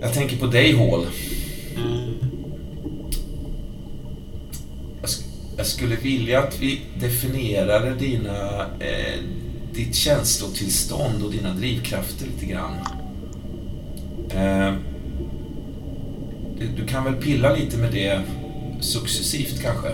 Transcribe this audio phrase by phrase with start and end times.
[0.00, 1.06] Jag tänker på dig, Hall.
[5.00, 5.24] Jag, sk
[5.56, 9.20] jag, skulle vilja att vi definierade dina, eh,
[9.74, 12.74] ditt känslotillstånd och dina drivkrafter lite grann.
[14.30, 14.74] Eh,
[16.76, 18.20] du kan väl pilla lite med det
[18.80, 19.88] successivt kanske?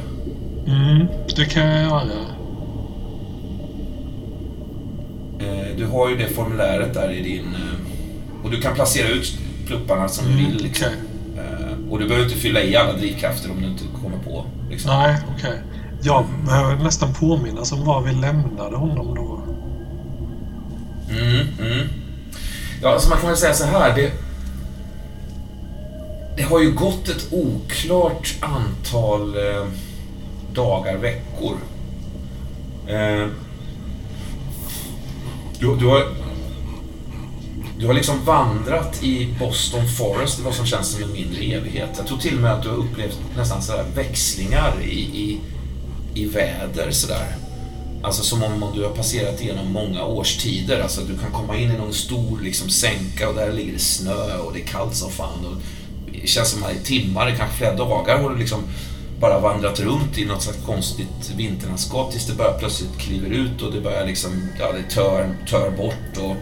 [0.67, 2.27] Mm, det kan jag göra.
[5.41, 7.47] Eh, du har ju det formuläret där i din...
[7.55, 10.63] Eh, och du kan placera ut plupparna som Mm, du vill.
[10.63, 10.87] Liksom.
[10.89, 10.99] okej.
[11.91, 14.45] Och du behöver inte fylla i alla drivkrafter om du inte kommer på.
[14.71, 14.91] Liksom.
[14.91, 15.63] Nej, okej.
[16.03, 19.41] Jag behöver nästan påminnas om var vi lämnade honom då.
[21.11, 21.89] Mm, mm.
[22.83, 23.95] Ja, alltså man kan väl säga så här.
[23.97, 24.13] Det,
[26.37, 29.67] det har ju gått ett oklart antal eh,
[30.55, 31.57] dagar, veckor.
[32.87, 33.27] Eh,
[35.59, 36.03] du, du, har,
[37.79, 41.91] du har liksom vandrat i Boston Forest, det som känns som en mindre evighet.
[41.97, 45.41] Jag tror till och med att du har upplevt nästan sådär växlingar i, i,
[46.15, 47.37] i väder sådär.
[48.03, 50.81] Alltså som om du har passerat igenom många årstider.
[50.81, 54.39] Alltså du kan komma in i någon stor liksom, sänka och där ligger det snö
[54.39, 55.47] och det är kallt som fan.
[55.47, 55.57] Och
[56.13, 58.63] det känns som att i timmar, kanske flera dagar har du liksom
[59.21, 63.73] bara vandrat runt i något slags konstigt vinterlandskap tills det börjar plötsligt kliver ut och
[63.73, 66.37] det börjar liksom, ja det tör, tör bort och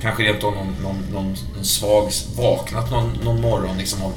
[0.00, 4.12] kanske rent av någon, någon, någon, någon svag, vaknat någon, någon morgon liksom av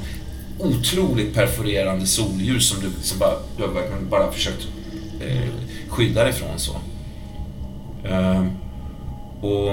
[0.58, 4.68] otroligt perforerande solljus som du liksom bara, du har verkligen bara försökt
[5.20, 5.48] eh,
[5.88, 6.72] skydda dig från så.
[8.04, 8.50] Ehm,
[9.40, 9.70] och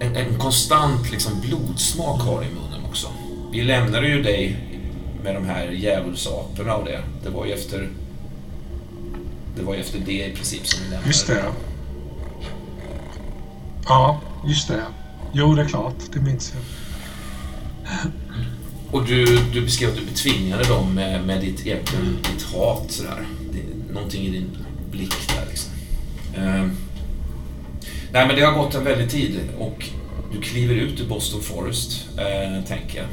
[0.00, 3.08] en, en konstant liksom blodsmak har i munnen också.
[3.52, 4.56] Vi lämnade ju dig
[5.22, 7.02] med de här djävulsaporna och det.
[7.24, 7.88] Det var ju efter
[9.56, 11.08] det var ju efter det i princip som vi lämnade.
[11.08, 11.38] Just det.
[11.44, 11.52] Ja,
[14.46, 14.82] just det.
[15.32, 15.94] Jo, det är klart.
[16.12, 16.62] Det minns jag.
[18.90, 23.26] Och du, du beskrev att du betvingade dem med, med ditt, egentligen, ditt hat sådär.
[23.52, 24.56] Det, någonting i din
[24.90, 25.72] blick där liksom.
[26.36, 26.76] Ehm.
[28.12, 29.84] nej men det har gått en väldig tid och
[30.32, 33.06] du kliver ut ur Boston Forest, eh, tänker jag.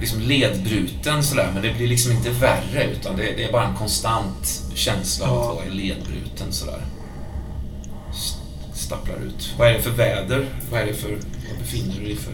[0.00, 3.74] Liksom ledbruten sådär, men det blir liksom inte värre utan det, det är bara en
[3.76, 5.50] konstant känsla av Ja.
[5.50, 6.80] att vara ledbruten sådär.
[8.92, 9.54] Stapplar ut.
[9.58, 10.48] Vad är det för väder?
[10.70, 11.10] Vad är det för...
[11.48, 12.32] Vad befinner du dig för...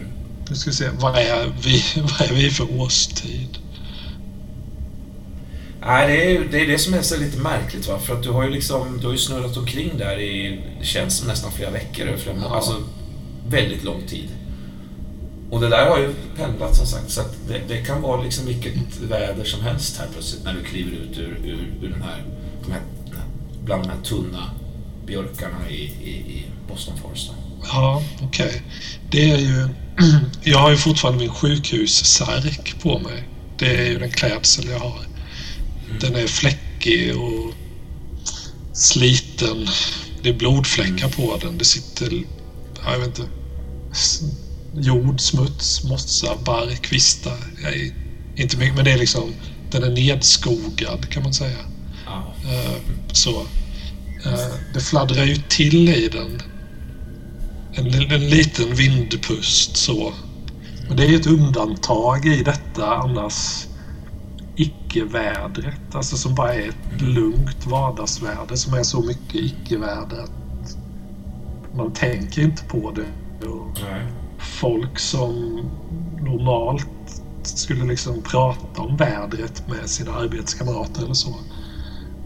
[0.49, 0.89] Nu ska vi se.
[0.99, 3.57] Vad är vi, vad är vi för årstid?
[5.81, 7.99] Nej, det är, det är det som är så lite märkligt va.
[7.99, 11.17] För att du har ju liksom, du har ju snurrat omkring där i, det känns
[11.17, 12.37] som nästan flera veckor, eller flera.
[12.37, 12.55] Ja.
[12.55, 12.83] Alltså
[13.47, 14.29] väldigt lång tid.
[15.49, 18.45] Och det där har ju pendlat som sagt, så att det, det kan vara liksom
[18.45, 22.23] vilket väder som helst här plötsligt när du kliver ut ur, ur, ur den här,
[22.65, 22.81] de här,
[23.63, 24.49] bland de här tunna
[25.09, 27.27] björkarna i, i, i Boston Forest.
[27.27, 27.33] då.
[27.63, 28.61] Ja, okej.
[29.09, 29.67] Det är ju...
[30.43, 33.23] Jag har ju fortfarande min sjukhussärk på mig.
[33.57, 34.99] Det är ju den klädsel jag har.
[36.01, 37.53] Den är fläckig och
[38.73, 39.67] sliten.
[40.23, 41.57] Det är blodfläckar på den.
[41.57, 42.11] Det sitter...
[42.85, 43.31] ja, Jag vet inte.
[44.73, 47.37] Jord, smuts, mossa, barr, kvistar.
[47.63, 47.91] Jag
[48.35, 49.33] inte mycket, men det är liksom...
[49.71, 51.57] Den är nedskogad kan man säga.
[52.05, 52.33] Ja.
[52.43, 52.81] Eh,
[53.11, 53.39] så.
[54.25, 56.41] Eh, det fladdrar ju till i den.
[57.71, 60.13] En, en liten vindpust så.
[60.87, 63.67] Men det är ju ett undantag i detta annars
[64.55, 65.95] icke-vädret.
[65.95, 70.31] Alltså som bara är ett lugnt vardagsväder som är så mycket icke-väder att
[71.73, 73.47] man tänker inte på det.
[73.47, 74.07] Och Nej.
[74.37, 75.33] folk som
[76.21, 81.35] normalt skulle liksom prata om vädret med sina arbetskamrater eller så.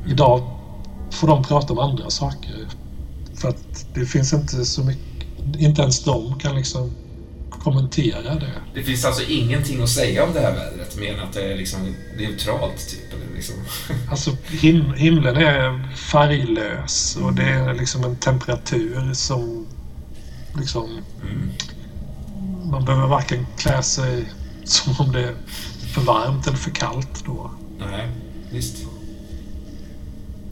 [0.07, 0.41] Idag
[1.13, 2.67] får de prata om andra saker.
[3.35, 5.12] För att det finns inte så mycket,
[5.59, 6.91] inte ens de kan liksom
[7.49, 8.51] kommentera det.
[8.73, 11.57] Det finns alltså ingenting att säga om det här vädret mer än att det är
[11.57, 13.13] liksom neutralt typ.
[13.13, 13.55] Eller liksom.
[14.11, 19.65] Alltså him himlen är färglös och det är liksom en temperatur som
[20.59, 20.89] liksom
[21.21, 21.49] Mm.
[22.71, 24.25] man behöver varken klä sig
[24.63, 25.35] som om det är
[25.93, 27.51] för varmt eller för kallt då.
[27.79, 28.07] Nej,
[28.51, 28.77] visst.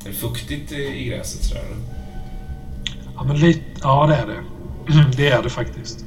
[0.05, 1.63] Är det fuktigt i gräset sådär?
[3.15, 4.43] Ja, men lite, ja det är det.
[5.17, 6.05] Det är det faktiskt.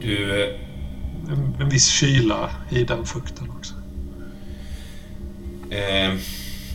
[0.00, 0.60] Du, eh,
[1.28, 3.74] En, en viss kyla i den fukten också.
[5.70, 6.14] eh,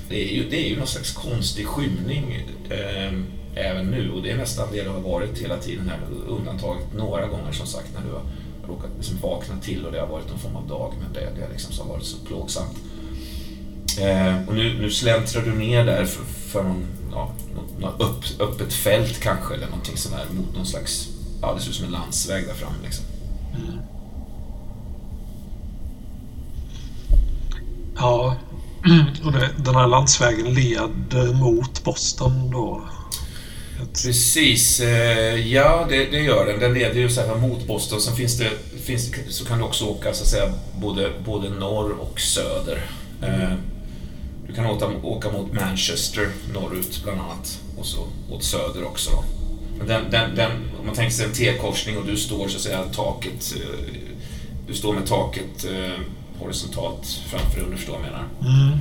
[0.09, 3.13] det, är ju, det är ju någon slags konstig skymning eh,
[3.55, 5.99] även nu och det är nästan det det har varit hela tiden här.
[6.27, 8.23] Undantaget några gånger som sagt när du har
[8.67, 11.41] råkat liksom vakna till och det har varit någon form av dag men det, det
[11.41, 12.77] har liksom så varit så plågsamt.
[13.99, 17.31] Eh, och nu, nu släntrar du ner där för, för någon, ja,
[17.79, 21.07] något, upp, öppet fält kanske eller någonting sådär mot någon slags
[21.41, 23.05] ja, det ser ut som en landsväg där framme liksom.
[23.55, 23.79] Mm.
[27.95, 28.35] Ja,
[29.25, 32.81] och det, den här landsvägen leder mot Boston då?
[33.93, 34.79] Precis.
[34.79, 36.59] Eh, ja, det, det, gör den.
[36.59, 38.01] Den leder ju så här mot Boston.
[38.01, 38.49] Sen finns det,
[38.83, 42.85] finns, så kan du också åka så att säga både, både norr och söder.
[43.21, 43.53] Eh,
[44.47, 49.11] du kan åka, åka mot Manchester norrut bland annat och så åt söder också.
[49.11, 49.23] Då.
[49.77, 52.63] Men den, den, den, om man tänker sig en T-korsning och du står så att
[52.63, 54.01] säga taket eh,
[54.67, 55.65] du står med taket
[56.39, 58.25] horisontalt framför dig om du förstår vad jag menar.
[58.41, 58.79] Mm.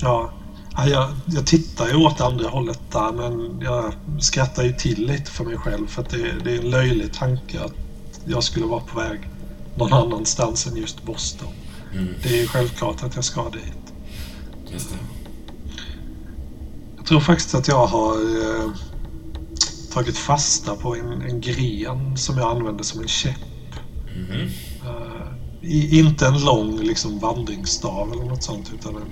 [0.00, 0.32] Ja.
[0.86, 5.44] Jag, jag tittar ju åt andra hållet där men jag skrattar ju till lite för
[5.44, 7.72] mig själv för att det, det är en löjlig tanke att
[8.24, 9.20] jag skulle vara på väg
[9.76, 11.48] någon annanstans än just Boston.
[11.92, 12.14] Mm.
[12.22, 13.85] Det är ju självklart att jag ska dit.
[14.72, 14.96] Just det.
[16.96, 18.70] Jag tror faktiskt att jag har eh,
[19.92, 23.34] tagit fasta på en, en gren som jag använder som en käpp.
[24.30, 24.40] Mm.
[24.40, 25.26] Uh,
[25.62, 29.02] i, inte en lång liksom, vandringsstav eller något sånt utan en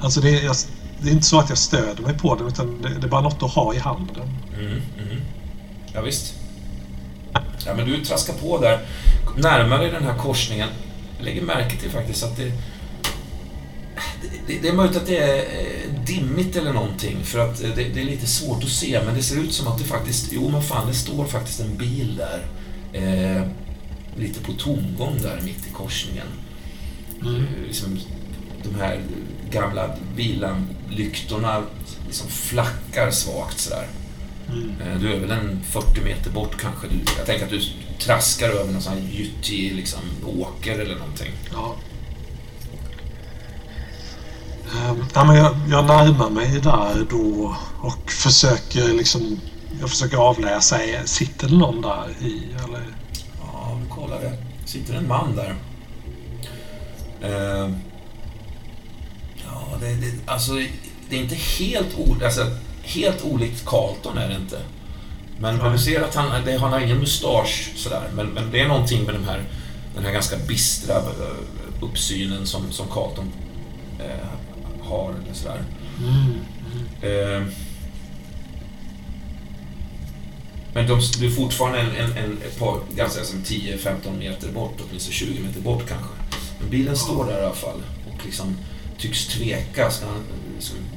[0.00, 0.56] Alltså det är, jag,
[1.02, 3.20] det är inte så att jag stöder mig på den utan det, det är bara
[3.20, 4.28] något att ha i handen.
[4.58, 5.22] Mm, mm.
[5.94, 6.34] Ja, visst.
[7.66, 8.78] Ja, men du traskar på där.
[9.36, 10.68] Närmare den här korsningen.
[11.16, 12.52] Jag lägger märke till faktiskt att det,
[14.46, 18.00] det, det är möjligt att det är eh, dimmigt eller någonting för att det, det,
[18.00, 20.62] är lite svårt att se men det ser ut som att det faktiskt, jo men
[20.62, 22.46] fan det står faktiskt en bil där.
[22.92, 23.42] Eh,
[24.16, 26.26] lite på tomgång där mitt i korsningen.
[27.22, 27.34] Mm.
[27.34, 27.98] Eh, liksom,
[28.62, 29.00] de här
[29.50, 31.62] gamla bilanlyktorna
[32.06, 33.86] liksom flackar svagt sådär.
[34.48, 34.74] Mm.
[34.80, 36.88] Eh, du är väl en 40 meter bort kanske.
[36.88, 37.60] Du, jag tänker att du
[37.98, 41.32] traskar över någon sån här gyttjig liksom, åker eller någonting.
[41.52, 41.76] Ja.
[44.74, 49.40] Um, ja, men jag, jag närmar mig där då och försöker liksom
[49.80, 52.82] jag försöker avläsa, sitter det någon där i eller?
[53.40, 54.32] Ja, vi kollar det.
[54.64, 55.54] Sitter en man där.
[57.24, 57.74] Uh,
[59.80, 60.52] det, det, alltså,
[61.10, 62.46] det är inte helt, o, alltså,
[62.82, 64.60] helt olikt Carlton är det inte.
[65.40, 68.10] Men, du ser att han, det, han har ingen mustasch sådär.
[68.14, 69.44] Men, men det är någonting med den här,
[69.94, 73.32] den här ganska bistra eh, uppsynen som, som Carlton
[73.98, 74.28] eh,
[74.88, 75.14] har.
[75.32, 75.62] Sådär.
[75.98, 76.34] Mm.
[77.02, 77.48] Eh,
[80.74, 85.14] men de, du är fortfarande en, en, en, ett par, ganska 10-15 meter bort, åtminstone
[85.14, 86.08] 20 meter bort kanske.
[86.60, 88.56] Men bilen står där i alla fall och liksom
[88.98, 89.90] tycks tveka.
[89.90, 90.24] Ska han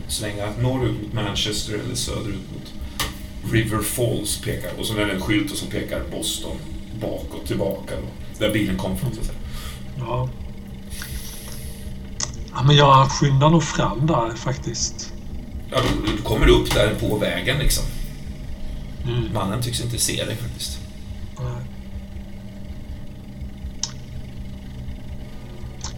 [0.08, 2.74] svänga norrut mot Manchester eller söderut mot
[3.54, 4.72] River Falls pekar.
[4.80, 6.58] Och så är det en skylt som pekar Boston
[7.02, 7.96] bakåt, tillbaka.
[7.96, 8.08] Då,
[8.46, 9.38] där bilen kom från så att säga.
[10.00, 10.30] Ja.
[12.62, 15.14] Ja, men jag skyndar nog fram där faktiskt.
[15.72, 17.84] Ja, du, du kommer upp där på vägen liksom.
[19.06, 19.34] Mm.
[19.34, 20.80] Mannen tycks inte se dig faktiskt.
[21.40, 21.66] Nej.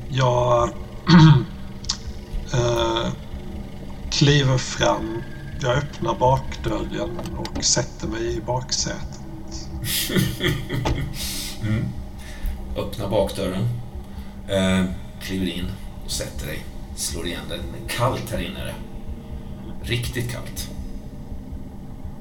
[0.10, 0.70] Jag
[2.54, 3.12] Uh,
[4.12, 5.24] kliver fram.
[5.62, 9.20] Jag öppnar bakdörren och sätter mig i baksätet.
[11.62, 11.86] mm.
[12.78, 13.68] Öppnar bakdörren.
[14.50, 14.86] Uh,
[15.22, 15.72] kliver in
[16.06, 16.66] och sätter dig.
[16.96, 17.60] Slår igen den.
[17.88, 18.76] Kallt här inne är det.
[19.84, 20.70] Riktigt kallt.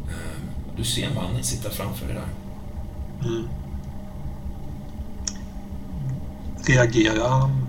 [0.09, 2.29] Uh, du ser mannen sitta framför dig där.
[3.29, 3.49] Mm.
[6.67, 7.62] Reagerar han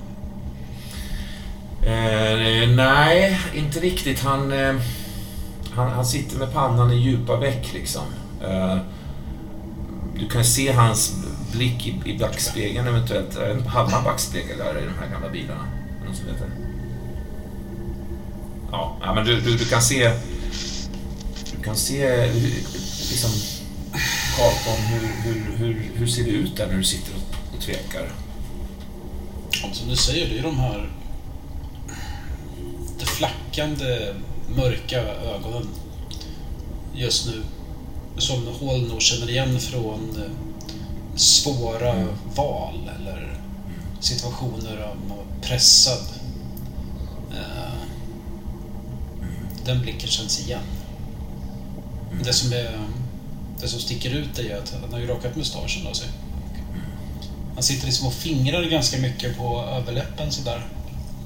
[1.86, 4.20] Eh, nej, inte riktigt.
[4.20, 4.76] Han, eh,
[5.74, 8.04] han, han, sitter med pannan i djupa veck liksom.
[8.44, 8.78] Eh,
[10.20, 11.14] du kan se hans
[11.52, 13.38] blick i, i backspegeln eventuellt.
[13.68, 15.68] Hade man backspegel där i de här gamla bilarna?
[16.14, 16.50] Någon som heter?
[18.72, 20.12] Ja, ja men du, du, du kan se...
[21.52, 22.34] Du kan se
[23.10, 23.32] liksom
[24.38, 28.12] Carlton, hur, hur, hur, hur ser det ut där när du sitter och, och tvekar?
[29.74, 30.90] Som du säger, det är de här
[33.00, 34.14] flackande
[34.56, 35.68] mörka ögonen
[36.94, 37.44] just nu.
[38.18, 40.32] Som Hall nog känner igen från eh,
[41.16, 43.43] svåra val eller
[44.04, 44.98] situationer av
[45.42, 46.04] pressad.
[47.32, 47.84] Eh,
[49.66, 50.64] den blicken känns igen.
[52.24, 52.80] Det som, är,
[53.62, 56.08] det som sticker ut är att han har ju rakat mustaschen av sig.
[57.54, 60.68] Han sitter liksom och fingrar ganska mycket på överläppen sådär.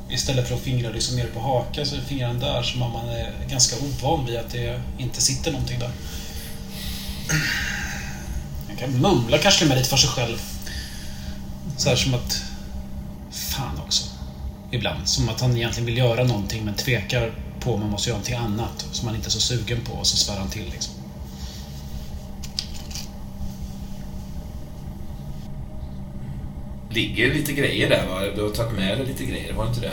[0.09, 3.09] Istället för att fingra liksom mer på hakan så är fingrarna där som om man
[3.09, 5.91] är ganska ovan vid att det inte sitter någonting där.
[8.67, 10.41] Han kan mumla kanske med lite för sig själv.
[11.77, 12.43] Så här som att...
[13.37, 14.03] Fan också.
[14.71, 15.07] Ibland.
[15.09, 18.35] Som att han egentligen vill göra någonting men tvekar på om man måste göra någonting
[18.35, 20.93] annat som han inte är så sugen på och så svär han till liksom.
[26.97, 28.21] ligger lite grejer där va?
[28.35, 29.91] Du har tagit med dig lite grejer, var det inte det?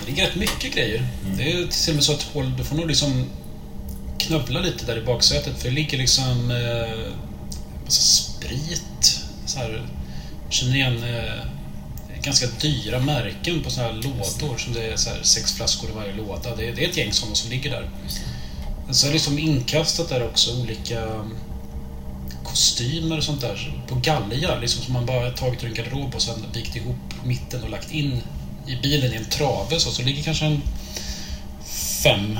[0.00, 1.06] Det ligger rätt mycket grejer.
[1.24, 1.36] Mm.
[1.36, 3.24] Det är till och med så att håll, du får nog liksom
[4.18, 7.12] knubbla lite där i baksätet för det ligger liksom eh,
[7.84, 9.86] massa sprit, så här,
[10.48, 11.44] känner igen eh,
[12.22, 14.58] ganska dyra märken på sådana här lådor.
[14.58, 16.56] Som det är så här, sex flaskor i varje låda.
[16.56, 17.90] Det är, det är ett gäng sådana som ligger där.
[18.90, 21.36] Så är liksom inkastat där också olika mm,
[22.44, 26.22] kostymer och sånt där på galgar Liksom som man bara tagit ur en garderob och
[26.22, 28.20] sen vikt ihop mitten och lagt in
[28.66, 29.80] i bilen i en trave.
[29.80, 30.62] Så, så ligger kanske en
[32.02, 32.38] fem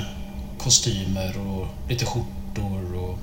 [0.57, 2.95] kostymer och lite skjortor.
[2.95, 3.19] Och,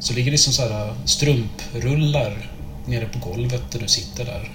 [0.00, 2.50] så ligger liksom så här strumprullar
[2.86, 4.50] nere på golvet där du sitter där.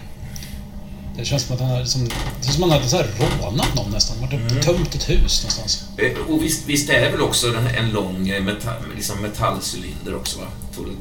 [1.18, 3.08] Det känns som att han som, det känns som att han hade så här
[3.42, 4.22] rånat någon nästan.
[4.22, 4.62] Varit mm.
[4.62, 5.84] tömt ett hus någonstans.
[5.98, 10.16] Eh, Och visst, visst är det väl också en, en lång eh, metall, liksom metallcylinder
[10.16, 10.48] också va?
[10.76, 10.92] Tog du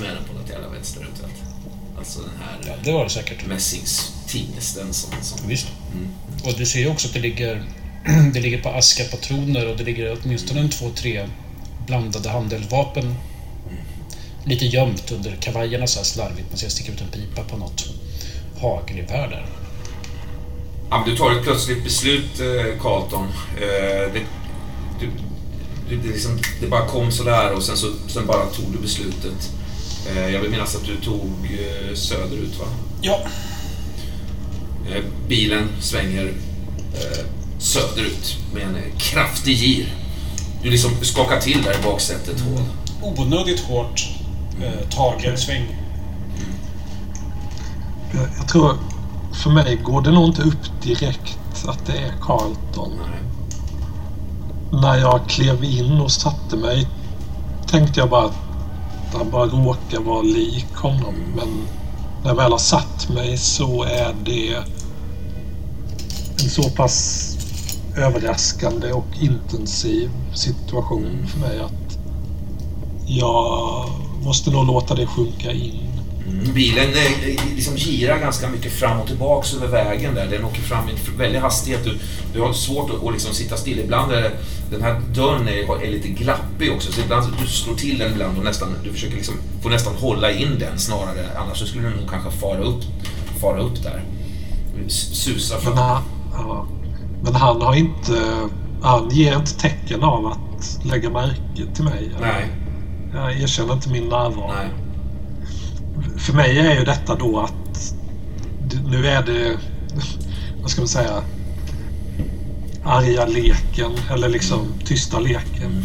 [0.00, 1.30] med den på något jävla vänsterrutat?
[1.98, 3.46] Alltså den här Ja, det var det säkert.
[3.46, 5.10] mässingstingesten som...
[5.22, 5.66] som Visst.
[5.92, 6.08] Mm.
[6.44, 7.64] Och du ser ju också att det ligger,
[8.32, 11.28] det ligger på aska patroner och det ligger åtminstone en två, tre
[11.86, 13.14] blandade handeldvapen
[14.44, 16.48] lite gömt under kavajerna så här slarvigt.
[16.50, 17.88] Man ser sticka ut en pipa på något
[18.60, 19.46] hagelgevär.
[20.90, 23.26] Ja, du tar ett plötsligt beslut, eh, Carlton.
[23.56, 24.20] Eh, det,
[25.00, 25.10] du,
[25.96, 29.50] det, liksom, det bara kom sådär och sen, så, sen bara tog du beslutet.
[30.08, 31.58] Eh, jag vill minnas att du tog
[31.94, 32.66] söderut, va?
[33.02, 33.20] Ja,
[35.28, 36.32] bilen svänger
[37.58, 39.94] söderut med en kraftig gir.
[40.62, 42.62] Du liksom skakar till där i baksätet, Hål.
[43.02, 44.08] onödigt hårt
[44.62, 45.76] eh, tagen sväng.
[48.20, 48.74] Jag, jag tror,
[49.32, 52.92] för mig går det nog inte upp direkt att det är Carlton.
[54.72, 56.88] När jag klev in och satte mig
[57.66, 58.34] tänkte jag bara att
[59.14, 61.14] han bara råkar vara lik honom.
[61.36, 61.48] Men
[62.22, 64.54] när jag väl har satt mig så är det
[66.42, 67.26] en så pass
[67.96, 71.98] överraskande och intensiv situation för mig att
[73.06, 73.84] jag
[74.24, 75.89] måste nog låta det sjunka in.
[76.30, 76.54] Mm.
[76.54, 80.26] Bilen eh, liksom girar ganska mycket fram och tillbaks över vägen där.
[80.26, 81.84] Den åker fram i väldig hastighet.
[81.84, 81.98] Du,
[82.34, 83.78] du har svårt att, att liksom sitta still.
[83.78, 84.30] Ibland är det,
[84.70, 86.92] den här dörren är, är lite glappig också.
[86.92, 90.30] Så ibland du slår till den ibland och nästan, du försöker liksom, får nästan hålla
[90.32, 91.26] in den snarare.
[91.36, 92.82] Annars så skulle den nog kanske fara upp,
[93.40, 94.02] fara upp där.
[94.88, 95.76] Susa Men fram.
[95.78, 96.66] han, ja,
[97.22, 98.12] men han har inte...
[98.82, 102.10] Han ger inte tecken av att lägga märke till mig.
[102.20, 102.46] Nej,
[103.14, 104.52] Jag erkänner inte min närvaro.
[104.56, 104.68] nej.
[106.16, 107.94] För mig är ju detta då att
[108.84, 109.58] nu är det,
[110.62, 111.22] vad ska man säga,
[112.84, 115.84] arga leken eller liksom tysta leken.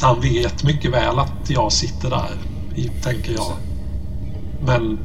[0.00, 2.30] Han vet mycket väl att jag sitter där,
[3.02, 3.52] tänker jag.
[4.66, 4.98] Men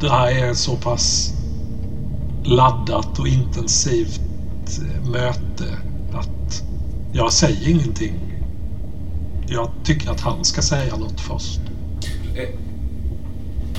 [0.00, 1.34] det här är så pass
[2.44, 4.20] laddat och intensivt
[5.04, 5.64] möte
[6.12, 6.62] att
[7.12, 8.27] jag säger ingenting.
[9.50, 11.60] Jag tycker att han ska säga något först.
[12.36, 12.48] Eh,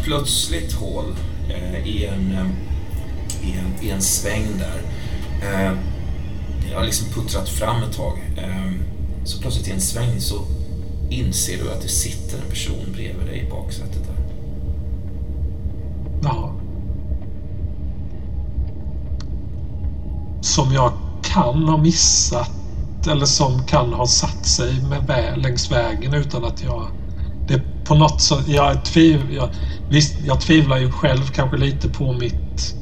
[0.03, 1.15] plötsligt hål
[1.49, 2.47] eh, i, en, eh,
[3.49, 4.81] i, en, i en sväng där.
[6.71, 8.17] Jag har liksom puttrat fram ett tag.
[9.23, 10.41] Så plötsligt i en sväng så
[11.09, 14.15] inser du att det sitter en person bredvid dig i baksätet där.
[16.23, 16.53] Ja.
[20.41, 20.91] Som jag
[21.23, 22.58] kan ha missat
[23.07, 26.87] eller som kan ha satt sig med vä längs vägen utan att jag...
[27.47, 28.47] Det på något sätt...
[28.47, 29.49] Jag, tviv, jag,
[29.89, 32.75] visst, jag tvivlar ju själv kanske lite på mitt...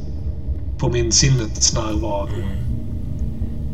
[0.78, 2.44] På min sinnesnärvaro.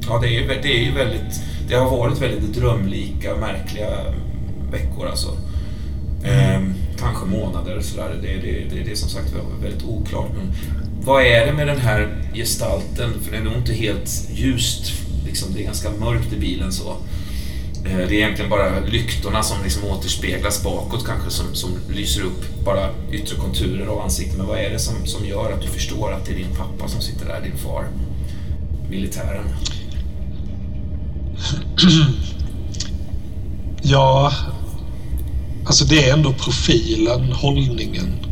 [0.08, 1.42] Ja, det är, ju, det är ju väldigt...
[1.68, 3.90] Det har varit väldigt drömlika, märkliga
[4.72, 5.28] veckor alltså.
[6.24, 6.62] Eh,
[7.00, 8.20] kanske månader och sådär.
[8.22, 10.30] Det, det, det, det är som sagt väldigt oklart.
[10.36, 10.54] Men
[11.06, 13.14] vad är det med den här gestalten?
[13.22, 15.03] För det är nog inte helt ljust.
[15.26, 16.98] Liksom, det är ganska mörkt i bilen så.
[17.86, 22.66] Eh, det är egentligen bara lyktorna som liksom återspeglas bakåt kanske som, som lyser upp
[22.66, 24.38] bara yttre konturer av ansiktet.
[24.38, 26.88] Men vad är det som, som gör att du förstår att det är din pappa
[26.88, 27.88] som sitter där, din far?
[28.90, 29.46] Militären.
[33.86, 34.34] Ja,
[35.66, 38.26] alltså det är ändå profilen, hållningen.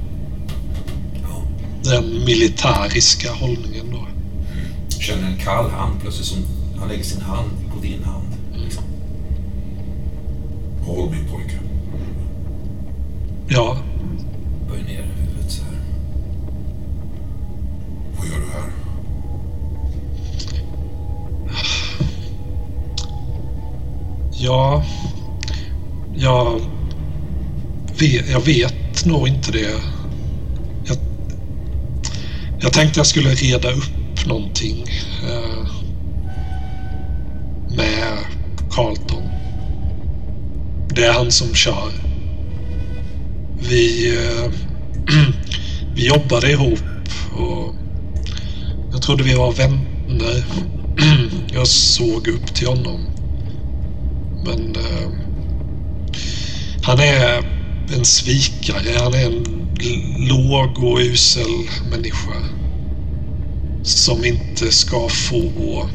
[1.24, 1.44] Ja.
[1.84, 4.08] Den militäriska hållningen då.
[5.00, 6.38] känner en kall hand plötsligt som
[6.82, 8.28] han lägger sin hand på din hand.
[8.54, 8.84] Liksom.
[10.86, 11.60] Håll min pojke.
[13.48, 13.78] Ja,
[14.70, 15.80] Böjer ner huvudet så här.
[18.18, 18.72] Vad gör du här?
[24.34, 24.84] Ja,
[26.16, 26.62] jag
[28.00, 29.82] vet, jag vet vet nog inte det.
[30.86, 30.98] Jag,
[32.60, 34.86] jag tänkte jag skulle reda upp någonting
[35.24, 35.66] eh,
[37.76, 38.18] med
[38.72, 39.24] Carlton.
[40.96, 41.92] Det är han som kör.
[43.70, 44.52] Vi, eh,
[45.96, 46.80] vi jobbade ihop
[47.36, 47.76] och
[48.92, 50.44] jag trodde vi var vänner.
[51.54, 53.06] jag såg upp till honom.
[54.46, 55.10] Men eh,
[56.84, 57.44] han är
[57.98, 59.00] en svikare.
[59.00, 59.62] Han är en
[60.28, 61.52] låg och usel
[61.92, 62.34] människa.
[63.84, 65.90] Som inte ska få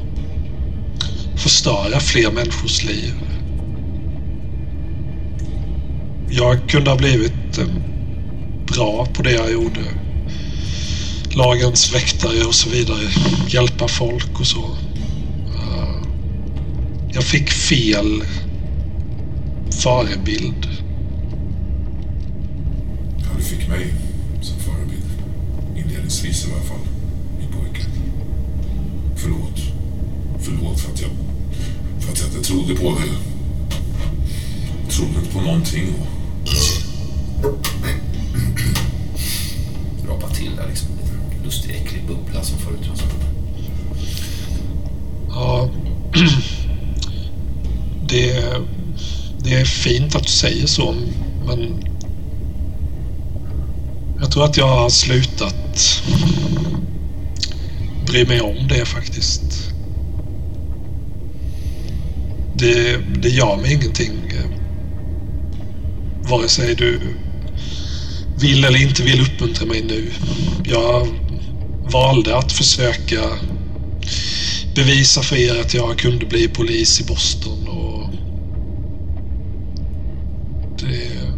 [1.37, 3.13] förstöra fler människors liv.
[6.31, 7.67] Jag kunde ha blivit eh,
[8.67, 9.81] bra på det jag gjorde.
[11.31, 13.11] Lagens väktare och så vidare.
[13.49, 14.65] Hjälpa folk och så.
[15.55, 15.97] Eh,
[17.13, 18.23] jag fick fel
[19.71, 20.69] förebild.
[23.19, 23.95] Ja, du fick mig
[24.43, 25.23] som förebild.
[25.77, 26.87] Inledningsvis i alla fall,
[27.39, 27.83] min pojke.
[29.17, 29.76] Förlåt.
[30.47, 31.11] Förlåt för att jag,
[32.01, 33.07] för att jag inte trodde på det.
[34.85, 35.95] Jag trodde inte på någonting.
[40.09, 40.89] Rapa till där liksom.
[41.39, 43.03] En lustig, äcklig bubbla som får ut
[45.29, 45.71] Ja.
[48.09, 48.57] Det,
[49.39, 50.95] det är fint att du säger så,
[51.47, 51.85] men
[54.21, 56.03] jag tror att jag har slutat
[58.07, 59.46] bry mig om det faktiskt.
[62.59, 64.33] Det, det gör mig ingenting.
[66.23, 67.17] Vare sig du
[68.35, 70.13] vill eller inte vill uppmuntra mig nu.
[70.65, 71.09] Jag
[71.83, 73.39] valde att försöka
[74.75, 78.11] bevisa för er att jag kunde bli polis i Boston och
[80.81, 81.33] det...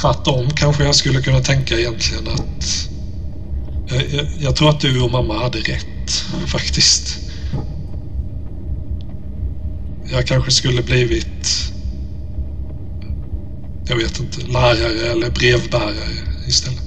[0.00, 2.88] Tvärtom kanske jag skulle kunna tänka egentligen att
[3.86, 7.31] jag, jag, jag tror att du och mamma hade rätt faktiskt.
[10.12, 11.72] Jag kanske skulle blivit
[13.84, 16.82] jag vet inte, lärare eller brevbärare istället.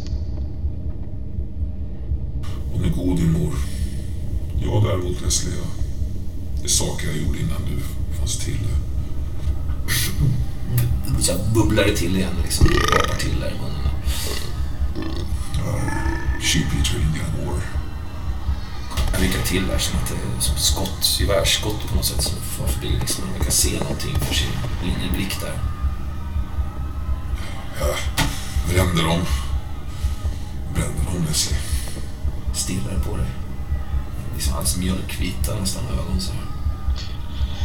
[2.74, 3.54] Hon är god din mor.
[4.64, 5.68] Jag däremot Leslie, jag,
[6.62, 7.82] det är saker jag gjorde innan du
[8.18, 8.58] fanns till.
[11.22, 12.68] Så jag bubblar det till igen liksom.
[12.68, 13.86] Rapar till där i munnen.
[15.58, 17.85] Uh, sheep eater Indian war.
[19.19, 22.67] Vinkar till där som att det är som skott, gevärsskott på något sätt som far
[22.67, 22.97] förbi.
[22.99, 23.23] Liksom.
[23.32, 24.49] Man kan se någonting för sin
[25.13, 25.60] blick där.
[27.80, 27.95] Jag
[28.69, 29.21] brände dem.
[30.73, 31.60] Brände dem, Leslie.
[32.54, 33.28] Stirrar på dig.
[34.36, 36.45] Liksom alldeles mjölkvita nästan ögon så här.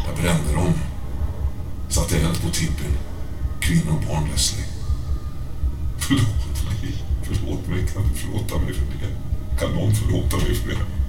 [0.06, 0.74] Jag brände dem.
[1.88, 2.98] Satte eld på tippen.
[3.60, 4.64] Kvinnor och barn, Leslie.
[5.98, 7.04] Förlåt mig.
[7.22, 7.86] Förlåt mig.
[7.86, 9.14] Kan du förlåta mig för det?
[9.60, 10.99] Kan någon förlåta mig för det?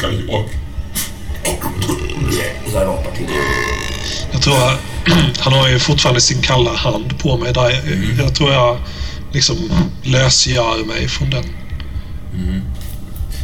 [0.00, 0.44] Kan jag?
[1.44, 1.60] Jag
[4.32, 4.80] Jag tror att
[5.38, 7.82] han har ju fortfarande sin kalla hand på mig där.
[8.18, 8.78] Jag tror jag
[9.32, 9.56] liksom
[10.02, 11.44] lösgör mig från den.
[12.34, 12.62] Mm.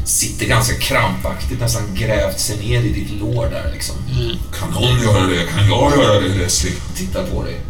[0.05, 3.97] Sitter ganska krampaktigt, nästan grävt sig ner i ditt lår där liksom.
[4.11, 4.37] Mm.
[4.59, 5.45] Kan någon göra det?
[5.45, 6.75] Kan jag göra det, Leslie?
[6.97, 7.61] Tittar på dig.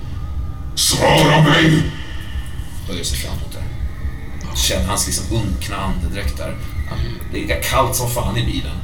[0.75, 1.83] Svara mig!
[2.89, 3.63] Böjer sig framåt där.
[4.57, 6.57] Känner hans liksom unkna andedräkt där.
[7.33, 8.77] Det är kallt som fan i bilen.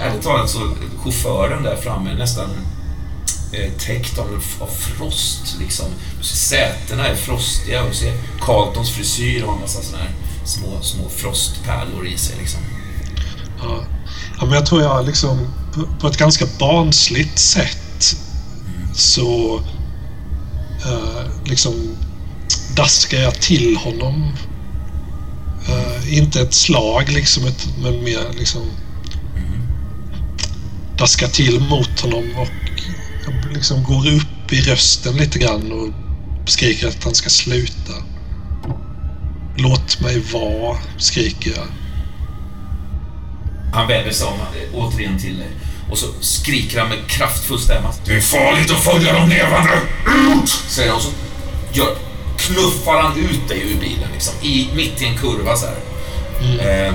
[0.00, 2.50] Ärligt talat så chauffören där framme nästan
[3.52, 5.86] eh, täckt av, av frost liksom.
[6.18, 10.14] Du ser sätena är frostiga och du ser Carltons frisyr har en massa sådana här
[10.44, 12.60] små, små frostpärlor i sig liksom.
[13.62, 13.84] Ja.
[14.38, 15.38] ja, men jag tror jag liksom
[15.74, 18.16] på, på ett ganska barnsligt sätt
[18.94, 19.60] så
[20.84, 21.74] eh, liksom
[22.76, 24.32] daskar jag till honom.
[25.68, 28.62] Uh, inte ett slag liksom, ett, men mer liksom
[30.96, 32.48] daskar till mot honom och
[33.24, 35.88] jag liksom går upp i rösten lite grann och
[36.50, 37.92] skriker att han ska sluta.
[39.56, 41.66] Låt mig vara, skriker jag.
[43.72, 44.38] Han vänder sig om
[44.74, 45.48] återigen till dig
[45.90, 47.92] och så skriker han med kraftfull stämma.
[48.04, 49.80] Det är farligt att följa dem levande!
[50.06, 50.48] Ut!
[50.48, 51.10] Säger han och så
[51.72, 51.96] gör,
[52.46, 55.76] knuffar han ut dig ur bilen liksom, i, mitt i en kurva så här.
[56.40, 56.94] Eh,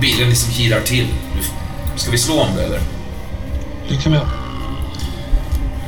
[0.00, 1.08] bilen liksom girar till.
[1.96, 2.80] Ska vi slå om det eller?
[3.88, 4.28] Det kan vi göra.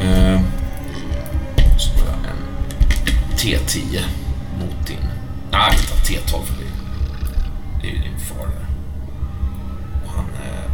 [0.01, 0.41] Eh,
[1.79, 4.01] så får jag en T10
[4.61, 4.97] mot din...
[5.51, 6.71] Nej, vänta, T12 för det.
[7.83, 8.67] Det är ju din far där.
[10.07, 10.25] Och han...
[10.25, 10.71] Eh,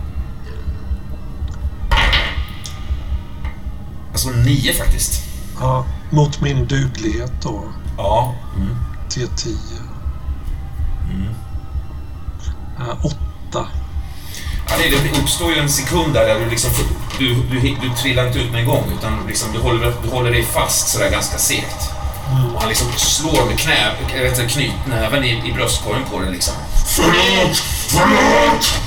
[4.12, 5.22] alltså nio faktiskt.
[5.60, 7.64] Ja, mot min duglighet då.
[8.02, 8.34] Ja.
[8.56, 8.76] Mm.
[9.10, 9.56] T10.
[11.10, 11.34] Mm.
[12.80, 13.66] Uh, åtta.
[14.68, 16.70] Ja, det, det uppstår ju en sekund där, där du liksom
[17.18, 20.30] du, du, du trillar inte ut med en gång utan liksom du, håller, du håller
[20.30, 21.90] dig fast sådär ganska segt.
[22.32, 22.54] Mm.
[22.54, 26.54] Och han liksom slår med knä, eller knytnäven i, i bröstkorgen på den liksom.
[26.86, 27.56] Förlåt!
[27.88, 28.80] Förlåt!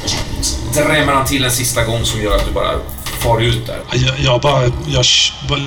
[0.73, 2.71] Drämmer han till en sista gång som gör att du bara
[3.19, 3.79] far ut där.
[3.91, 5.05] Jag, jag bara, jag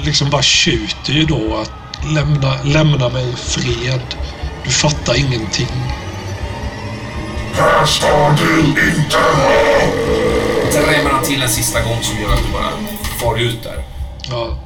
[0.04, 1.72] liksom bara tjuter ju då att
[2.04, 4.00] lämna, lämna mig i fred.
[4.64, 5.66] Du fattar ingenting.
[7.52, 10.86] Här ska du inte vara!
[10.86, 12.70] Drämmer han till en sista gång som gör att du bara
[13.20, 13.84] far ut där.
[14.30, 14.58] Ja.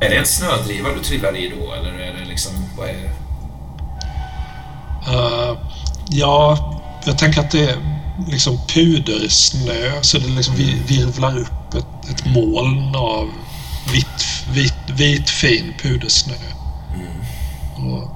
[0.00, 2.52] Är det en snödriva du trillar i då, eller är det liksom...
[2.78, 3.10] Vad är det?
[5.10, 5.56] Uh,
[6.10, 6.58] ja,
[7.04, 7.76] jag tänker att det är
[8.28, 10.54] liksom pudersnö så det liksom
[10.86, 13.30] virvlar upp ett, ett moln av
[13.92, 16.34] vitt, vit, vit fin pudersnö.
[16.94, 17.86] Mm.
[17.92, 18.10] Och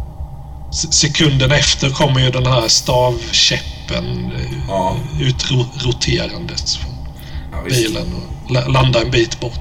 [0.74, 4.32] sekunden efter kommer ju den här stavkäppen
[4.68, 4.96] Ja.
[5.20, 6.92] utroterandes från
[7.52, 9.58] Ja, bilen och la- landar en bit bort.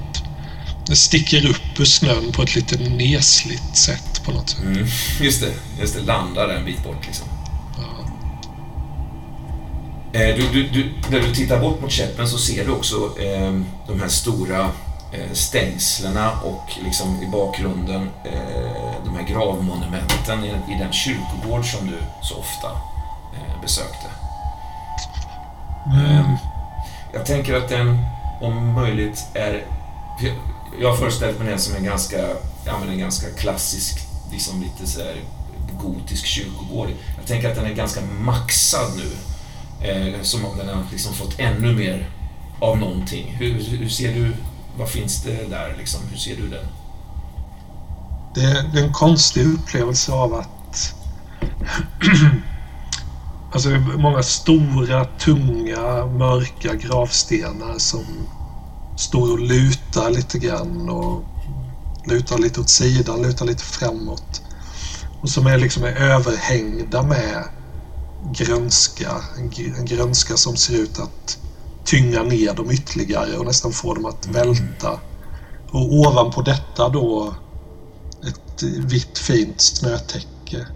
[0.86, 4.60] Det sticker upp ur snön på ett lite nesligt sätt på något sätt.
[4.62, 4.86] Mm,
[5.20, 6.00] just det, just det.
[6.02, 7.26] Landar en bit bort liksom.
[10.14, 13.52] Eh, du, du, du, när du tittar bort mot käppen så ser du också eh,
[13.88, 14.68] de här stora eh,
[15.32, 22.36] stängslena och liksom i bakgrunden eh, de här gravmonumenten i, den kyrkogård som du så
[22.38, 22.68] ofta
[23.34, 24.06] eh, besökte.
[25.86, 26.04] Mm.
[26.16, 26.30] Eh,
[27.12, 28.04] jag tänker att den
[28.40, 29.52] om möjligt är...
[30.20, 30.36] jag-
[30.80, 32.18] Jag har föreställt mig den som en ganska,
[32.66, 33.98] ja, men en ganska klassisk,
[34.32, 35.16] liksom lite så här
[35.82, 36.88] gotisk kyrkogård.
[37.16, 39.10] Jag tänker att den är ganska maxad nu.
[39.88, 42.08] Eh, som om den har liksom fått ännu mer
[42.60, 43.36] av någonting.
[43.38, 44.34] Hur, hur ser du,
[44.78, 46.00] vad finns det där liksom?
[46.10, 46.64] Hur ser du den?
[48.34, 50.94] Det, är- det är en konstig upplevelse av att...
[53.52, 58.04] alltså det är många stora, tunga, mörka gravstenar som
[58.96, 61.24] står och lutar lite grann och
[62.06, 64.42] lutar lite åt sidan, lutar lite framåt.
[65.22, 67.44] Och som är liksom är överhängda med
[68.32, 69.10] grönska.
[69.78, 71.38] En grönska som ser ut att
[71.84, 75.00] tynga ner dem ytterligare och nästan få dem att välta.
[75.70, 77.34] Och ovanpå detta då
[78.28, 80.66] ett vitt fint snötäcke.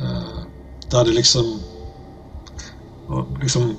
[0.00, 0.42] Eh,
[0.90, 1.60] där det liksom,
[3.42, 3.76] liksom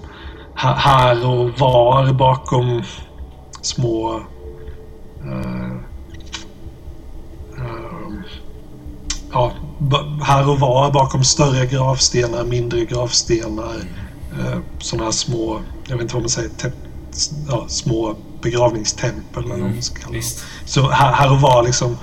[0.55, 2.83] här och var bakom
[3.62, 4.23] små
[5.25, 5.75] Uh,
[7.57, 8.23] uh,
[9.31, 9.51] ja,
[10.23, 13.75] här och var bakom större gravstenar, mindre gravstenar.
[14.39, 16.51] Eh, sådana här små, jag vet inte vad man säger,
[17.49, 20.21] ja, små begravningstempel eller vad man ska kalla.
[20.65, 21.97] Så här, här och var liksom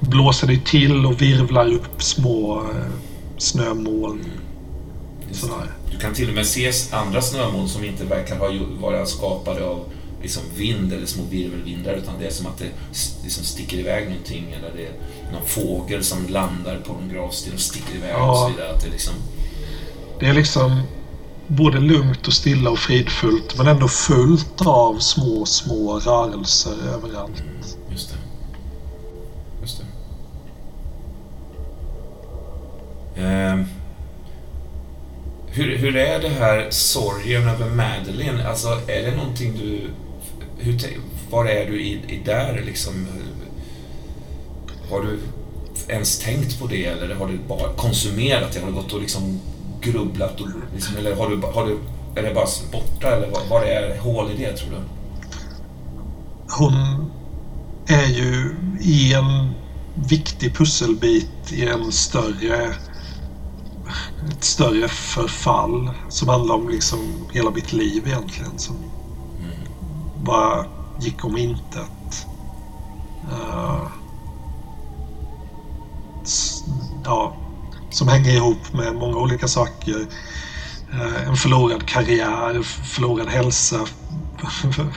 [0.00, 2.92] blåser det till och virvlar upp små eh,
[3.38, 4.24] snömoln.
[5.32, 5.72] Sådär.
[5.92, 8.48] Du kan till och med se andra snömoln som inte verkar ha
[8.80, 9.84] vara skapade av
[10.22, 12.68] liksom vind eller små virvelvindar utan det är som att det
[13.22, 14.92] liksom sticker iväg någonting eller det är
[15.32, 18.34] någon fågel som landar på en gravsten och sticker iväg och Ja.
[18.34, 18.74] så vidare.
[18.74, 19.14] Att det liksom,
[20.20, 20.82] Det är liksom
[21.50, 27.42] både lugnt och stilla och fridfullt men ändå fullt av små, små rörelser överallt.
[27.90, 28.16] just det.
[29.62, 29.82] Just
[33.14, 33.22] det.
[33.22, 33.60] Eh,
[35.52, 38.48] Hur, hur är det här sorgen över Madeleine?
[38.48, 39.90] Alltså, är det någonting du...
[40.58, 40.78] Hur,
[41.30, 43.06] var är du i, i där liksom?
[44.90, 45.18] Har du
[45.88, 48.60] ens tänkt på det eller har du bara konsumerat det?
[48.60, 49.40] Har du gått och liksom
[49.80, 51.78] grubblat och liksom, eller har du, har du,
[52.20, 54.80] är det bara borta eller vad, vad är hål i det tror du?
[56.58, 56.72] Hon
[57.86, 59.54] är ju i en
[60.08, 62.74] viktig pusselbit i en större
[64.30, 66.98] ett större förfall som handlar om liksom
[67.32, 68.76] hela mitt liv egentligen som
[70.24, 70.64] bara
[71.00, 72.26] gick om intet.
[76.24, 76.64] S-
[77.04, 77.36] ja,
[77.90, 80.06] som hänger ihop med många olika saker.
[80.92, 83.76] Eh, en förlorad karriär, förlorad hälsa,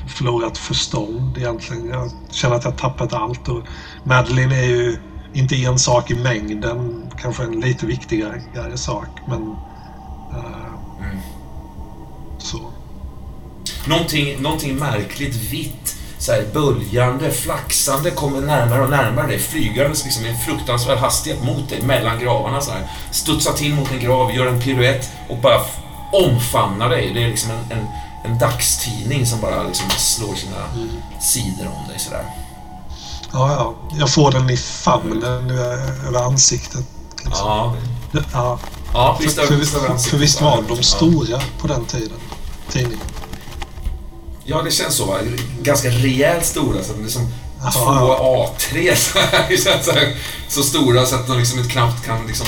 [0.08, 1.88] förlorat förstånd egentligen.
[1.88, 3.48] Jag känner att jag tappat allt.
[3.50, 3.62] Och
[4.04, 4.98] Madeline är ju
[5.34, 9.08] inte en sak i mängden, kanske en lite viktigare sak.
[9.28, 9.42] Men
[10.32, 10.64] eh,
[11.02, 11.18] Mm.
[12.38, 12.60] så.
[13.88, 19.40] Någonting, någonting märkligt vitt, så här böljande, flaxande kommer närmare och närmare dig.
[19.40, 22.88] Flygandes liksom i en fruktansvärd hastighet mot dig, mellan gravarna så här.
[23.12, 25.62] Studsar till mot en grav, gör en piruett och bara
[26.12, 27.12] omfamnar dig.
[27.14, 27.88] Det är liksom en, en,
[28.26, 30.90] en dagstidning som bara liksom slår sina
[31.22, 32.26] sidor om dig sådär.
[33.32, 33.74] Ja, ja.
[34.00, 36.86] Jag får den i famnen över över ansiktet.
[37.26, 37.48] Liksom.
[37.48, 37.76] Ja,
[38.34, 38.60] Ja.
[38.94, 40.20] ja För, visst för, för, ansiktet.
[40.20, 42.18] visst var de stora på den tiden?
[42.72, 43.00] Tidningen.
[44.46, 45.06] Ja, det känns så.
[45.06, 45.18] Va?
[45.62, 46.84] Ganska rejält stora.
[46.84, 47.28] Så att de är som
[47.60, 47.72] Jaha.
[47.72, 49.58] två A3 så, här.
[49.84, 50.16] Så, här,
[50.48, 52.48] så stora så att de liksom inte knappt kan liksom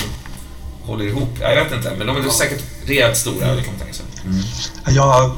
[0.84, 1.28] hålla ihop.
[1.40, 3.36] Ja, Jag vet inte, men de är säkert rejält stora.
[3.46, 4.04] Sig.
[4.24, 4.42] Mm.
[4.86, 5.30] Jag,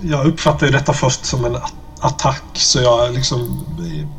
[0.10, 1.58] jag uppfattar ju detta först som en
[2.00, 3.64] attack så jag liksom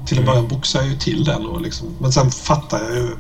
[0.05, 3.15] till en början boxar jag ju till den och liksom, men sen fattar jag ju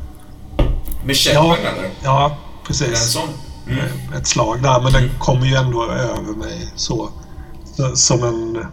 [1.05, 1.55] Med käppen Ja.
[1.57, 1.89] eller?
[2.03, 3.11] Ja, det en precis.
[3.11, 3.29] sån?
[3.67, 4.13] Mm.
[4.17, 7.09] Ett slag där, men den kommer ju ändå över mig så.
[7.77, 8.65] Så som en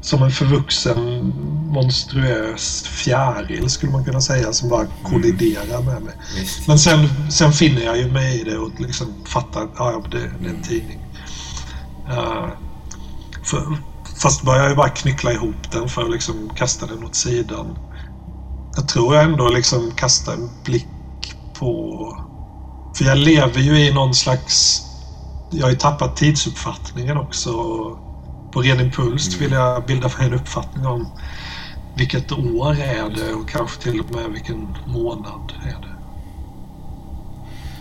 [0.00, 1.32] som en förvuxen
[1.70, 6.14] monstruös fjäril skulle man kunna säga som bara kolliderar med mig.
[6.38, 6.68] Visst.
[6.68, 10.18] Men sen, sen finner jag ju mig i det och liksom fattar att ja, det,
[10.18, 10.98] det är en tidning.
[12.08, 12.48] Uh,
[13.44, 13.78] för,
[14.22, 17.78] fast börjar jag ju bara knyckla ihop den för att liksom kasta den åt sidan.
[18.76, 20.86] Jag tror jag ändå liksom kastar en blick
[21.58, 22.26] på...
[22.96, 24.82] För jag lever ju i någon slags...
[25.50, 27.52] Jag har ju tappat tidsuppfattningen också.
[28.56, 31.08] På ren impuls vill jag bilda mig en uppfattning om
[31.96, 35.96] vilket år är det och kanske till och med vilken månad är det.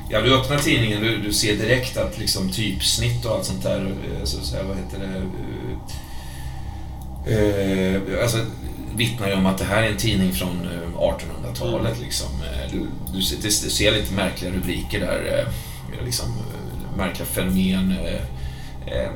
[0.10, 3.86] Ja, du öppnar tidningen, du, du ser direkt att liksom typsnitt och allt sånt där,
[3.86, 5.24] eh, så, så här, vad heter det,
[7.34, 8.38] eh, eh, alltså
[8.96, 12.30] vittnar ju om att det här är en tidning från eh, 1800-talet liksom.
[12.72, 15.48] Du, du, ser, du ser lite märkliga rubriker där,
[16.06, 16.28] liksom
[16.98, 17.92] märkliga fenomen.
[18.88, 19.12] eh,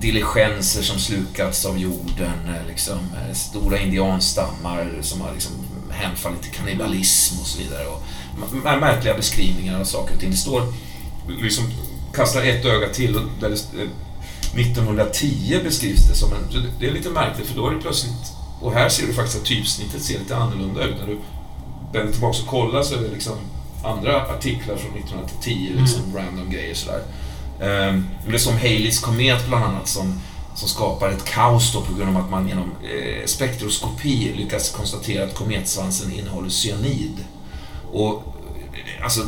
[0.00, 5.52] diligenser som slukats av jorden, eh, liksom, eh, stora indianstammar som har liksom
[5.90, 7.86] hemfallit till kannibalism och så vidare.
[7.86, 8.02] Och
[8.80, 10.30] märkliga beskrivningar av saker och ting.
[10.30, 10.72] Det står,
[11.40, 11.64] liksom,
[12.14, 13.88] kastar ett öga till och där det,
[14.60, 16.70] 1910 eh, beskrivs det som en...
[16.80, 18.32] det- är lite märkligt för då är det plötsligt...
[18.60, 20.96] Och här ser du faktiskt att typsnittet ser lite annorlunda ut.
[21.00, 21.18] När du
[21.92, 23.36] vänder tillbaka och kollar så är det liksom
[23.84, 27.02] andra artiklar från 1910, liksom random grejer sådär.
[27.64, 30.20] Ehm, det är som Haleys komet bland annat som,
[30.54, 35.24] som skapar ett kaos då på grund av att man genom eh, spektroskopi lyckas konstatera
[35.24, 37.24] att kometsvansen innehåller cyanid.
[37.92, 38.12] Och
[38.72, 39.20] eh, alltså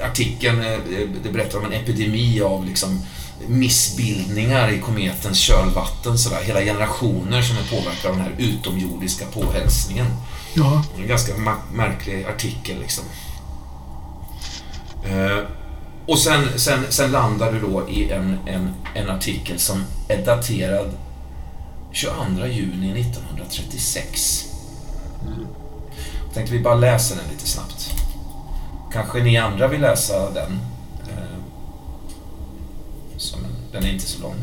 [0.00, 0.78] artikeln eh,
[1.22, 3.00] det berättar om en epidemi av liksom
[3.46, 6.18] missbildningar i kometens kölvatten.
[6.18, 6.42] Sådär.
[6.42, 10.06] Hela generationer som är påverkade av den här utomjordiska påhälsningen.
[10.54, 11.32] Ja, En ganska
[11.72, 13.04] märklig artikel liksom.
[15.04, 15.38] Eh,
[16.06, 20.90] och sen, sen, sen landar du då i en, en, en artikel som är daterad
[21.92, 24.44] 22 juni 1936.
[26.24, 27.90] Jag tänkte vi bara läser den lite snabbt.
[28.92, 30.60] Kanske ni andra vill läsa den.
[31.08, 31.38] Eh,
[33.16, 33.40] som
[33.72, 34.36] den är inte så lång.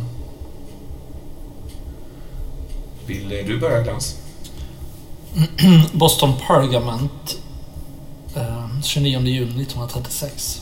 [3.06, 4.16] Vill eh, du börja Glans?
[5.92, 7.38] Boston Pergament.
[8.84, 10.62] 29 eh, juni 1936.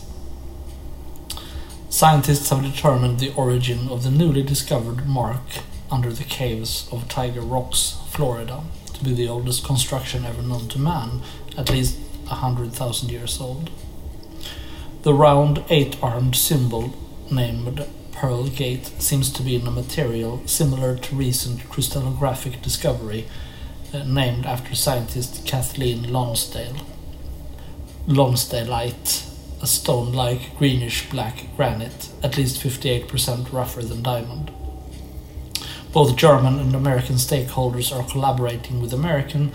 [1.90, 5.42] Scientists have determined the origin of the newly discovered mark
[5.90, 8.62] under the caves of Tiger Rocks, Florida,
[8.94, 11.22] to be the oldest construction ever known to man,
[11.58, 11.98] at least
[12.30, 13.72] a hundred thousand years old.
[15.02, 16.94] The round eight-armed symbol
[17.32, 23.26] named Pearl Gate seems to be in a material similar to recent crystallographic discovery
[23.92, 26.86] uh, named after scientist Kathleen Lonsdale.
[28.08, 29.29] Lonsdaleite,
[29.62, 34.52] a stone-like greenish-black granite, at least 58% rougher than diamond.
[35.92, 39.52] Both German and American stakeholders are collaborating with American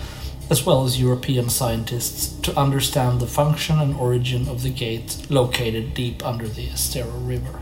[0.50, 5.94] as well as European scientists to understand the function and origin of the gate located
[5.94, 7.60] deep under the Estero River.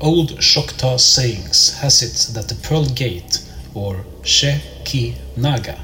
[0.00, 3.42] Old Choctaw sayings has it that the Pearl Gate,
[3.74, 5.80] or She Ki Naga,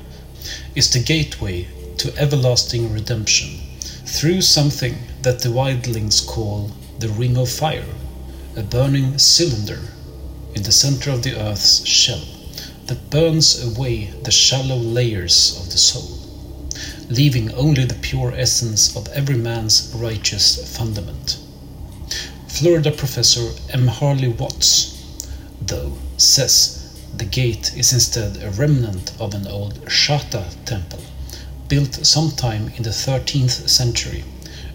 [0.75, 1.67] is the gateway
[1.97, 3.70] to everlasting redemption
[4.11, 7.95] through something that the wildlings call the Ring of Fire,
[8.57, 9.79] a burning cylinder
[10.55, 12.23] in the center of the earth's shell
[12.87, 16.19] that burns away the shallow layers of the soul,
[17.09, 21.39] leaving only the pure essence of every man's righteous fundament.
[22.49, 23.87] Florida professor M.
[23.87, 25.25] Harley Watts,
[25.63, 31.01] though, says the gate is instead a remnant of an old Shata temple,
[31.71, 34.25] built sometime in the 13th century,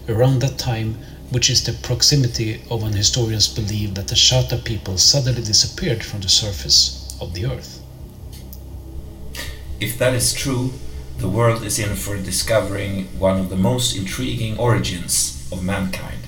[0.08, 0.98] around that time
[1.30, 6.20] which is the proximity of when historians believe that the Shata people suddenly disappeared from
[6.20, 7.82] the surface of the earth.
[9.78, 10.72] If that is true,
[11.18, 16.22] the world is in for discovering one of the most intriguing origins of mankind.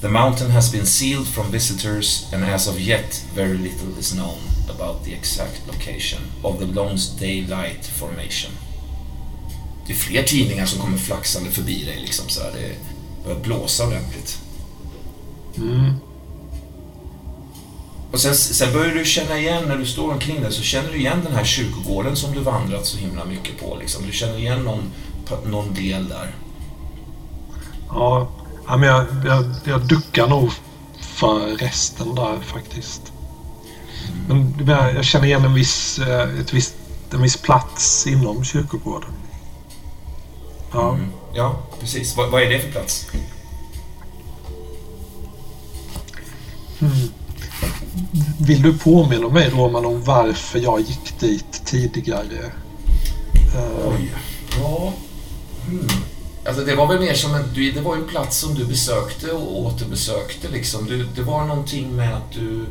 [0.00, 4.40] The mountain has been sealed from visitors, and as of yet, very little is known
[4.66, 8.52] about the exact location of the Lonsdale Light Formation.
[9.90, 12.52] Det är fler tidningar som kommer flaxande förbi dig liksom så här.
[12.52, 12.76] Det
[13.24, 14.38] börjar blåsa ordentligt.
[15.56, 15.94] Mm.
[18.10, 20.96] Och sen, sen börjar du känna igen, när du står omkring där, så känner du
[20.96, 23.76] igen den här kyrkogården som du vandrat så himla mycket på.
[23.80, 24.06] Liksom.
[24.06, 24.82] Du känner igen någon,
[25.46, 26.34] någon del där.
[27.88, 28.28] Ja,
[28.66, 30.50] ja men jag, jag, jag duckar nog
[31.00, 33.12] för resten där faktiskt.
[34.28, 36.74] Men jag, jag känner igen en viss, eh, ett visst,
[37.12, 39.10] en viss plats inom kyrkogården.
[40.72, 40.94] Ja.
[40.94, 41.06] Mm.
[41.34, 42.16] Ja, precis.
[42.16, 43.06] Vad, vad är det för plats?
[46.80, 46.92] Mm.
[48.40, 52.52] Vill du påminna mig Roman om varför jag gick dit tidigare?
[53.54, 54.12] Eh, Oj.
[54.60, 54.92] Ja.
[55.68, 55.86] Mm.
[56.46, 57.42] Alltså det var väl mer som en...
[57.74, 60.86] Det var en plats som du besökte och återbesökte liksom.
[60.86, 62.64] Du, det var någonting med att du...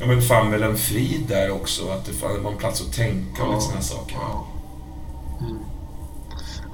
[0.00, 1.88] Ja men fann väl en frid där också.
[1.88, 4.16] Att det fann- det var en plats att tänka och lite sådana saker.
[4.20, 4.46] Ja.
[5.40, 5.58] Mm.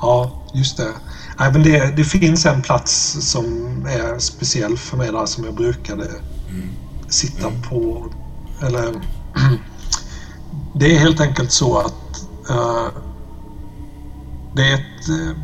[0.00, 0.92] Ja, just det.
[1.38, 1.96] Nej, men det.
[1.96, 3.44] Det finns en plats som
[3.87, 6.04] är speciell för mig där som jag brukade
[6.48, 6.68] Mm.
[7.09, 7.62] sitta Mm.
[7.62, 8.06] på.
[8.62, 8.94] Eller...
[10.74, 12.88] det är helt enkelt så att eh,
[14.52, 15.37] det är ett uh,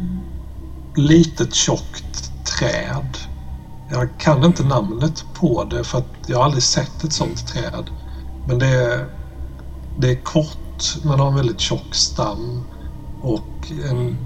[0.94, 3.18] litet tjockt träd.
[3.90, 7.90] Jag kan inte namnet på det för att jag har aldrig sett ett sånt träd.
[8.48, 9.08] Men det är,
[10.00, 12.64] det är kort men har en väldigt tjock stam
[13.22, 14.16] och en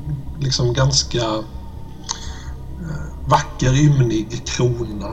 [0.41, 1.19] liksom ganska
[2.81, 5.09] eh, vacker, ymnig krona.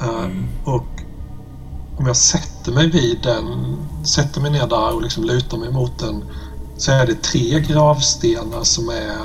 [0.00, 0.48] Eh, Mm.
[0.64, 0.86] Och
[1.96, 5.98] om jag sätter mig vid den, sätter mig ner där och liksom lutar mig mot
[5.98, 6.24] den
[6.76, 9.16] så är det tre gravstenar som är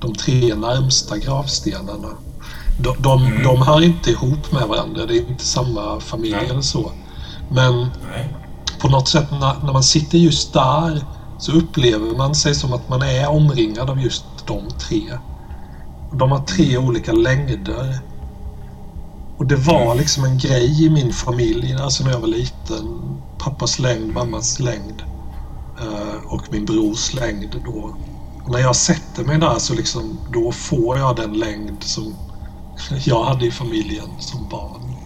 [0.00, 2.08] de tre närmsta gravstenarna.
[2.80, 3.42] De, de, Mm.
[3.42, 6.48] de hör inte ihop med varandra, det är inte samma familj Nej.
[6.50, 6.92] eller så.
[7.50, 7.78] Men
[8.12, 8.36] Nej.
[8.80, 11.04] på något sätt när, när man sitter just där
[11.42, 15.18] så upplever man sig som att man är omringad av just de tre.
[16.12, 17.98] De har tre olika längder.
[19.36, 22.98] Och det var liksom en grej i min familj, alltså när jag var liten.
[23.38, 25.02] Pappas längd, mammas längd
[25.80, 27.96] eh, och min brors längd då.
[28.44, 32.14] Och när jag sätter mig där så liksom, då får jag den längd som
[33.04, 34.96] jag hade i familjen som barn.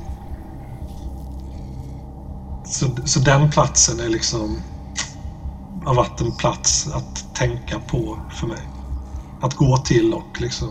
[2.64, 4.56] Så, så den platsen är liksom
[5.86, 8.58] har varit en plats att tänka på för mig.
[9.40, 10.68] Att gå till och liksom...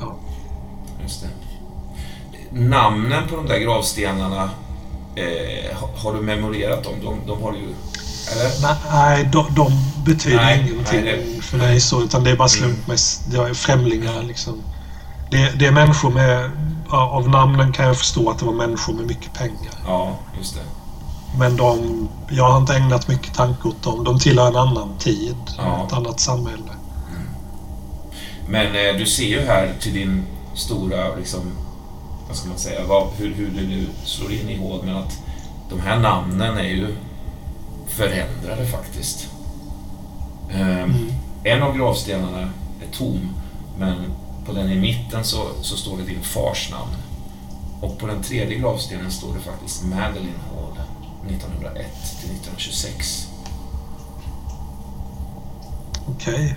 [0.00, 0.14] Ja.
[1.02, 1.28] Just det.
[2.60, 4.50] Namnen på de där gravstenarna,
[5.14, 6.92] eh, har- du memorerat dem?
[7.02, 7.74] De, de har ju...
[8.32, 8.50] Eller?
[8.92, 9.72] Nej, de, de
[10.06, 13.34] betyder Nej, ingenting nej, det- för mig så, utan det är bara slumpmässigt.
[13.34, 14.62] Jag är främlingar liksom.
[15.30, 16.50] Det, det är människor med...
[16.90, 19.72] Av namnen kan jag förstå att det var människor med mycket pengar.
[19.86, 20.60] Ja, just det.
[21.38, 22.08] Men de...
[22.30, 24.04] Jag har inte ägnat mycket tanke åt dem.
[24.04, 25.36] De tillhör en annan tid.
[25.58, 25.86] Ja.
[25.86, 26.72] Ett annat samhälle.
[28.48, 30.22] Men eh, du ser ju här till din
[30.54, 31.40] stora, liksom,
[32.28, 35.18] vad ska man säga, vad, hur, hur du nu slår in i hågen att
[35.70, 36.96] de här namnen är ju
[37.88, 39.28] förändrade faktiskt.
[40.50, 41.12] Ehm,
[41.44, 42.40] En av gravstenarna
[42.80, 43.30] är tom,
[43.78, 43.94] men
[44.46, 46.92] på den i mitten så, så står det din fars namn.
[47.80, 50.38] Och på den tredje gravstenen står det faktiskt Madeleine
[51.26, 51.86] 1901
[52.20, 53.26] till 1926.
[56.08, 56.56] Okej.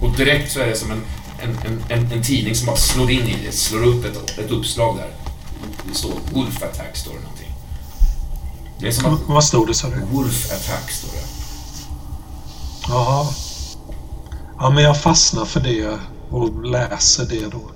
[0.00, 1.02] Och direkt så är det som en,
[1.42, 4.50] en, en, en, en tidning som bara slår in i det, slår upp ett, ett
[4.50, 5.10] uppslag där.
[5.88, 7.52] Det står Wolf Attack, står det någonting.
[8.78, 10.00] Det är som att Vad stod det sa du?
[10.12, 11.24] Wolf Attack, står det.
[12.88, 13.26] Jaha.
[14.58, 15.98] Ja, men jag fastnar för det
[16.30, 17.70] och läser det då.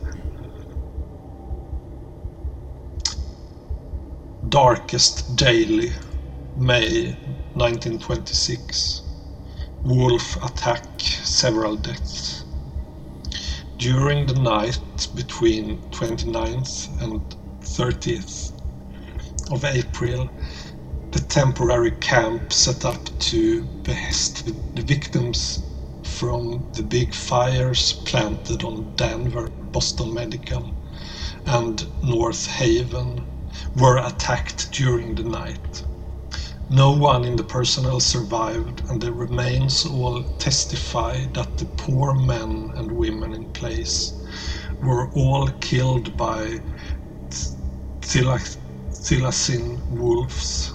[4.49, 5.91] Darkest Daily,
[6.55, 7.19] May
[7.55, 9.03] 1926.
[9.83, 12.45] Wolf attack, several deaths.
[13.77, 17.25] During the night between 29th and
[17.61, 18.53] 30th
[19.51, 20.31] of April,
[21.11, 24.45] the temporary camp set up to behest
[24.77, 25.59] the victims
[26.05, 30.77] from the big fires planted on Denver, Boston Medical,
[31.47, 33.27] and North Haven
[33.77, 35.85] were attacked during the night.
[36.69, 42.71] No one in the personnel survived, and the remains all testify that the poor men
[42.77, 44.15] and women in place
[44.83, 46.61] were all killed by
[48.03, 50.73] Thylacine wolves.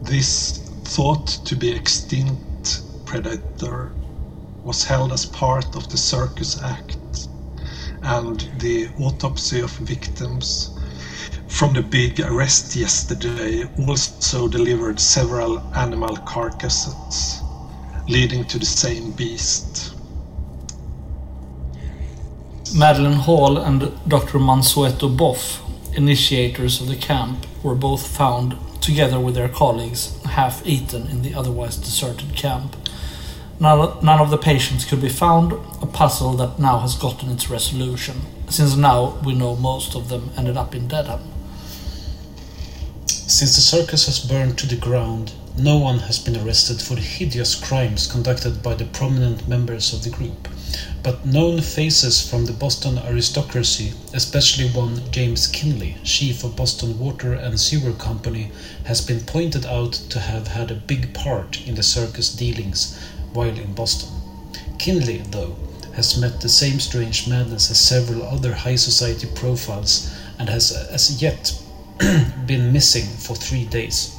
[0.00, 3.96] This thought to be extinct predator
[4.64, 6.98] was held as part of the Circus Act,
[8.02, 10.70] and the autopsy of victims
[11.48, 17.40] from the big arrest yesterday also delivered several animal carcasses
[18.06, 19.94] leading to the same beast.
[22.74, 24.38] Madeline Hall and Dr.
[24.38, 25.60] Mansueto Boff,
[25.96, 31.34] initiators of the camp, were both found, together with their colleagues, half eaten in the
[31.34, 32.76] otherwise deserted camp.
[33.58, 38.20] None, of the patients could be found, a puzzle that now has gotten its resolution,
[38.48, 41.37] since now we know most of them ended up in Dedham.
[43.30, 47.02] Since the circus has burned to the ground, no one has been arrested for the
[47.02, 50.48] hideous crimes conducted by the prominent members of the group.
[51.02, 57.34] But known faces from the Boston aristocracy, especially one James Kinley, chief of Boston Water
[57.34, 58.50] and Sewer Company,
[58.84, 62.98] has been pointed out to have had a big part in the circus dealings
[63.34, 64.08] while in Boston.
[64.78, 65.54] Kinley, though,
[65.92, 71.20] has met the same strange madness as several other high society profiles and has as
[71.20, 71.52] yet
[72.46, 74.12] been missing for three days.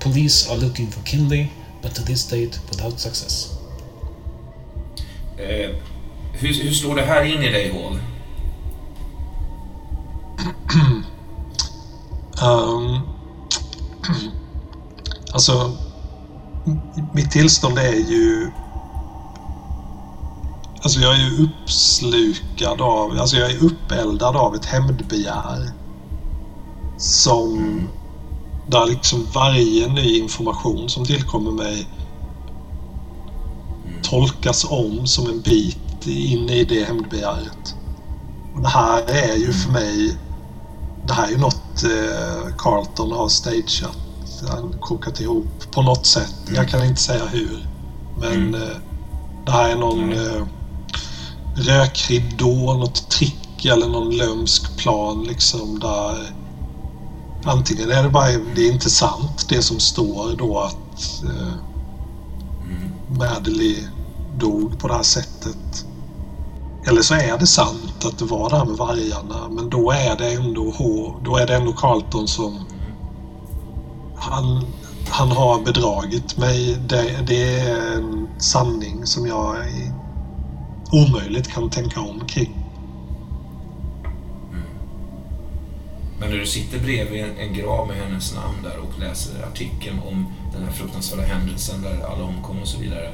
[0.00, 1.50] Police are looking for Kinley,
[1.82, 3.52] but to this date without success.
[5.38, 5.70] Eh,
[6.32, 7.98] hur, hur slår det här in i dig, Hall?
[12.42, 13.00] Um,
[15.32, 15.76] alltså,
[16.66, 16.80] m-
[17.14, 18.50] mitt tillstånd är ju...
[20.82, 23.18] Alltså jag är ju uppslukad av...
[23.18, 25.70] Alltså jag är uppeldad av ett hämndbegär.
[26.98, 27.82] Som...
[28.68, 31.88] Där liksom varje ny information som tillkommer mig
[34.02, 37.74] tolkas om som en bit in i det hämndbegäret.
[38.54, 40.16] Och det här är ju för mig
[41.06, 43.98] det här är ju något eh, Carlton har stageat.
[44.48, 46.34] Han kokat ihop på något sätt.
[46.54, 47.66] Jag kan inte säga hur.
[48.20, 48.76] Men eh,
[49.46, 50.46] det här är någon eh,
[51.56, 56.32] rökridå, något trick eller någon lömsk plan liksom där
[57.48, 61.54] antingen är det bara det är inte sant det som står då att eh,
[63.08, 63.88] Madeleine
[64.38, 65.86] dog på det här sättet.
[66.86, 70.16] Eller så är det sant att det var det här med vargarna men då är
[70.16, 72.64] det ändå, H, då är det ändå Carlton som...
[74.16, 74.66] Han,
[75.10, 76.78] han har bedragit mig.
[76.88, 79.56] Det, det är en sanning som jag
[80.92, 82.55] omöjligt kan tänka om kring.
[86.20, 89.98] Men när du sitter bredvid en, en grav med hennes namn där och läser artikeln
[89.98, 93.12] om den här fruktansvärda händelsen där alla omkom och så vidare.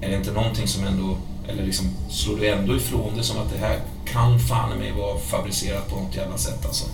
[0.00, 1.16] Är det inte någonting som ändå,
[1.48, 4.92] eller liksom slår du ändå ifrån det som att det här kan fan i mig
[4.92, 6.84] vara fabricerat på något jävla sätt alltså?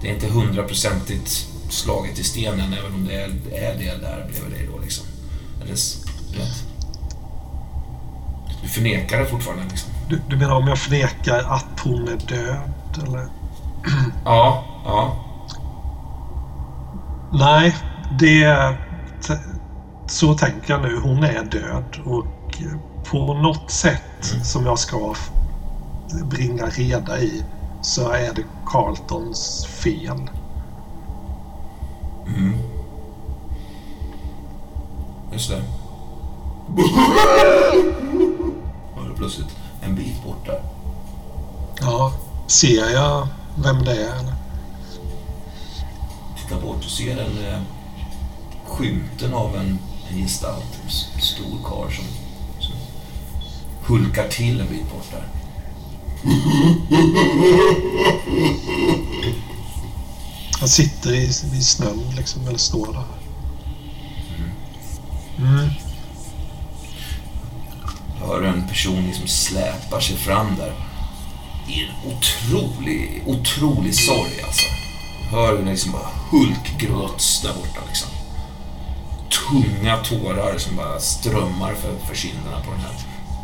[0.00, 4.58] Det är inte hundraprocentigt slaget i stenen även om det är, är det där bredvid
[4.58, 5.06] dig då liksom.
[5.62, 5.74] Eller
[6.38, 6.64] rätt?
[8.62, 9.90] Du förnekar det fortfarande liksom?
[10.08, 13.06] Du, du menar om jag förnekar att hon är död?
[13.06, 13.28] Eller?
[14.24, 15.16] Ja, ja.
[17.32, 17.76] Nej,
[18.18, 18.76] det...
[20.06, 21.00] Så tänker jag nu.
[21.00, 22.26] Hon är död och
[23.10, 25.14] på något sätt som jag ska
[26.24, 27.44] bringa reda i
[27.82, 30.30] så är det Carltons fel.
[32.26, 32.58] Mm.
[35.32, 35.56] Just det.
[38.96, 40.62] Var det plötsligt en bit bort där.
[41.80, 42.12] Ja,
[42.46, 44.18] ser jag vem det är?
[44.18, 44.34] Eller?
[46.42, 47.60] Titta bort och ser en eh,
[48.64, 49.78] skymten av en,
[50.10, 50.80] en gestalt.
[51.14, 52.04] En stor karl som,
[52.60, 52.74] som
[53.86, 55.28] hulkar till en bit bort där.
[60.60, 61.24] Han sitter i,
[61.56, 63.04] i snön liksom, eller står där.
[65.38, 65.70] Mm.
[68.20, 70.74] Hör en person liksom släpar sig fram där.
[71.66, 74.66] Det är en otrolig, otrolig sorg alltså.
[75.30, 78.08] Hör hur den liksom bara hulkgråts där borta liksom.
[79.50, 82.94] Tunga tårar som bara strömmar för, för kinderna på den här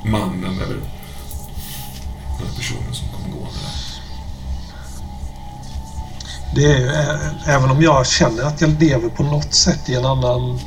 [0.05, 0.75] mannen eller
[2.39, 3.91] den här personen som kommer gående där.
[6.55, 10.61] Det är även om jag känner att jag lever på något sätt i en annan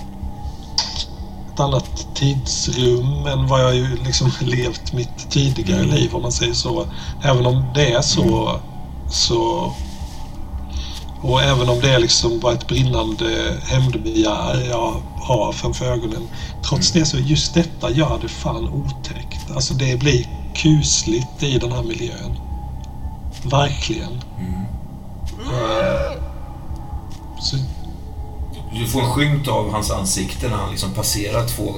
[1.54, 6.54] ett annat tidsrum än vad jag ju liksom levt mitt tidigare liv om man säger
[6.54, 6.86] så.
[7.24, 8.60] Även om det är så,
[9.10, 9.72] så
[11.22, 16.28] och även om det är liksom bara ett brinnande hämndbegär jag har framför ögonen.
[16.70, 19.52] Trots det så just detta gör det fan otäckt.
[19.56, 22.38] Alltså det blir kusligt i den här miljön.
[23.44, 24.22] Verkligen.
[25.46, 26.22] Eh,
[27.42, 27.58] Så
[28.74, 31.74] Du får en skymt av hans ansikte när han liksom passerar två,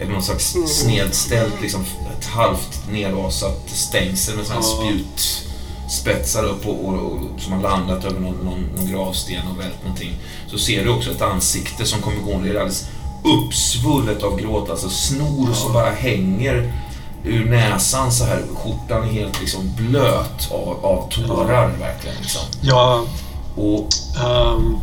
[0.00, 1.84] eller någon slags snedställt, liksom
[2.18, 4.76] ett halvt nerrasat stängsel med sån här Ja.
[4.88, 5.42] spjut,
[5.90, 9.82] spetsar upp och, och, och som har landat över någon, någon, någon gravsten och vält
[9.82, 10.12] någonting.
[10.50, 12.48] Så ser du också ett ansikte som kommer gående.
[12.48, 12.88] Det är alldeles
[13.24, 14.70] uppsvullet av gråt.
[14.70, 16.72] Alltså snor som bara hänger
[17.24, 18.42] ur näsan så här.
[18.54, 22.16] Skjortan är helt liksom blöt av, av tårar verkligen.
[22.20, 22.42] Liksom.
[22.62, 23.06] Jag,
[23.56, 23.88] Och
[24.26, 24.76] ehm,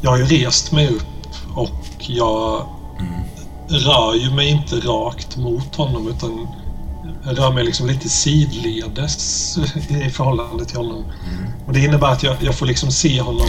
[0.00, 2.66] jag har ju rest mig upp och jag
[3.68, 6.48] rör ju mig inte rakt mot honom utan
[7.24, 11.04] jag rör mig liksom lite sidledes i förhållande till honom.
[11.66, 13.48] Och det innebär att jag, jag får liksom se honom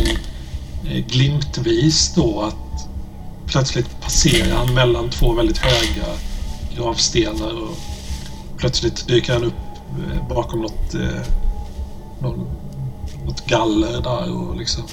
[0.86, 2.88] eh, glimtvis då att
[3.48, 6.08] plötsligt passerar han mellan två väldigt höga
[6.76, 7.78] gravstenar och
[8.58, 9.54] plötsligt dyker han upp
[9.90, 11.22] eh, bakom något, eh,
[12.22, 12.48] någon,
[13.26, 14.84] något galler där och liksom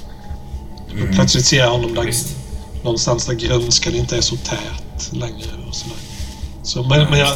[0.96, 1.14] Mm.
[1.14, 2.36] plötsligt ser jag honom där Visst.
[2.82, 5.96] någonstans där grönskan inte är så tät längre och sådär.
[6.62, 7.32] Så, men men jag,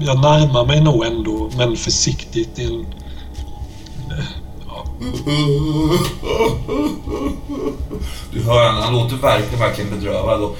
[0.00, 2.58] jag närmar mig nog ändå, men försiktigt.
[2.58, 2.86] I en,
[8.32, 10.40] Du hör han, han låter verkligen, verkligen bedrövad.
[10.42, 10.56] Och,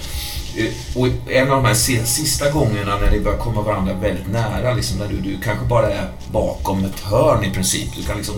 [0.95, 1.75] och en av de här
[2.05, 5.91] sista gångerna när ni börjar komma varandra väldigt nära, liksom när du, du kanske bara
[5.91, 7.89] är bakom ett hörn i princip.
[7.97, 8.35] Du kan liksom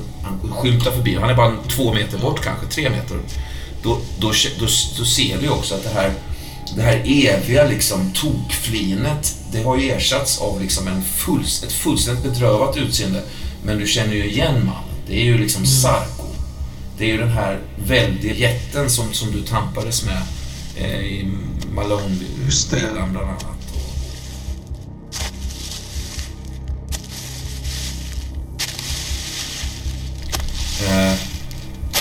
[0.51, 1.17] skymta förbi.
[1.21, 3.17] Han är bara två meter bort kanske, tre meter.
[3.83, 4.67] Då, då, då,
[4.99, 6.13] då ser ju också att det här,
[6.77, 12.25] det här eviga liksom tokflinet, det har ju ersatts av liksom en fulls, ett fullständigt
[12.25, 13.23] bedrövat utseende.
[13.65, 14.83] Men du känner ju igen mannen.
[15.07, 16.27] Det är ju liksom Sarko.
[16.99, 20.23] Det är ju den här väldiga jätten som, som du tampades med
[20.77, 21.29] eh, i
[21.75, 22.77] Malone Just det.
[22.77, 23.47] villan bland annat.
[30.89, 31.19] Eh,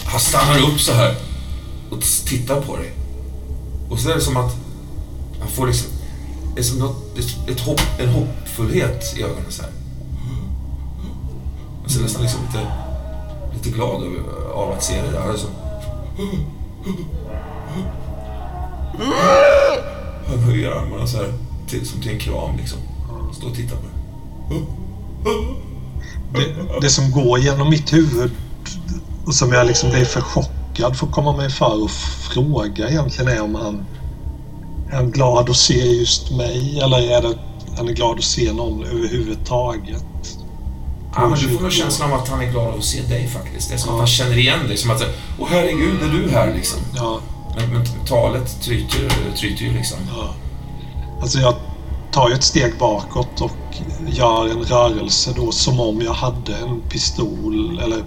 [0.05, 1.30] han stannar upp så här
[1.91, 2.91] och tittar på dig.
[3.89, 4.55] Och så är det som att
[5.39, 5.91] han får liksom
[6.55, 7.17] det är som något,
[7.47, 9.71] ett, hopp, en hoppfullhet i ögonen så här.
[11.81, 12.67] Han ser nästan liksom lite,
[13.53, 14.03] lite glad
[14.53, 15.11] av att se dig.
[15.11, 15.29] där.
[15.29, 15.47] Alltså.
[20.27, 21.33] Han höjer armarna så här,
[21.67, 22.79] till, som till en kram liksom.
[23.33, 23.89] Står och tittar på det.
[26.39, 28.31] det, det som går genom mitt huvud
[29.25, 31.91] och som jag liksom blir för chockad för att komma mig för och
[32.33, 33.85] fråga egentligen är om han
[34.91, 37.37] är han glad att se just mig eller är det
[37.77, 40.03] han är glad att se någon överhuvudtaget?
[41.15, 43.69] Ja, men du får nog känslan av att han är glad att se dig faktiskt.
[43.69, 44.77] Det är som att han känner igen dig.
[44.77, 45.03] Som att
[45.39, 46.79] åh herregud, är du här liksom?
[46.95, 47.19] Ja,
[47.57, 49.97] Men, men talet tryter, tryter ju liksom.
[50.15, 50.33] ja.
[51.21, 51.55] Alltså jag
[52.11, 53.75] tar ju ett steg bakåt och
[54.07, 57.97] gör en rörelse då som om jag hade en pistol eller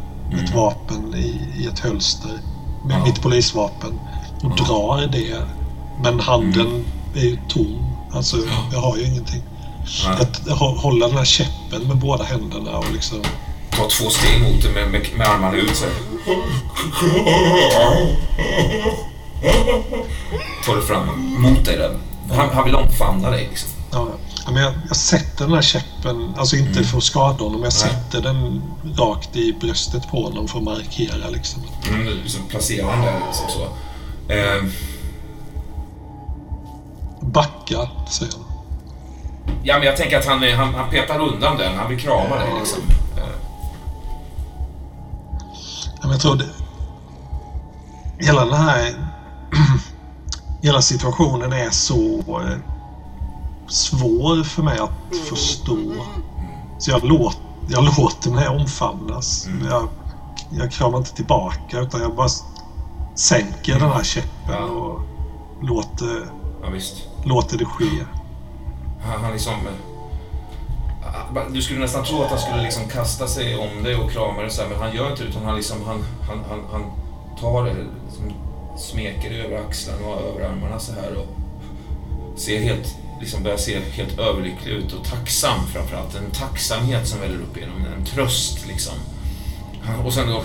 [0.43, 2.39] ett vapen i, i ett hölster.
[2.85, 3.05] Med Ja.
[3.05, 4.01] mitt polisvapen.
[4.43, 5.37] Och drar det.
[6.03, 7.97] Men handen är ju tom.
[8.13, 8.37] Alltså
[8.73, 9.43] jag har ju ingenting.
[10.07, 10.27] Nej.
[10.47, 13.19] Jag hå- håller den här käppen med båda händerna och liksom...
[13.71, 15.85] Ta två steg mot dig med, med, med armarna ut så.
[20.67, 21.07] Tar du fram
[21.43, 21.97] mot dig där.
[22.37, 23.71] Han, han vill omfamna dig liksom.
[23.93, 24.09] Ja,
[24.45, 27.73] ja, men jag, jag sätter den här käppen, alltså inte för att skada honom, jag
[27.73, 28.63] sätter den
[28.99, 31.63] rakt i bröstet på honom för att markera liksom.
[31.89, 33.63] Mm, du liksom placerar den där liksom så.
[34.33, 34.65] Eh,
[37.21, 38.45] Backa, säger han.
[39.63, 41.79] ja, men jag tänker att han, han, han petar undan den.
[41.79, 42.81] Han vill krama dig liksom.
[43.17, 43.25] Eh,
[46.05, 46.49] Ja, men jag tror det...
[48.19, 48.95] Hela den här...
[50.63, 52.74] hela situationen är så eh,
[53.69, 55.77] svår för mig att förstå.
[56.79, 57.39] Så jag, låt,
[57.69, 59.49] jag låter mig omfamnas.
[59.71, 59.89] Jag,
[60.51, 62.29] jag kramar inte tillbaka utan jag bara
[63.15, 64.65] sänker den här käppen Ja.
[64.65, 65.01] och
[65.63, 66.27] låter,
[66.63, 66.95] ja, visst.
[67.25, 67.85] låter det ske.
[69.03, 69.55] Han, han liksom...
[69.55, 74.41] eh, Du skulle nästan tro att han skulle liksom kasta sig om dig och krama
[74.41, 76.83] dig så här, men han gör inte det utan han liksom, han, han, han, han
[77.41, 77.75] tar det,
[78.07, 78.33] liksom,
[78.79, 81.27] smeker det över axlarna och över armarna så här och
[82.41, 86.15] ser helt, liksom börjar se helt överlycklig ut och tacksam framförallt.
[86.15, 88.95] En tacksamhet som väller upp genom en tröst liksom.
[90.05, 90.43] Och sen då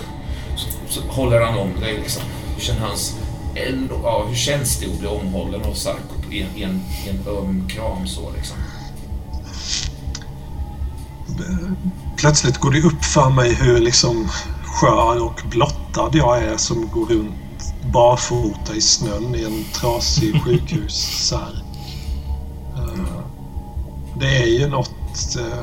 [0.56, 2.22] så, så håller han om dig liksom.
[2.54, 3.16] Hur känner hans...
[4.02, 7.36] Ja, hur känns det att bli omhållen av Sarko i en, i en, i en
[7.36, 8.56] öm kram så liksom?
[12.16, 14.28] Plötsligt går det upp för mig hur liksom
[14.64, 17.34] skör och blottad jag är som går runt
[17.92, 21.69] barfota i snön i en trasig sjukhussär.
[24.20, 24.90] Det är ju något...
[25.38, 25.58] eh,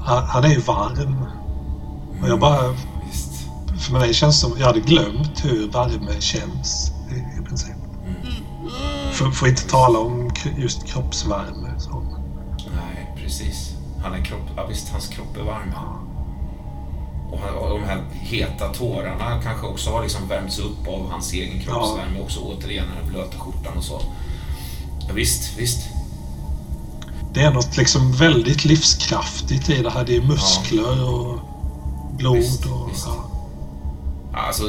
[0.00, 1.24] han- Han är ju varm.
[2.22, 2.74] Och jag bara...
[3.10, 3.30] Visst.
[3.78, 4.52] För mig känns som...
[4.58, 7.74] Jag hade glömt hur värme känns i, i princip.
[9.12, 11.68] För, för att inte tala om just kroppsvärme.
[11.78, 12.02] Så.
[12.76, 13.70] Nej, precis.
[14.04, 14.40] Han är kropp...
[14.56, 15.72] Ja, visst, hans kropp är varm.
[17.32, 21.32] Och, han, och de här heta tårarna kanske också har liksom värmts upp av hans
[21.32, 22.40] egen kroppsvärme också.
[22.40, 24.00] Återigen den blöta skjortan och så.
[25.08, 25.88] Ja, visst, visst.
[27.34, 30.04] Det är något liksom väldigt livskraftigt i det här.
[30.04, 31.38] Det är muskler och
[32.18, 32.88] blod Visst, och...
[32.90, 33.06] visst.
[33.06, 34.40] Ja.
[34.46, 34.62] Alltså,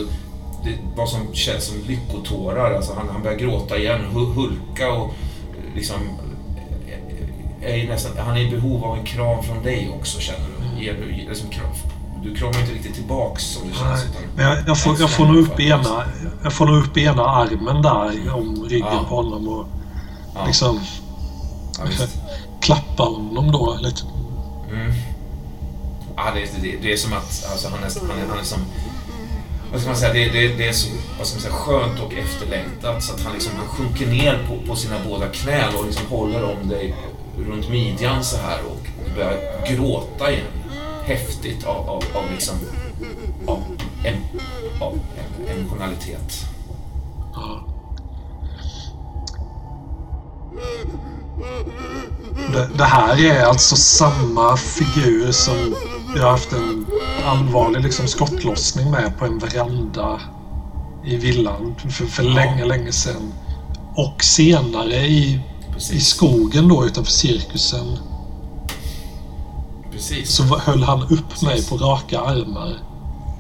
[0.64, 2.76] det, vad som känns som lyckotårar.
[2.76, 5.96] Alltså, han, han börjar gråta igen, hu- hulka och eh, liksom...
[7.62, 10.40] eh, Är nästan, han är i behov av en kram från dig också, känner
[10.76, 10.84] du.
[10.84, 11.66] Ger du liksom, kram,
[12.24, 14.04] du kramar inte riktigt tillbaks som det känns.
[14.04, 16.04] Utan, men jag, jag, får, jag får nog upp ena,
[16.44, 19.06] jag får nog upp ena armen där om ryggen Ja.
[19.10, 19.68] på honom och
[20.36, 20.80] ja, liksom
[21.78, 21.84] ja,
[22.74, 22.86] visst.
[22.96, 24.02] klappa honom då lite.
[24.72, 24.92] Mm.
[26.16, 28.60] Ja, det, det, det är som att alltså, han, är, han, är, han är som...
[29.72, 30.14] Vad ska man säga?
[30.14, 33.34] Det, det, det är så vad ska man säga, skönt och efterlängtat så att han,
[33.34, 36.96] liksom, han sjunker ner på, på sina båda knän och liksom håller om dig
[37.38, 40.46] runt midjan så här och börjar gråta igen.
[41.06, 42.56] Häftigt av, av, av, liksom,
[43.48, 43.64] av,
[44.04, 44.16] em,
[44.82, 46.46] av em, emotionalitet.
[47.34, 47.66] Ja.
[52.54, 55.76] Det, det här är alltså samma figur som
[56.16, 56.86] jag har haft en
[57.26, 60.22] allvarlig liksom, skottlossning med på en veranda
[61.06, 63.34] i villan för, för länge, länge sedan.
[63.96, 65.42] Och senare i, i
[65.74, 66.08] Precis.
[66.08, 67.98] skogen då utanför cirkusen
[69.92, 70.30] Precis.
[70.36, 72.78] så höll han upp mig på raka armar.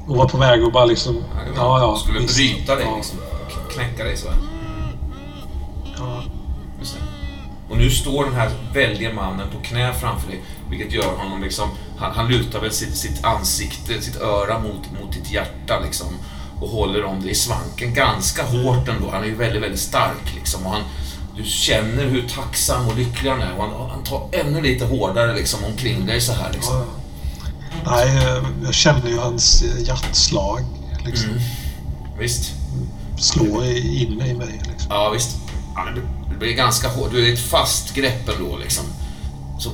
[0.07, 1.15] Och var på väg att bara liksom...
[1.55, 1.97] Ja, ja.
[2.03, 2.35] skulle visst.
[2.35, 3.17] bryta dig, Ja, liksom.
[3.73, 4.27] Knäcka dig så.
[5.97, 6.23] ja.
[6.79, 6.99] Just det.
[7.69, 11.69] Och nu står den här väldiga mannen på knä framför dig, vilket gör honom liksom...
[11.97, 16.07] Han, han lutar väl sitt, sitt ansikte, sitt öra mot, mot ditt hjärta liksom
[16.61, 19.09] och håller om dig i svanken ganska hårt ändå.
[19.11, 20.81] Han är ju väldigt, väldigt stark liksom och han...
[21.37, 25.35] Du känner hur tacksam och lycklig han är och han, han tar ännu lite hårdare
[25.35, 26.83] liksom omkring dig så här liksom.
[27.85, 30.59] Nej, eh, jag känner ju hans hjärtslag
[31.05, 31.41] liksom, Mm.
[32.19, 32.53] Visst.
[33.19, 34.61] slå i- in i mig.
[34.67, 34.87] Liksom.
[34.89, 35.37] Ja, visst.
[35.75, 35.85] Ja,
[36.39, 37.11] det- blir ganska hårt.
[37.11, 38.85] Du är i ett fast grepp ändå liksom.
[39.59, 39.69] Så,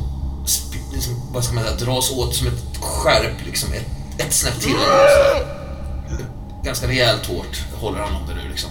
[0.94, 3.74] liksom, vad ska man säga, dras åt som ett skärp liksom.
[3.74, 3.88] Ett,
[4.28, 4.76] ett snäpp till.
[6.64, 8.70] Ganska rejält hårt håller han om det nu liksom.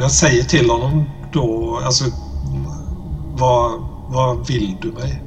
[0.00, 2.04] Jag säger till honom då, alltså,
[3.34, 3.70] vad,
[4.08, 5.22] vad vill du mig?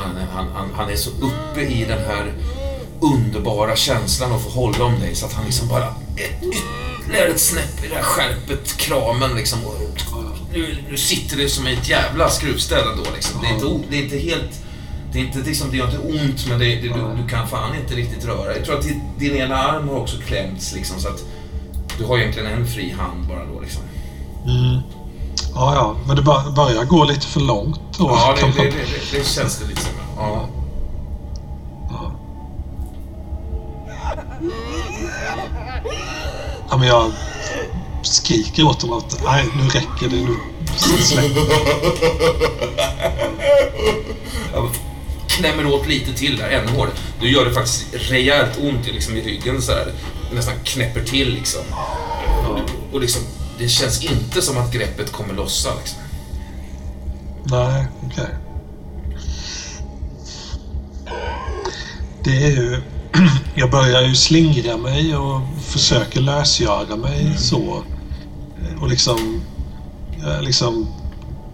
[0.00, 2.32] Han, han, han, han, är så uppe i den här
[3.00, 5.86] underbara känslan att få hålla om dig så att han liksom bara
[6.16, 9.58] ett, ytterligare ett snäpp i det här skärpet, kramen liksom.
[10.52, 13.40] Nu, nu sitter det som ett jävla skruvstäd ändå liksom.
[13.42, 14.60] Det är inte, det är inte helt...
[15.12, 17.76] Det är inte liksom, det gör inte ont men det, det, du, du kan fan
[17.76, 18.56] inte riktigt röra.
[18.56, 21.24] Jag tror att din, din ena arm har också klämts liksom så att
[21.98, 23.82] du har egentligen en fri hand bara då liksom.
[24.46, 24.80] Mm.
[25.60, 28.08] Ja, ja, men det bör, börjar gå lite för långt då.
[28.08, 29.92] Ja, det, det, det, det, känns det lite som.
[30.16, 30.48] Ja.
[31.90, 32.12] Ja.
[36.70, 37.12] Ja, men jag
[38.02, 40.16] skriker åt honom att nej, nu räcker det.
[40.16, 40.36] Nu
[41.02, 41.24] släpp.
[44.52, 44.70] Ja, men
[45.28, 46.94] klämmer åt lite till där, ännu hårdare.
[47.20, 49.92] Nu gör det faktiskt rejält ont i, liksom, i ryggen så här.
[50.32, 51.62] Nästan knäpper till liksom.
[52.92, 53.22] Och liksom,
[53.60, 55.98] det känns inte som att greppet kommer lossa liksom.
[57.44, 58.28] Nej, okej.
[62.24, 62.82] Det är ju...
[63.54, 67.82] Jag börjar ju slingra mig och försöker lösgöra mig så.
[68.80, 69.42] Och liksom...
[70.24, 70.86] eh, liksom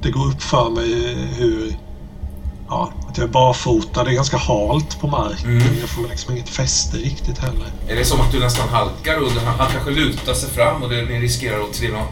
[0.02, 1.78] det går upp för mig hur...
[2.68, 2.92] Ja,
[3.22, 4.04] är barfota.
[4.04, 5.50] Det är ganska halt på marken.
[5.50, 5.78] Mm.
[5.80, 7.66] Jag får liksom inget fäste riktigt heller.
[7.88, 11.02] Är det som att du nästan halkar under, han, kanske lutar sig fram och det,
[11.02, 12.02] ni riskerar att trilla,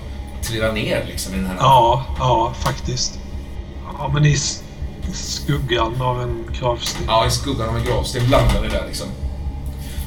[0.43, 1.57] trilla ner liksom i den här...
[1.59, 3.19] Ja, ja, faktiskt.
[3.99, 4.37] Ja, men i
[5.13, 7.03] skuggan av en gravsten.
[7.07, 9.07] Ja, i skuggan av en gravsten blandar det där liksom.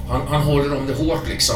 [0.09, 1.55] Han, han håller om det hårt liksom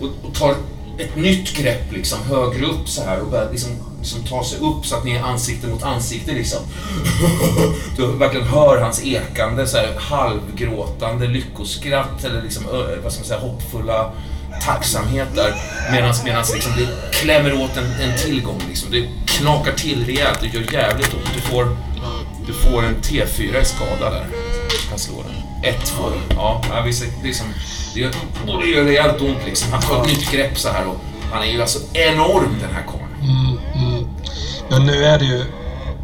[0.00, 0.54] och, och tar
[0.98, 3.70] ett nytt grepp liksom högre upp så här och börjar liksom,
[4.00, 6.58] liksom ta sig upp så att ni är ansikte mot ansikte liksom.
[7.96, 12.64] Du verkligen hör hans ekande så här halvgråtande lyckoskratt eller liksom,
[13.02, 14.12] vad ska man säga, hoppfulla
[14.62, 15.54] tacksamheter.
[15.92, 16.14] Medan
[16.52, 18.90] liksom det klämmer åt en, en tillgång liksom.
[18.90, 21.34] Det knakar till rejält, det gör jävligt ont.
[21.34, 21.76] Du får,
[22.46, 24.26] du får en T4 i skada där.
[24.88, 25.72] Kan slå den.
[25.74, 26.34] Ett får du.
[26.34, 27.42] Ja, visst, det,
[27.94, 28.10] det, gör,
[28.60, 29.72] det gör rejält ont liksom.
[29.72, 30.96] Han tar ett nytt grepp så här och
[31.32, 32.99] han är ju alltså enorm den här kompisen.
[34.70, 34.86] Mm, mm.
[34.86, 35.44] Men nu är det ju...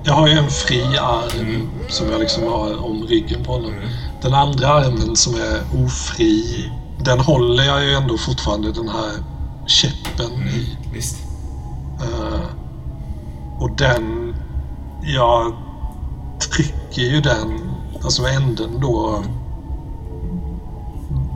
[0.05, 3.75] Jag har ju en fri arm som jag liksom har om ryggen på honom.
[4.23, 6.71] Den andra armen som är ofri,
[7.05, 9.12] den håller jag ju ändå fortfarande den här
[9.67, 10.77] käppen i.
[10.93, 11.17] Visst.
[12.01, 12.57] Eh,
[13.79, 14.35] den...
[15.03, 15.53] Jag
[16.41, 17.71] trycker ju den,
[18.05, 19.23] alltså änden då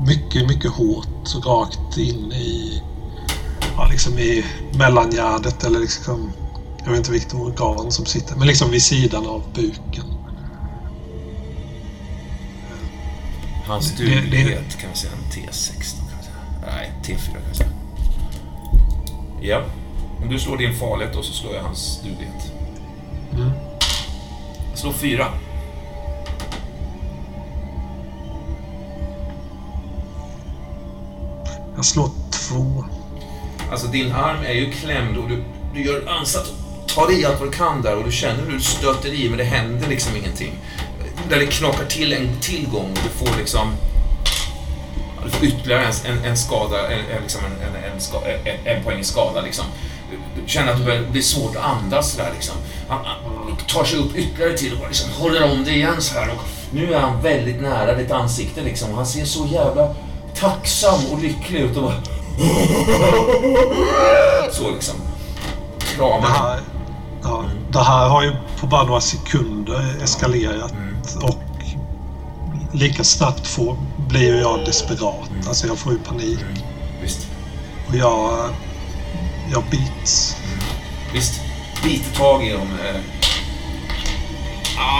[0.07, 2.83] mycket, mycket hårt rakt in i,
[3.76, 4.45] ja, liksom i
[4.78, 6.33] mellangärdet eller liksom,
[6.85, 10.05] jag vet inte vilket organ som sitter, men liksom vid sidan av buken.
[13.66, 16.37] Hans duglighet kan vi säga en T16 kan vi säga.
[16.66, 17.70] Nej, T4 kan vi säga.
[19.43, 19.62] Ja.
[20.22, 22.53] Om du slår din farlighet då så slår jag hans duglighet.
[23.33, 23.51] Mm.
[24.74, 25.26] Slå fyra.
[31.76, 32.85] Jag slår två.
[33.70, 36.59] Alltså din arm är ju klämd och du, du gör ansats
[36.95, 39.38] tar i allt vad du kan där och du känner hur du stöter i men
[39.38, 40.53] det händer liksom ingenting.
[41.28, 43.72] Där det knakar till en tillgång och du får liksom...
[45.24, 47.74] Du får ytterligare en, en, en skada, en, en, liksom en, en,
[48.45, 49.64] en, en, poäng i skada liksom.
[50.11, 50.16] Du,
[50.47, 52.57] känner att det börjar bli svårt att andas där liksom.
[52.88, 56.30] Han, han tar sig upp ytterligare till och liksom håller om det igen så här
[56.30, 58.95] och nu är han väldigt nära ditt ansikte liksom.
[58.95, 59.95] Han ser så jävla
[60.34, 62.03] tacksam och lycklig ut och bara...
[64.53, 64.95] Så liksom.
[65.97, 66.61] Kramar
[67.23, 70.75] ja, det här har ju på bara några sekunder eskalerat
[71.23, 71.43] och
[72.73, 73.77] lika snabbt får,
[74.09, 75.31] blir jag desperat.
[75.47, 76.39] Alltså jag får ju panik.
[77.03, 77.29] Visst.
[77.89, 78.49] Och jag,
[79.53, 80.37] jag bits.
[81.14, 81.41] Visst.
[81.85, 82.68] Biter tag i dem.
[82.85, 83.01] Eh.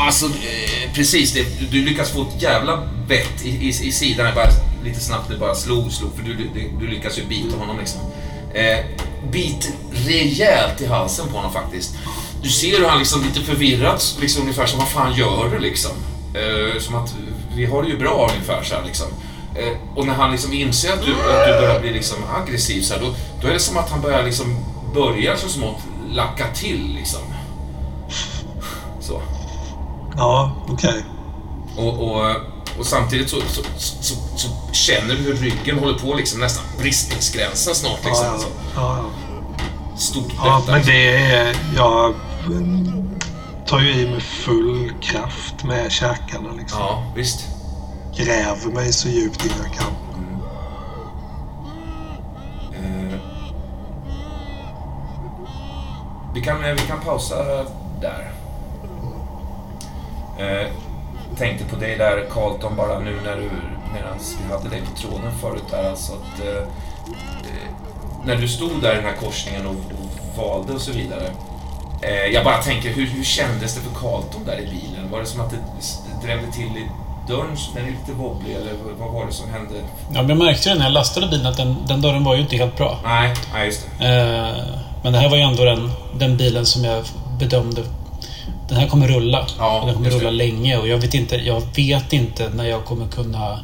[0.07, 1.33] Alltså, eh, precis.
[1.33, 4.35] Det, du, lyckas få ett jävla bett i, i, i sidan.
[4.35, 4.51] Bara,
[4.85, 6.17] lite snabbt du bara slog, slog.
[6.17, 8.01] För du, du, du lyckas ju bita honom liksom.
[8.55, 8.79] Eh,
[9.33, 11.97] bit rejält i halsen på honom faktiskt.
[12.43, 15.91] Du ser hur han liksom lite förvirrat, liksom ungefär som vad fan gör du liksom?
[16.35, 17.15] Eh, som att
[17.55, 19.07] vi har det ju bra ungefär så här liksom.
[19.55, 22.95] Eh, och när han liksom inser att du, att du börjar bli liksom aggressiv så
[22.95, 24.65] här, då, då är det som att han börjar liksom
[24.95, 25.79] börjar så smått
[26.11, 27.21] lacka till liksom.
[29.01, 29.23] Så.
[30.17, 31.05] Ja, okej.
[31.77, 32.37] Och, och,
[32.81, 37.75] och samtidigt så, så, så, så känner du hur ryggen håller på liksom nästan bristningsgränsen
[37.75, 38.27] snart liksom.
[38.27, 38.39] Ja,
[38.75, 39.97] ja, ja.
[39.97, 41.57] stort ja, men det är...
[41.77, 42.15] Jag
[43.67, 46.79] tar ju i med full kraft med käkarna liksom.
[46.81, 47.47] Ja, visst.
[48.17, 49.93] Gräver mig så djupt in jag kan.
[52.75, 53.19] Eh,
[56.35, 57.37] vi, kan, eh, vi kan pausa
[58.01, 58.33] där.
[60.39, 60.69] Eh,
[61.41, 63.51] tänkte på dig där Carlton bara nu när du,
[63.95, 66.63] medan vi hade dig på tråden förut där alltså att eh,
[67.51, 67.71] eh,
[68.25, 71.27] när du stod där i den här korsningen och, och valde och så vidare.
[72.03, 75.11] Eh, jag bara tänker, hur, hur kändes det för Carlton där i bilen?
[75.11, 75.59] Var det som att det
[76.27, 76.87] drämde till i
[77.29, 77.57] dörren?
[77.75, 79.75] Den är lite wobblig eller vad var det som hände?
[80.15, 82.41] Ja, men jag märkte ju när jag lastade bilen att den, den dörren var ju
[82.41, 82.99] inte helt bra.
[83.05, 84.07] Nej, nej just det.
[84.07, 84.65] Eh,
[85.03, 87.05] men det här var ju ändå den, den bilen som jag
[87.39, 87.83] bedömde...
[88.71, 89.47] Den här kommer rulla.
[89.59, 90.37] Ja, den kommer rulla det.
[90.37, 93.61] länge och jag vet, inte, jag vet inte när jag kommer kunna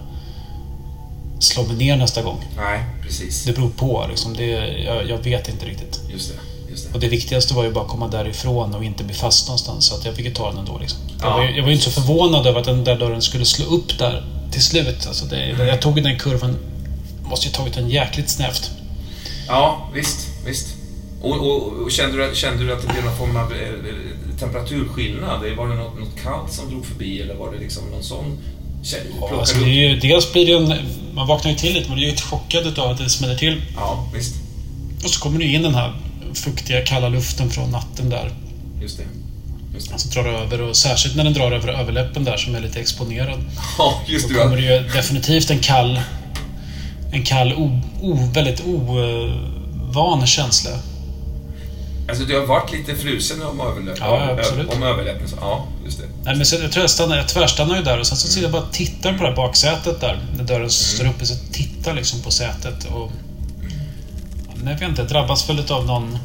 [1.41, 2.45] slå mig ner nästa gång.
[2.57, 3.45] Nej, precis.
[3.45, 4.07] Det beror på.
[4.09, 4.37] Liksom.
[4.37, 4.47] Det,
[4.85, 6.01] jag, jag vet inte riktigt.
[6.13, 6.71] Just det.
[6.71, 6.95] Just det.
[6.95, 9.85] Och det viktigaste var ju bara att komma därifrån och inte bli fast någonstans.
[9.87, 10.79] Så att jag fick ju ta den ändå.
[10.79, 10.99] Liksom.
[11.21, 11.37] Jag, Ja.
[11.37, 13.65] var, ju- jag var ju inte så förvånad över att den där dörren skulle slå
[13.67, 15.07] upp där till slut.
[15.07, 16.57] Alltså det, jag tog den kurvan...
[17.31, 18.71] Måste ju tagit den jäkligt snävt.
[19.49, 20.69] Ja, visst, visst.
[21.23, 23.59] Och, och, och kände, du, kände du att det blev någon form av eh,
[24.39, 25.41] temperaturskillnad?
[25.57, 28.39] Var det något, något kallt som drog förbi eller var det liksom någon sån...
[29.19, 30.87] Plockade Alltså det är ju, dels blir det en...
[31.15, 33.63] Man vaknar ju till lite, man blir ju chockad av att det smäller till.
[33.77, 34.35] Ja, visst.
[35.05, 35.95] Och så kommer det in den här
[36.35, 38.31] fuktiga, kalla luften från natten där.
[38.83, 39.05] Just det.
[39.75, 39.99] Just det.
[39.99, 43.45] Som drar över och särskilt när den drar över överläppen där som är lite exponerad.
[43.79, 44.41] Ja, just Då det.
[44.41, 44.81] kommer ja.
[44.81, 46.01] det ju definitivt en kall...
[47.13, 50.71] En kall, o, o, väldigt ovan känsla.
[52.09, 54.07] Alltså, du har varit lite frusen om överläppen.
[54.07, 54.75] Ja, absolut.
[54.75, 55.29] Om överläppen.
[55.41, 56.05] Ja, just det.
[56.25, 58.43] Nej, men så jag tror jag, stannar, jag tvärstannar ju där och sen så sitter
[58.43, 60.21] jag bara och tittar på det här baksätet där.
[60.37, 63.13] När dörren står uppe så tittar liksom på sätet och...
[64.55, 66.19] Nej, jag vet inte, jag drabbas väl av någon...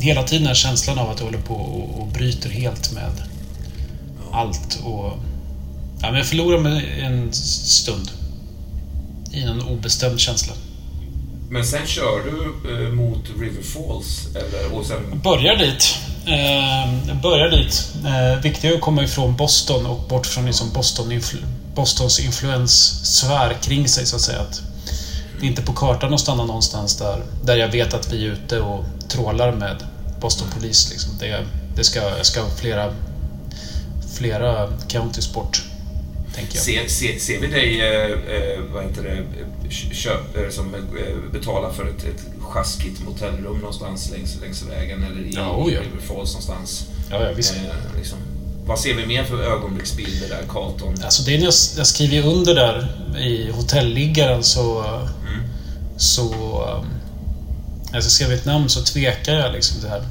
[0.00, 3.12] Hela tiden den känslan av att jag håller på och, och bryter helt med
[4.32, 5.18] allt och...
[6.00, 8.10] Ja, men jag förlorar mig en stund.
[9.32, 10.54] I en obestämd känsla.
[11.50, 14.78] Men sen kör du eh, mot River Falls, eller?
[14.78, 15.20] Och sen...
[15.24, 15.98] Börjar dit.
[16.26, 17.92] Eh, börjar dit.
[18.06, 21.38] Eh, viktigt är att komma ifrån Boston och bort från liksom Boston influ
[21.74, 24.40] Bostons influenssfär kring sig, så att säga.
[24.40, 24.62] Att
[25.40, 28.30] det är inte på kartan att stanna någonstans där, där jag vet att vi är
[28.30, 29.76] ute och trålar med
[30.20, 30.90] Boston Police.
[30.90, 31.18] Liksom.
[31.18, 31.46] Det,
[31.76, 32.94] det ska, jag ska flera,
[34.14, 35.62] flera counties bort.
[36.48, 39.24] Ser, ser, ser vi dig, eh, eh, vad heter det,
[39.70, 40.80] köp, eh, som eh,
[41.32, 45.80] betalar för ett, ett sjaskigt motellrum någonstans längs, längs vägen eller i Ja, oh ja.
[45.80, 46.86] River Falls någonstans.
[47.10, 47.54] Ja, ja visst.
[47.54, 48.18] Eh, liksom.
[48.66, 50.94] Vad ser vi mer för ögonblicksbilder där, Carlton?
[51.04, 54.80] Alltså det är när jag, jag skriver under där i hotelliggaren så...
[54.82, 55.48] Mm.
[55.96, 56.30] Så...
[57.90, 60.02] När jag skriva ett namn så tvekar jag liksom det här.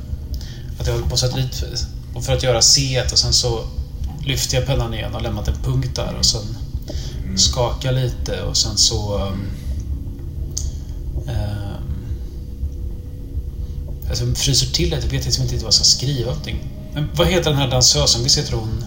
[0.80, 1.64] Att jag håller på att sätta dit
[2.14, 3.68] och för att göra C och sen så
[4.28, 6.58] lyfter jag pennan igen och lämnat en punkt där och sen
[7.24, 7.96] Mm.
[7.96, 9.16] lite och sen så...
[9.18, 9.48] Um,
[14.10, 15.08] alltså jag fryser till lite.
[15.08, 16.60] Vet liksom inte vad jag ska skriva någonting.
[16.94, 18.24] Men vad heter den här dansösen?
[18.24, 18.84] Visst heter hon...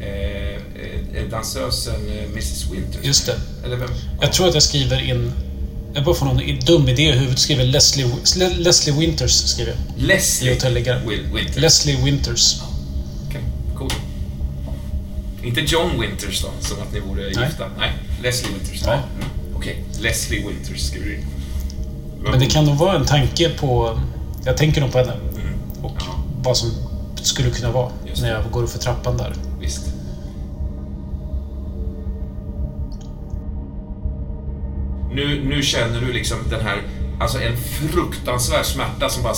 [0.00, 3.04] Eh, eh, dansösen eh, Mrs Winters.
[3.04, 3.40] Just det.
[3.64, 3.90] Eller vem?
[4.20, 5.32] Jag tror att jag skriver in...
[5.94, 7.38] Jag bara får någon dum idé i huvudet.
[7.38, 8.10] Skriver Leslie,
[8.58, 9.32] Leslie Winters.
[9.32, 10.06] Skriver jag.
[11.56, 12.60] Leslie Winters.
[13.28, 13.42] Okej,
[13.78, 13.90] cool.
[15.48, 17.64] Inte John Winters då, som att ni vore gifta?
[17.78, 17.92] Nej,
[18.22, 18.86] Leslie Winters.
[18.86, 18.98] Nej.
[18.98, 19.22] Ja.
[19.24, 19.56] Mm.
[19.56, 21.24] Okej, Leslie Winters skriver du in.
[22.22, 24.00] Men det kan nog vara en tanke på...
[24.44, 25.12] Jag tänker nog på henne.
[25.12, 25.58] Mm.
[25.82, 26.70] Och Ja, vad som
[27.14, 27.90] skulle kunna vara
[28.20, 29.32] när jag går upp för trappan där.
[29.60, 29.86] visst.
[35.12, 36.82] Nu, nu känner du liksom den här,
[37.20, 39.34] alltså en fruktansvärd smärta som bara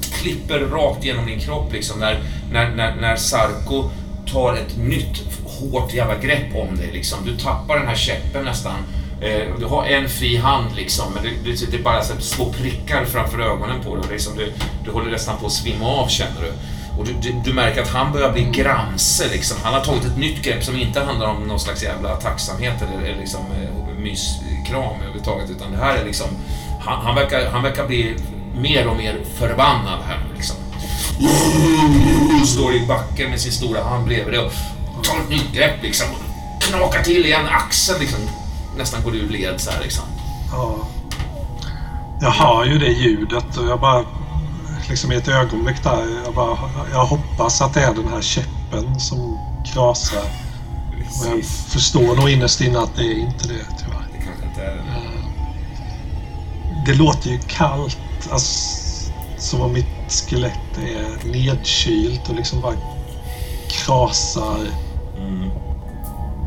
[0.00, 2.20] klipper rakt genom din kropp liksom när,
[2.52, 3.90] när, när, när Sarko
[4.32, 7.18] tar ett nytt hårt jävla grepp om dig liksom.
[7.24, 8.74] Du tappar den här käppen nästan.
[9.20, 12.52] Eh, du har en fri hand liksom, men det, det, det är bara så små
[12.52, 14.04] prickar framför ögonen på dig.
[14.10, 14.52] Liksom du,
[14.84, 16.52] du håller nästan på att svimma av känner du.
[16.98, 19.56] Och du, du, du märker att han börjar bli gramse liksom.
[19.62, 23.06] Han har tagit ett nytt grepp som inte handlar om någon slags jävla tacksamhet eller,
[23.06, 25.50] eller liksom eh, myskram överhuvudtaget.
[25.50, 26.28] Utan det här är liksom...
[26.80, 28.16] Han, han, verkar, han verkar bli
[28.56, 30.56] mer och mer förbannad här liksom.
[32.46, 34.52] Står i backen med sin stora hand bredvid dig och
[35.04, 36.06] tar ett nytt grepp liksom.
[36.56, 38.20] Och knakar till igen axeln liksom.
[38.76, 40.04] Nästan går ur led så här liksom.
[40.52, 40.76] Ja.
[42.20, 44.04] Jag hör ju det ljudet och jag bara...
[44.88, 46.58] Liksom i ett ögonblick där, jag bara...
[46.92, 49.38] Jag hoppas att det är den här käppen som
[49.72, 50.22] krasar.
[51.20, 54.06] Och jag förstår nog innerst inne att det är inte det, tyvärr.
[54.12, 54.82] Det kanske inte är det.
[56.86, 57.98] Det låter ju kallt.
[58.30, 58.85] Alltså,
[59.46, 59.86] som om mitt
[60.28, 62.74] skelett är nedkylt och liksom bara
[63.68, 64.58] krasar
[65.18, 65.50] Mm.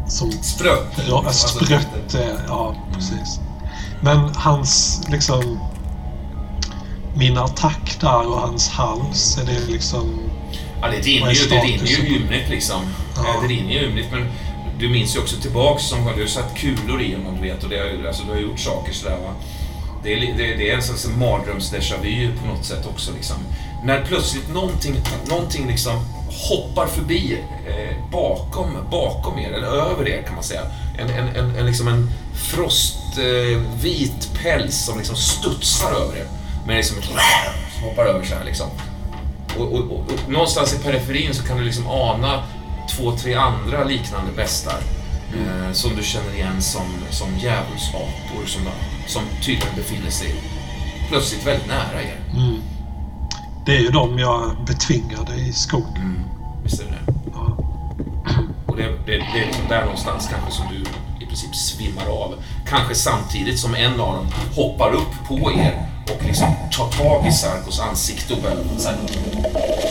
[0.07, 0.99] som Sprött.
[1.09, 2.15] Ja, sprött
[2.47, 3.39] ja precis.
[4.01, 5.59] Men hans liksom...
[7.15, 10.19] Min attack där och hans hals, är det liksom...
[10.81, 12.81] Ja, det rinner ju, det rinner ju ymnigt liksom.
[13.15, 13.21] Ja.
[13.21, 14.31] Eh, Det rinner ju ymnigt, men
[14.79, 17.63] du minns ju också tillbaks som du har satt kulor i honom, du vet.
[17.63, 19.33] Och det alltså, du har gjort saker sådär va.
[20.03, 23.35] Det är, det, det är en slags mardröms-déjà vu på något sätt också liksom.
[23.83, 24.95] När plötsligt någonting,
[25.29, 26.05] någonting liksom
[26.49, 27.37] hoppar förbi
[27.67, 30.61] eh, bakom, bakom er, eller över er kan man säga.
[30.97, 36.27] En, en, en, en, liksom en frostvit eh, päls som liksom studsar över er.
[36.67, 37.15] Med liksom som
[37.83, 38.67] hoppar över så här liksom.
[39.57, 42.43] Och, och, och, och någonstans i periferin så kan du liksom ana
[42.89, 44.79] två, tre andra liknande bestar.
[45.33, 48.61] Eh, som du känner igen som, som djävulsapor som,
[49.07, 50.35] som tydligen befinner sig
[51.09, 52.17] plötsligt väldigt nära er.
[52.33, 52.61] Mm.
[53.65, 55.95] Det är ju de jag betvingade i skogen.
[55.95, 56.23] Mm.
[56.63, 57.13] Visst är det det?
[57.33, 57.57] Ja.
[58.65, 60.81] Och det, det, det är liksom där någonstans kanske som du
[61.23, 62.35] i princip svimmar av.
[62.67, 67.31] Kanske samtidigt som en av dem hoppar upp på er och liksom tar tag i
[67.31, 68.97] Sarkos ansikte och börjar så här,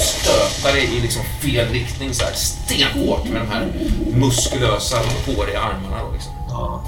[0.01, 3.73] stöta det i liksom fel riktning så här, stenhårt med de här
[4.13, 4.97] muskulösa
[5.27, 6.03] håriga armarna.
[6.03, 6.33] Då, liksom.
[6.49, 6.85] Ja.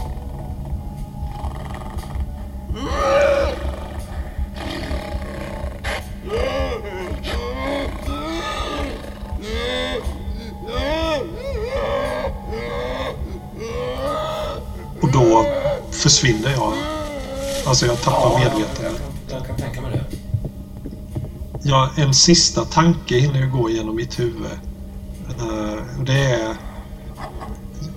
[15.02, 15.46] Och då
[15.90, 16.72] försvinner jag.
[17.66, 19.09] Alltså jag tappar medvetandet.
[19.30, 20.16] Jag kan tänka mig det.
[21.62, 24.50] Ja, en sista tanke hinner ju gå genom mitt huvud.
[25.40, 26.56] Eh, det är...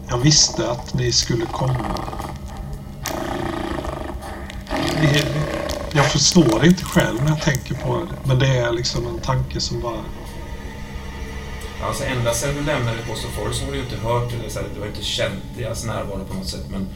[0.09, 1.85] Jag visste att ni skulle komma.
[5.01, 5.25] Det,
[5.93, 8.27] jag förstår det inte själv när jag tänker på det.
[8.27, 10.03] Men det är liksom en tanke som bara...
[11.87, 12.97] Alltså ända sedan du lämnade
[13.37, 15.85] Forest så har du ju inte hört eller så här, du har inte känt deras
[15.85, 16.65] närvaro på något sätt.
[16.69, 16.87] Men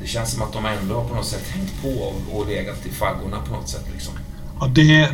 [0.00, 1.88] det känns som att de ändå har på något sätt hängt på
[2.32, 3.84] och, legat i faggorna på något sätt.
[3.92, 4.14] Liksom.
[4.60, 5.10] Ja, det,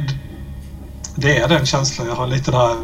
[1.15, 2.27] det är den känslan jag har.
[2.27, 2.77] Lite där...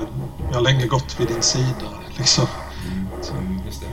[0.49, 1.91] Jag har länge gått vid din sida.
[2.19, 2.47] Liksom.
[3.31, 3.87] Mm, just det.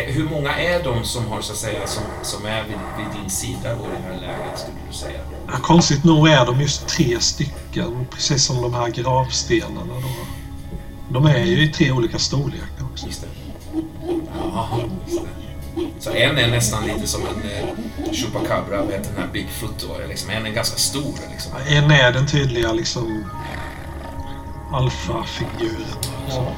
[0.00, 3.20] Eh, Hur många är de som har så att säga som, som är vid, vid
[3.22, 5.20] din sida då i det här läget skulle du säga?
[5.46, 8.06] Ja, konstigt nog är de just tre stycken.
[8.10, 10.08] Precis som de här gravstenarna då.
[11.08, 13.06] De är ju i tre olika storlekar också.
[13.06, 13.28] Just det.
[14.54, 15.43] Ja, just det.
[15.98, 20.06] Så en är nästan lite som en eh, chupacabra, heter den här Bigfoot då?
[20.08, 21.14] Liksom, en är ganska stor.
[21.32, 21.52] Liksom.
[21.68, 23.24] En är den tydliga liksom
[24.72, 25.98] alfafiguren.
[26.28, 26.52] Ja.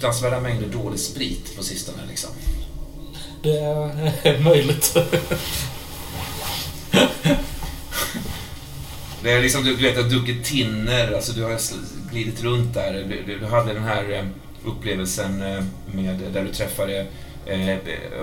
[0.00, 2.30] Fruktansvärda mängder dålig sprit på sistone liksom.
[3.42, 4.96] Det är möjligt.
[9.22, 11.58] Det är liksom, du, vet, du har druckit tinner, alltså du har
[12.10, 12.92] glidit runt där.
[13.26, 14.24] Du, du, hade den här eh,
[14.64, 17.06] upplevelsen eh, med, där du träffade
[17.46, 17.68] eh,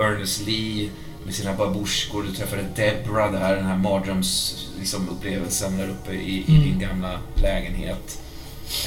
[0.00, 0.90] Ernest Lee
[1.24, 2.22] med sina babusjkor.
[2.22, 6.62] Du träffade Debra där, den här mardrömsupplevelsen liksom, upplevelsen där uppe i, i Mm.
[6.62, 8.20] din gamla lägenhet.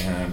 [0.00, 0.26] Eh,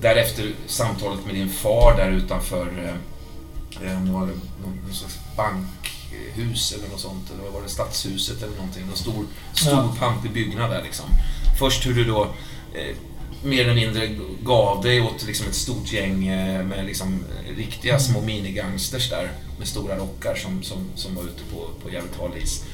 [0.00, 6.72] därefter samtalet med din far där utanför, eh, eh, om det var någon, slags bankhus
[6.72, 8.86] eller något sånt, eller var det, stadshuset eller någonting.
[8.86, 9.24] Någon stor,
[9.54, 9.96] stor Ja.
[9.98, 11.06] pampig byggnad där liksom.
[11.58, 12.24] Först hur du då
[12.74, 12.96] eh,
[13.44, 14.08] mer eller mindre
[14.42, 17.24] gav dig åt liksom ett stort gäng eh, med liksom
[17.56, 22.16] riktiga små minigangsters där med stora rockar som, som, som var ute på, på jävligt
[22.16, 22.64] hal is.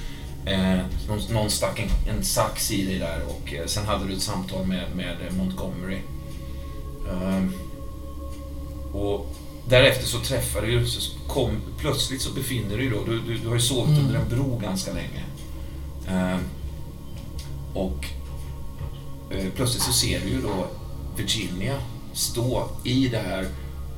[0.47, 4.13] Eh, någon, någon stack en, en sax i dig där och eh, sen hade du
[4.15, 5.99] ett samtal med, med Montgomery.
[7.11, 7.53] Ehm,
[8.93, 9.27] och
[9.69, 13.49] därefter så träffade du, så kom, plötsligt så befinner du dig då, du, du, du
[13.49, 14.07] har ju sovit Mm.
[14.07, 15.25] under en bro ganska länge.
[16.09, 16.41] Ehm,
[17.75, 18.07] och
[19.31, 20.67] eh, plötsligt så ser du ju då
[21.17, 21.75] Virginia
[22.13, 23.47] stå i det här,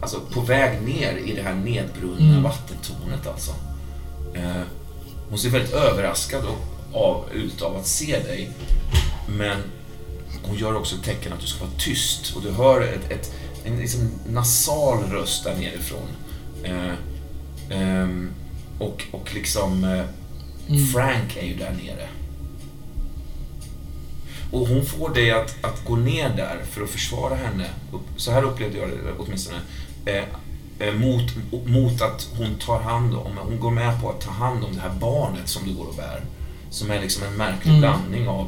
[0.00, 2.42] alltså på väg ner i det här nedbrunna Mm.
[2.42, 3.52] vattentornet alltså.
[4.34, 4.62] Eh,
[5.28, 6.44] hon ser väldigt överraskad
[6.92, 8.50] av, ut av att se dig.
[9.28, 9.58] Men
[10.46, 13.34] hon gör också ett tecken att du ska vara tyst och du hör ett, ett,
[13.64, 16.08] en liksom nasal röst där nerifrån.
[16.64, 16.92] Eh,
[17.70, 18.30] ehm,
[18.78, 20.04] och, och liksom eh,
[20.68, 20.86] Mm.
[20.86, 22.08] Frank är ju där nere.
[24.52, 27.66] Och hon får dig att, att gå ner där för att försvara henne.
[28.16, 29.58] Så här upplevde jag det åtminstone.
[30.04, 30.24] Eh,
[30.78, 31.22] eh, mot,
[31.66, 34.80] mot att hon tar hand om, hon går med på att ta hand om det
[34.80, 36.24] här barnet som du går och bär.
[36.70, 37.80] Som är liksom en märklig Mm.
[37.80, 38.46] blandning av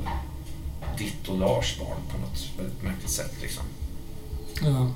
[0.98, 3.34] ditt och Lars barn på något väldigt märkligt sätt.
[3.42, 3.62] Liksom.
[4.62, 4.90] Ja.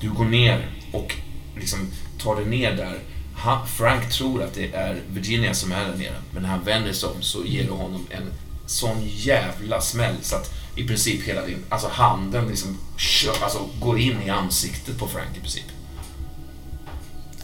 [0.00, 1.14] Du går ner och
[1.56, 2.98] liksom tar dig ner där.
[3.36, 6.92] Han, Frank tror att det är Virginia som är där nere, men när han vänder
[6.92, 8.32] sig om så ger du honom en
[8.66, 13.98] sån jävla smäll så att i princip hela din, alltså handen liksom kör, alltså går
[13.98, 15.64] in i ansiktet på Frank i princip.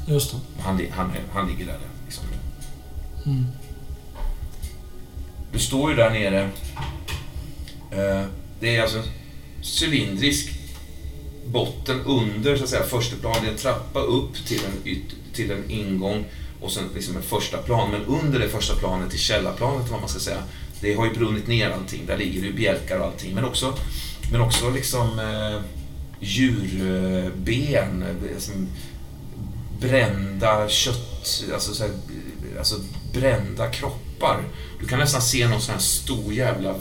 [0.07, 0.63] Just det.
[0.63, 2.25] Han, han, han ligger där liksom.
[3.27, 3.47] Mm.
[5.53, 6.51] Du står ju där nere.
[7.97, 8.25] Eh,
[8.61, 9.05] det är alltså en
[9.63, 10.53] cylindrisk
[11.47, 13.37] botten under så att säga första plan.
[13.43, 16.25] Det är en trappa upp till en, yt, till en ingång
[16.61, 17.91] och sen liksom en första plan.
[17.91, 20.43] Men under det första planet, till källarplanet vad man ska säga,
[20.81, 22.07] det har ju brunnit ner allting.
[22.07, 23.35] Där ligger det ju bjälkar och allting.
[23.35, 23.79] Men också,
[24.33, 25.61] men också liksom eh,
[26.21, 28.69] djurben, eh, liksom,
[29.81, 31.93] brända kött, alltså, så här,
[32.59, 32.77] alltså
[33.13, 34.45] brända kroppar.
[34.81, 36.75] Du kan nästan se någon sån här stor jävla,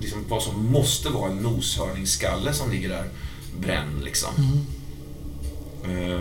[0.00, 3.08] liksom, vad som måste vara en noshörningsskalle som ligger där
[3.60, 4.30] bränd liksom.
[4.38, 6.12] Mm.
[6.12, 6.20] Eh,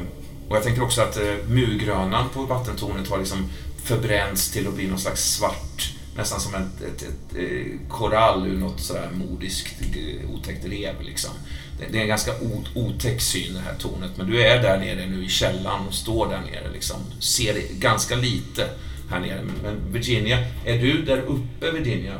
[0.49, 3.49] och jag tänker också att eh, murgrönan på vattentornet har liksom
[3.84, 8.58] förbränts till att bli någon slags svart, nästan som ett, ett, ett, eh, korall ur
[8.58, 11.32] något sådär modiskt eh, otäckt rev liksom.
[11.80, 14.78] Det, det är en ganska o, otäck syn det här tornet, men du är där
[14.78, 16.97] nere nu i källan och står där nere liksom.
[17.20, 18.70] Ser ganska lite
[19.10, 19.47] här nere.
[19.64, 22.20] Men Virginia, är du där uppe Virginia?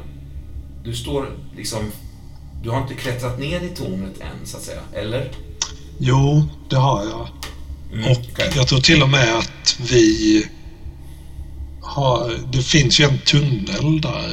[0.88, 1.92] Du står liksom,
[2.64, 5.32] du har inte klättrat ner i tornet än så att säga, eller?
[6.00, 7.28] Jo, det har jag.
[7.94, 8.52] Mm, Och okej.
[8.56, 10.46] jag tror till och med att vi
[11.82, 12.40] har...
[12.52, 14.32] Det finns ju en tunnel där.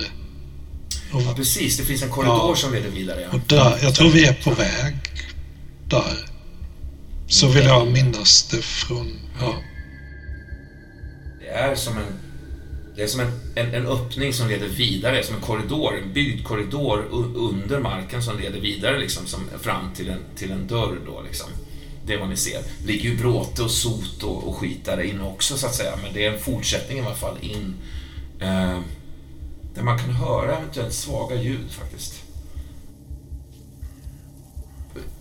[1.13, 1.77] Och, Ja, precis.
[1.77, 2.57] Det finns en korridor Ja.
[2.57, 3.21] som leder vidare.
[3.31, 3.37] Ja.
[3.37, 4.95] och där, jag tror vi är på väg
[5.89, 6.29] där.
[7.29, 9.19] Så vill jag minnas det från...
[9.41, 9.55] Ja.
[11.41, 12.19] Det är som en,
[12.97, 16.47] det är som en, en, en öppning som leder vidare, som en korridor, en byggd
[16.47, 20.99] korridor under marken som leder vidare liksom, som, fram till en, till en dörr.
[21.07, 21.51] Då, liksom.
[22.07, 22.61] Det är vad ni ser.
[22.81, 25.97] Det ligger ju bråte och sot och, och skit där inne också så att säga,
[26.03, 27.75] men det är en fortsättning i alla fall in.
[28.41, 28.79] Eh,
[29.75, 32.23] där man kan höra eventuellt svaga ljud faktiskt.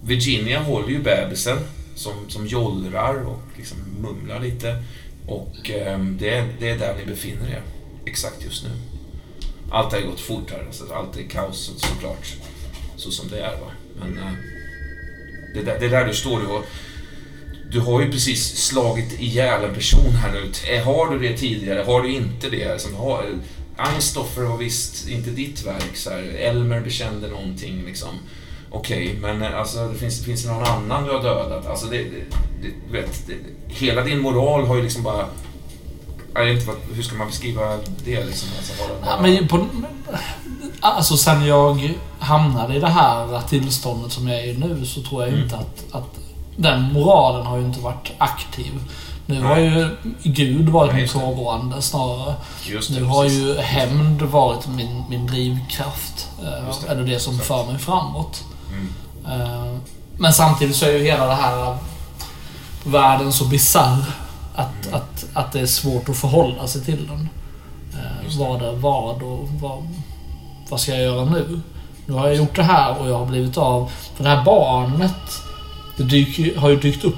[0.03, 1.57] Virginia håller ju bebisen
[1.95, 4.83] som, som jollrar och liksom mumlar lite.
[5.27, 7.61] Och eh, det, är, det är där ni befinner er.
[8.05, 8.69] Exakt just nu.
[9.71, 10.63] Allt har ju gått fort här.
[10.65, 12.35] Alltså, allt är kaos såklart.
[12.95, 13.51] Så som det är.
[13.51, 13.71] Va?
[13.99, 14.33] Men eh,
[15.53, 16.65] det, där, det är där du står och
[17.71, 20.51] du har ju precis slagit ihjäl en person här nu.
[20.75, 21.83] Eh, har du det tidigare?
[21.83, 22.81] Har du inte det?
[22.81, 25.95] Som har, eh, Einstoffer var visst inte ditt verk.
[25.95, 26.23] Så här.
[26.37, 28.09] Elmer bekände någonting liksom.
[28.73, 31.67] Okej, men eh, alltså, det finns, finns det någon annan du har dödat?
[31.67, 32.25] Alltså, det, det,
[32.61, 33.33] det, vet, det,
[33.73, 35.25] hela din moral har ju liksom bara...
[36.35, 37.61] Jag vet inte hur ska man beskriva
[38.05, 38.49] det liksom?
[38.57, 39.65] Alltså, Ja, bara, men på,
[40.79, 45.21] alltså sen jag hamnade i det här tillståndet som jag är i nu så tror
[45.21, 45.43] jag Mm.
[45.43, 46.09] inte att, att
[46.57, 48.71] den moralen har ju inte varit aktiv.
[49.25, 49.89] Nu har ju
[50.23, 52.33] Gud varit Nej, min frågående snarare.
[52.65, 53.39] just det, Nu har precis.
[53.39, 56.27] ju hämnd varit min, min drivkraft.
[56.43, 56.91] eh.
[56.91, 58.43] Eller det som för mig framåt.
[58.73, 59.41] Mm.
[59.41, 59.73] Eh,
[60.17, 61.77] Men samtidigt så är ju hela det här
[62.83, 64.03] världen så bisarr
[64.55, 64.95] att, Mm.
[64.99, 67.29] att, att det är svårt att förhålla sig till den.
[67.93, 68.37] Eh.
[68.39, 69.87] Vad är vad och vad,
[70.69, 71.61] vad ska jag göra nu?
[72.05, 73.91] Nu har jag gjort det här och jag har blivit av.
[74.15, 75.41] För det här barnet,
[75.97, 77.15] det dyker, har ju dykt upp.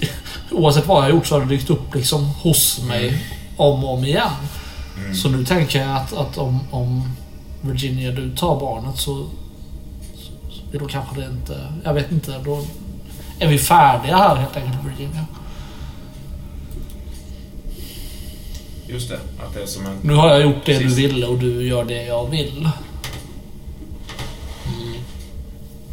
[0.50, 3.22] Oavsett vad jag har gjort så har det dykt upp liksom hos mig
[3.56, 4.30] om och om igen.
[4.98, 5.14] Mm.
[5.14, 7.12] Så nu tänker jag att, att om, om
[7.60, 9.26] Virginia du tar barnet så
[10.78, 11.72] då kanske det inte...
[11.84, 12.38] Jag vet inte.
[12.44, 12.64] Då
[13.38, 15.26] är vi färdiga här helt enkelt Virginia.
[18.86, 19.96] Just det, att det är som en...
[20.02, 20.96] Nu har jag gjort det Precis.
[20.96, 22.68] du ville och du gör det jag vill.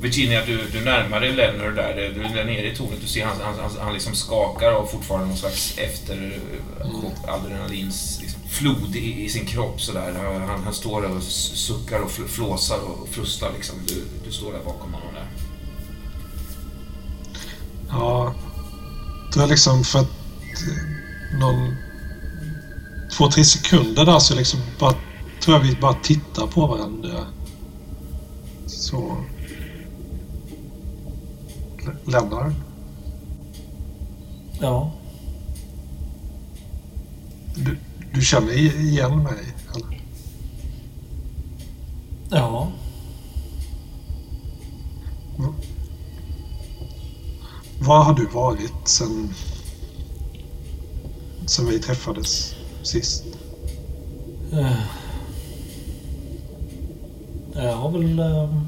[0.01, 1.95] Virginia, du, du närmar dig Leonard där.
[1.95, 3.01] Du är nere i tornet.
[3.01, 6.39] Du ser han, han, han, han liksom skakar av fortfarande någon slags efter
[6.81, 8.16] eh, adrenalins
[8.57, 10.13] flod i, i sin kropp sådär.
[10.47, 13.75] Han, han står där och suckar och fl- flåsar och frustar liksom.
[13.87, 15.27] Du, du står där bakom honom där.
[17.89, 18.33] Ja,
[19.33, 20.05] det är liksom för att
[20.67, 21.75] eh, någon...
[23.17, 24.93] Två, tre sekunder där så liksom bara...
[25.41, 27.25] Tror jag vi bara tittar på varandra.
[28.65, 29.17] Så...
[31.85, 32.53] L- Lennart?
[34.59, 34.91] Ja.
[37.55, 37.77] Du,
[38.13, 39.53] du känner igen mig?
[39.75, 40.01] Eller?
[42.29, 42.71] Ja.
[47.79, 49.33] Var har du varit sen...
[51.45, 53.23] Sen vi träffades sist?
[54.51, 54.79] Eh.
[57.53, 58.19] Jag har väl...
[58.19, 58.67] ehm,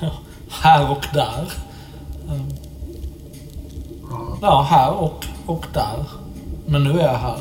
[0.48, 1.52] här och där.
[4.10, 6.04] Ja, Ja, här och, och där.
[6.66, 7.38] Men nu är jag här.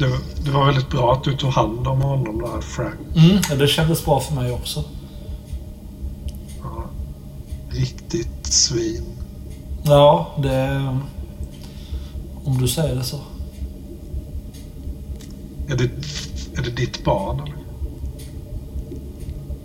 [0.00, 2.94] Det, det var väldigt bra att du tog hand om honom där, Frank.
[3.16, 4.84] Mm, det kändes bra för mig också.
[6.62, 6.84] Ja,
[7.70, 9.04] riktigt svin.
[9.82, 10.96] Ja, det...
[12.44, 13.18] Om du säger det så.
[15.68, 15.84] Är det,
[16.58, 17.40] är det ditt barn?
[17.40, 17.54] Eller?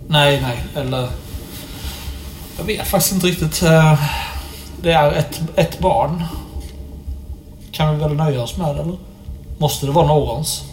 [0.08, 1.08] Nej, nej, eller...
[2.58, 3.62] Jag vet faktiskt inte riktigt.
[3.62, 4.00] Eh,
[4.82, 6.24] Det är ett, ett barn.
[7.72, 8.96] Kan vi väl nöja oss med eller?
[9.58, 10.64] Måste det vara någons?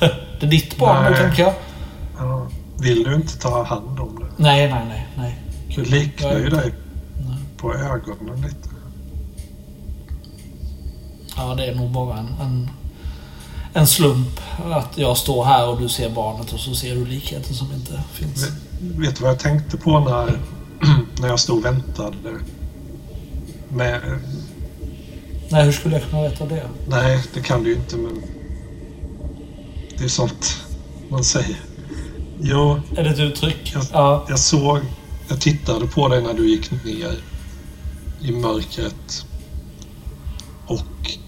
[0.40, 1.20] Det är ditt barn nu Nej.
[1.20, 1.54] tänker jag.
[2.18, 2.46] Ja.
[2.78, 4.42] Vill du inte ta hand om det?
[4.42, 5.38] Nej, nej, nej, nej.
[5.76, 6.74] Du liknar ju dig
[7.16, 7.38] Nej.
[7.56, 8.68] på ögonen lite.
[11.36, 12.70] Ja, det är nog bara en, en,
[13.72, 14.40] en slump
[14.72, 18.02] att jag står här och du ser barnet och så ser du likheten som inte
[18.12, 18.42] finns.
[18.42, 20.38] Vet, vet du vad jag tänkte på när,
[21.20, 22.16] när jag stod och väntade?
[23.68, 24.00] Med,
[25.50, 26.68] Nej, hur skulle jag kunna veta det?
[26.88, 28.22] nej, det kan du ju inte, men
[29.98, 30.56] det är sånt
[31.08, 31.60] man säger.
[32.40, 33.70] Jo, Är det ett uttryck?
[33.74, 34.26] Jag- Ja.
[34.28, 34.78] jag såg,
[35.28, 37.18] jag tittade på dig när du gick ner
[38.20, 39.26] i mörkret.
[40.66, 41.18] Och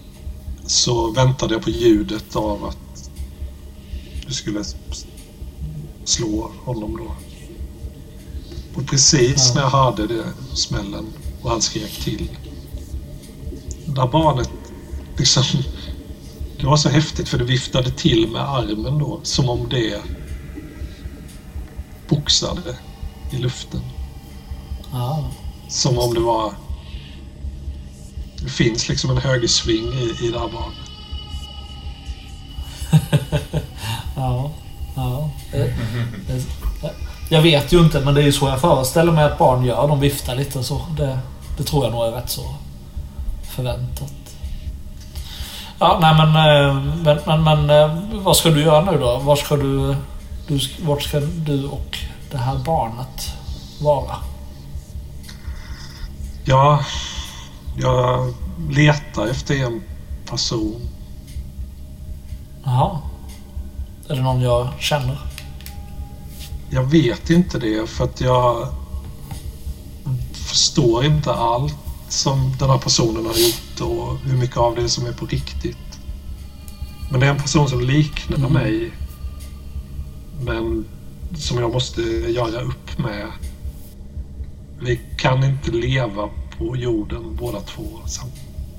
[0.65, 3.09] så väntade jag på ljudet av att
[4.27, 4.63] du skulle
[6.05, 7.15] slå honom då.
[8.81, 9.53] Och precis Ja.
[9.55, 10.23] när jag hörde det
[10.53, 11.05] smällen
[11.41, 12.29] och han skrek till.
[13.85, 14.49] Där barnet
[15.17, 15.43] liksom...
[16.59, 19.19] Det var så häftigt för det viftade till med armen då.
[19.23, 20.01] Som om det
[22.09, 22.77] boxade
[23.31, 23.81] i luften.
[24.91, 25.29] ja.
[25.69, 26.53] Som om det var...
[28.43, 30.77] Det finns liksom en högersving i, i det här barnet.
[34.15, 34.51] Ja.
[34.95, 35.29] ja.
[37.29, 39.87] Jag vet ju inte, men det är ju så jag föreställer mig att barn gör.
[39.87, 40.81] De viftar lite så.
[40.97, 41.19] Det,
[41.57, 42.55] det tror jag nog är rätt så
[43.55, 44.13] förväntat.
[45.79, 49.17] Ja, nej men, eh, men, men, men eh, vad ska du göra nu då?
[49.17, 49.95] Var ska du
[50.47, 51.97] Du, vart ska du och
[52.31, 53.35] det här barnet
[53.81, 54.15] vara?
[56.45, 56.79] Ja,
[57.77, 58.33] jag
[58.69, 59.83] letar efter en
[60.29, 60.81] person.
[62.63, 62.99] Jaha.
[64.07, 65.17] Är det någon jag känner?
[66.69, 68.67] Jag vet inte det för att jag
[70.33, 71.82] förstår inte allt
[72.13, 75.77] som den här personen har gjort och hur mycket av det som är på riktigt.
[77.11, 78.53] Men det är en person som liknar Mm.
[78.53, 78.91] mig.
[80.41, 80.85] Men
[81.37, 83.27] som jag måste göra upp med.
[84.81, 87.83] Vi kan inte leva på jorden båda två.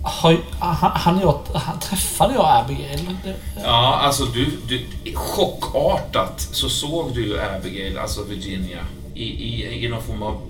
[0.02, 3.16] Har, han, han, jag, han, träffade jag Abigail?
[3.64, 4.86] Ja, alltså du, du...
[5.14, 8.80] Chockartat så såg du ju Abigail, alltså Virginia,
[9.14, 10.40] i, i, i någon form av...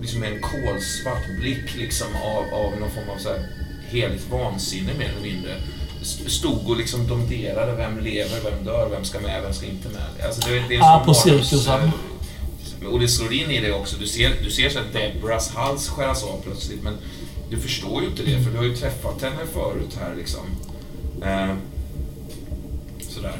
[0.00, 3.48] Liksom en kolsvart blick liksom av, av någon form av så här
[3.88, 5.54] heligt vansinne mer eller mindre.
[6.02, 9.88] St- Stod och liksom domderade vem lever, vem dör, vem ska med, vem ska inte
[9.88, 10.26] med.
[10.26, 11.90] Alltså det, det är en Ja, sån mardröms- cirkusen.
[12.90, 13.96] Och det slår in i det också.
[14.00, 16.94] Du ser, du ser så att Debras hals skäras av plötsligt, men
[17.50, 20.40] du förstår ju inte det, för du har ju träffat henne förut här liksom.
[21.24, 21.54] Eh,
[23.14, 23.36] sådär.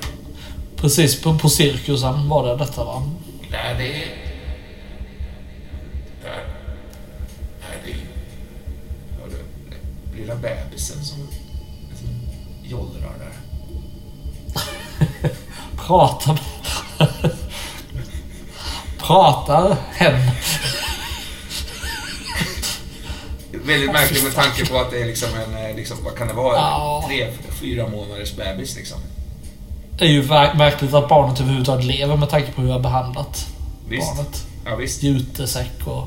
[0.76, 3.02] Precis på, på cirkusen var det detta va?
[3.50, 4.31] Nej, det är...
[6.22, 6.44] Där.
[7.60, 7.96] Nej, det är...
[9.20, 10.18] Hör du?
[10.18, 11.18] Lilla bebisen som
[11.98, 12.08] som
[12.62, 13.32] jollrar där.
[15.86, 16.38] Prata
[18.98, 20.30] Pratar hen.
[23.52, 26.34] Väldigt märkligt med tanke på att det är liksom en, eh, liksom, vad kan det
[26.34, 26.56] vara?
[26.56, 27.04] Ja.
[27.08, 28.98] Tre, fyra månaders bebis liksom.
[29.98, 30.22] Det är ju
[30.54, 33.46] märkligt att barnet överhuvudtaget lever med tanke på hur jag har behandlat
[33.88, 34.16] Visst.
[34.16, 34.46] barnet.
[34.64, 35.02] Ja, visst.
[35.02, 36.06] Jutesäck och...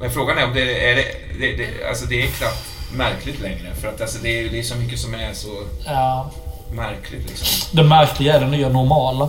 [0.00, 0.96] Men frågan är om det är...
[0.96, 1.02] Det,
[1.40, 3.74] det, det, alltså det är knappt märkligt längre.
[3.80, 5.48] För att alltså, det, är, det är så mycket som är så
[5.86, 6.30] Ja,
[6.72, 7.46] märkligt liksom.
[7.76, 9.28] det märkliga är det nya normala.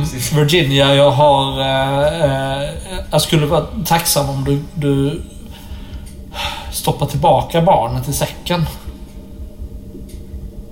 [0.00, 0.32] Precis.
[0.32, 1.60] Virginia, jag har...
[1.60, 2.70] eh, eh,
[3.10, 5.22] jag skulle vara tacksam om du, du
[6.72, 8.66] stoppar tillbaka barnet i säcken.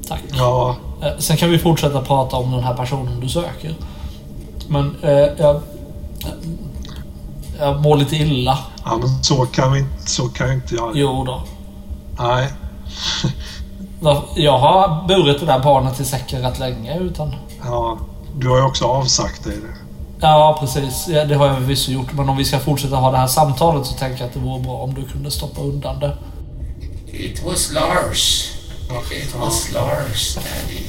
[0.08, 0.20] Tack.
[0.32, 3.74] Ja, Eh, Sen kan vi fortsätta prata om den här personen du söker.
[4.68, 4.96] Men
[5.38, 5.60] jag...
[7.58, 8.58] Jag mår lite illa.
[8.84, 10.90] ja men så kan, vi, inte- så kan jag inte göra.
[10.94, 11.42] Jo då.
[12.18, 12.48] Nej.
[14.36, 17.34] Jag har burit det där barnet i säcken rätt länge utan...
[17.64, 17.98] Ja,
[18.38, 19.74] du har ju också avsagt dig det.
[20.20, 21.08] Ja, precis.
[21.08, 22.12] Ja, det har jag förvisso gjort.
[22.12, 24.62] Men om vi ska fortsätta ha det här samtalet så tänker jag att det vore
[24.62, 26.16] bra om du kunde stoppa undan det.
[27.12, 28.50] It was Lars.
[29.12, 30.80] It was Lars, Daddy.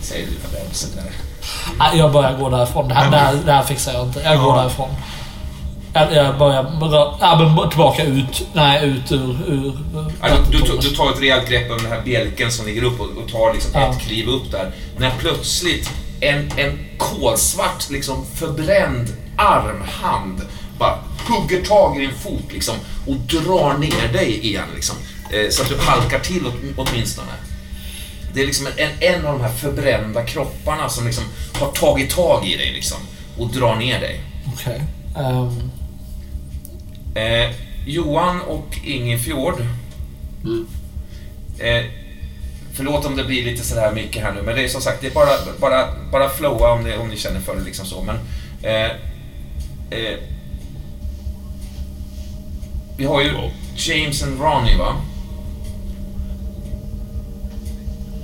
[0.00, 1.02] Säger lilla bebisen där.
[1.04, 1.12] Nej,
[1.94, 2.88] jag börjar gå därifrån.
[2.88, 4.20] Det här, det här, det här fixar jag inte.
[4.20, 4.88] Jag går därifrån.
[5.92, 6.66] Jag, jag börjar...
[7.20, 8.46] Ja, tillbaka ut.
[8.52, 9.36] Nej, ut ur...
[9.46, 9.78] ur
[10.22, 13.00] Ja, du, du, du tar ett rejält grepp om den här bjälken som ligger upp
[13.00, 13.90] och, och tar liksom Ja.
[13.90, 14.72] ett kliv upp där.
[14.98, 20.42] När plötsligt en, en kolsvart, liksom förbränd armhand
[20.78, 20.98] bara
[21.28, 22.74] hugger tag i din fot liksom
[23.06, 24.96] och drar ner dig igen liksom.
[25.30, 27.32] Eh, så att du halkar till åt, åtminstone.
[28.34, 31.24] Det är liksom en, en av de här förbrända kropparna som liksom
[31.60, 32.98] har tagit tag i dig liksom
[33.38, 34.20] och drar ner dig.
[34.54, 34.82] Okej.
[35.16, 35.70] Ehm,
[37.14, 37.50] Eh,
[37.86, 39.60] Johan och Ingefjord.
[41.58, 41.84] Eh,
[42.72, 45.06] förlåt om det blir lite sådär mycket här nu, men det är som sagt, det
[45.06, 45.28] är bara,
[45.60, 48.02] bara, bara flowa om ni, om ni känner för det liksom så.
[48.02, 48.16] Men,
[48.62, 48.90] eh,
[49.90, 50.18] eh,
[52.96, 53.32] vi har ju
[53.76, 54.96] James and Ronnie va?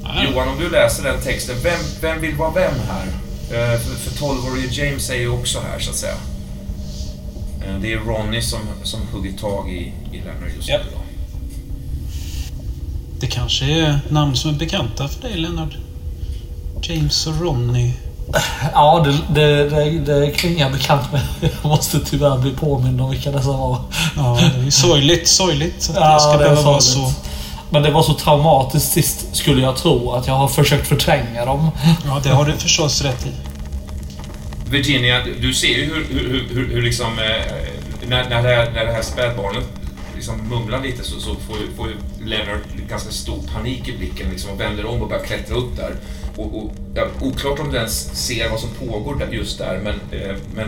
[0.05, 0.29] Nej.
[0.31, 3.07] Johan, om du läser den texten, vem, vem vill vara vem här?
[3.51, 6.17] Eh, för för 12-årige James är ju också här, så att säga.
[7.67, 11.01] Eh, det är Ronnie som, som huggit tag i, i Leonard just nu då.
[13.21, 15.77] Det kanske är namn som är bekanta för dig, Leonard.
[16.83, 17.93] James och Ronny.
[18.73, 23.31] ja, det, det, det, det klingar bekant men jag måste tyvärr bli påmind om vilka
[23.31, 23.81] dessa var.
[24.17, 27.13] Ja, det är sorgligt, sorgligt att Ja, det ska det behöva vara så.
[27.75, 31.71] Men det var så traumatiskt sist, skulle jag tro, att jag har försökt förtränga dem.
[32.05, 33.31] Ja, det har du förstås rätt i.
[34.71, 37.07] Virginia, du- ser ju hur, hur, hur, hur, hur liksom...
[37.07, 37.55] Eh,
[38.09, 39.65] när, när, det här, när det här spädbarnet
[40.15, 41.95] liksom mumlar lite så, så får, ju, får ju
[42.29, 45.97] Leonard ganska stor panik i blicken liksom, och vänder om och börjar klättra upp där.
[46.37, 50.21] Och, och, ja, oklart om du ens ser vad som pågår där, just där, men,
[50.21, 50.67] eh, men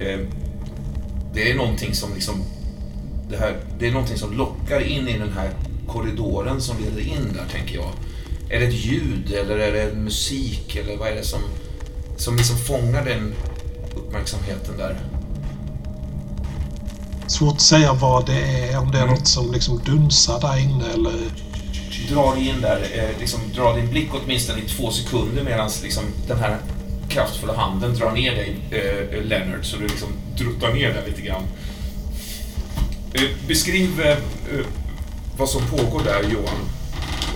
[0.00, 0.18] eh,
[1.34, 2.42] det är någonting som liksom...
[3.30, 5.50] Det, här, det är någonting som lockar in i den här
[5.88, 7.90] korridoren som leder in där, tänker jag.
[8.50, 11.40] Är det ett ljud eller är det musik eller vad är det som,
[12.16, 13.34] som liksom fångar den
[13.96, 15.00] uppmärksamheten där?
[17.26, 19.14] Svårt att säga vad det är, om det är Mm.
[19.14, 21.12] något som liksom dunsar där inne eller...
[22.10, 26.04] Dra dig in där, eh, liksom dra din blick åtminstone i två sekunder medan liksom
[26.26, 26.56] den här
[27.08, 30.08] kraftfulla handen drar ner dig, eh, Leonard, så du liksom
[30.38, 31.42] druttar ner där lite grann.
[33.14, 34.66] Eh, beskriv eh, eh,
[35.38, 36.68] vad som pågår där, Johan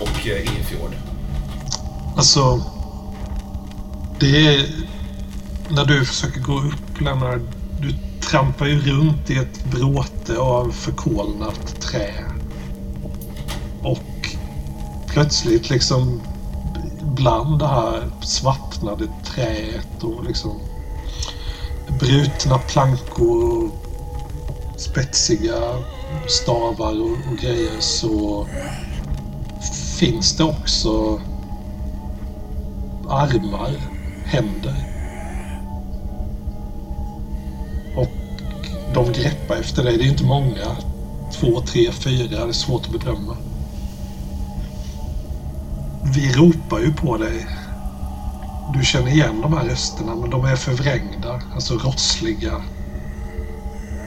[0.01, 0.91] och eh, Ingefjord.
[2.15, 2.61] Alltså,
[4.19, 4.65] det är...
[5.69, 7.41] När du försöker gå upp, Lennart,
[7.81, 12.13] du trampar ju runt i ett bråte av förkolnat trä.
[13.81, 14.35] Och
[15.07, 16.21] plötsligt liksom
[17.01, 20.59] bland det här svartnade träet och liksom
[21.99, 23.71] brutna plankor och
[24.81, 25.55] spetsiga
[26.27, 28.47] stavar och, och grejer så
[29.99, 31.21] finns det också
[33.09, 33.71] armar,
[34.25, 34.75] händer.
[37.95, 38.11] Och
[38.93, 39.97] de greppar efter dig.
[39.97, 40.77] Det är inte många.
[41.31, 42.45] Två, tre, fyra.
[42.45, 43.37] Det är svårt att bedöma.
[46.15, 47.47] Vi ropar ju på dig.
[48.73, 51.41] Du känner igen de här rösterna men de är förvrängda.
[51.53, 52.61] Alltså rossliga.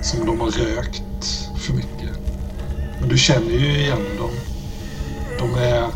[0.03, 1.03] Som de har rökt
[1.57, 1.96] för mycket.
[3.07, 4.31] Men du känner ju igen dem.
[5.39, 5.87] De är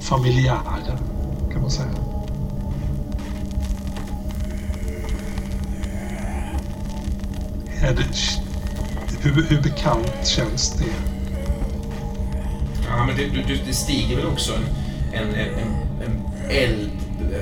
[0.00, 0.98] familjära
[1.52, 1.88] kan man säga.
[7.80, 8.04] Är det,
[9.20, 10.84] hur, hur bekant känns det?
[12.88, 14.52] Ja, men det, du, det stiger väl också
[15.12, 16.90] en, en, en, en eld,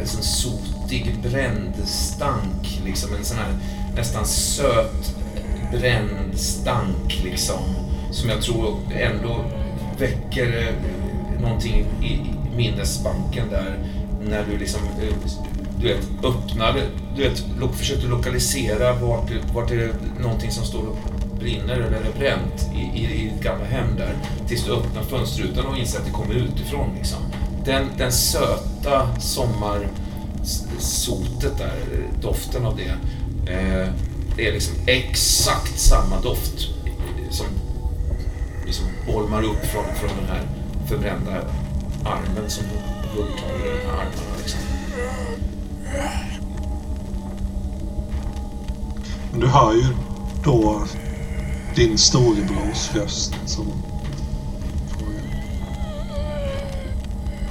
[0.01, 3.55] en sån sotig brändstank, liksom en sån här
[3.97, 5.15] nästan söt
[5.73, 7.80] bränd stank liksom.
[8.11, 9.45] Som jag tror ändå
[9.99, 10.75] väcker eh,
[11.43, 12.19] någonting i,
[12.57, 13.79] minnesbanken där
[14.23, 15.15] när du liksom eh,
[15.81, 16.81] du vet, öppnade,
[17.17, 19.93] du vet, lo, försökte lokalisera vart, det- är det är
[20.23, 20.97] någonting som står och
[21.39, 24.15] brinner eller är bränt i, i, i ditt gamla hem där.
[24.49, 27.19] Tills du öppnar fönsterrutan och inser att det kommer utifrån liksom.
[27.65, 31.75] Den, den söta sommarsotet där,
[32.23, 32.89] doften av det,
[33.53, 33.89] eh,
[34.37, 36.69] det är liksom exakt samma doft
[37.31, 37.47] som
[38.71, 40.43] liksom bolmar upp från, från den här
[40.87, 41.31] förbrända
[42.05, 42.65] armen som
[43.15, 44.61] hugger i de här armarna liksom.
[49.31, 49.85] Men du hör ju
[50.45, 50.83] då
[51.77, 53.67] din storebrors röst som
[54.89, 55.23] frågar.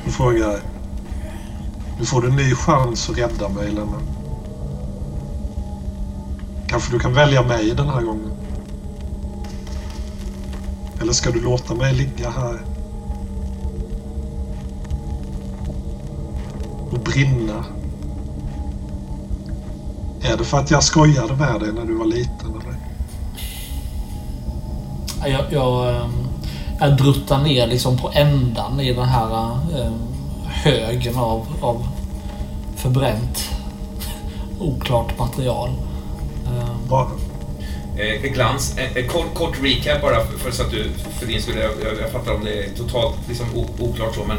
[0.06, 0.60] Du frågar.
[2.00, 4.04] Nu får du en ny chans att rädda mig, Lennart.
[6.68, 8.32] Kanske du kan välja mig den här gången?
[11.10, 12.61] Eller ska du låta mig ligga här?
[16.91, 17.65] Och brinna?
[20.22, 22.76] Är det för att jag skojade med dig när du var liten eller?
[25.31, 26.27] Jag, jag, ehm,
[26.80, 29.94] jag druttar ner liksom på ändan i den här ehm,
[30.45, 31.88] högen av, av
[32.76, 33.49] förbränt
[34.60, 35.69] oklart material.
[36.48, 37.07] Ehm, Bara,
[37.99, 40.85] Eh, glans, eh, kort, kort recap bara för, för så att du,
[41.19, 43.45] för din skull, jag, jag, jag fattar om det är totalt liksom,
[43.80, 44.38] oklart så, men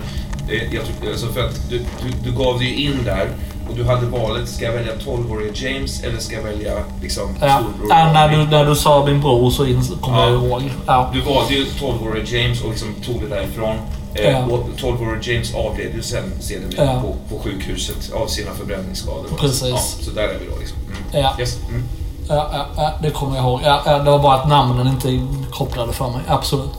[0.48, 3.28] eh, jag, alltså för att du, du, du gav dig ju in där
[3.68, 6.72] och du hade valet, ska jag välja 12-åriga James eller ska jag välja
[7.02, 9.64] liksom Ja, storbror ja, när, du, när du sa min bror så
[10.00, 10.28] kom Ja.
[10.30, 10.62] jag ihåg.
[10.86, 11.10] Ja.
[11.14, 13.76] Du valde ju 12-åriga James och liksom tog det därifrån.
[14.14, 14.44] Eh, Ja.
[14.44, 17.00] och 12-åriga James avled ju sen sedermera Ja.
[17.02, 19.28] på, på sjukhuset av sina förbränningsskador.
[19.38, 19.68] Precis.
[19.68, 20.78] Ja, så där är vi då liksom.
[20.86, 21.22] Mm.
[21.24, 21.36] Ja.
[21.40, 21.58] Yes.
[21.68, 21.82] Mm.
[22.30, 23.60] Ja, ja, ja, det kommer jag ihåg.
[23.64, 26.20] Ja, ja, det var bara att namnen inte kopplade för mig.
[26.28, 26.70] Absolut.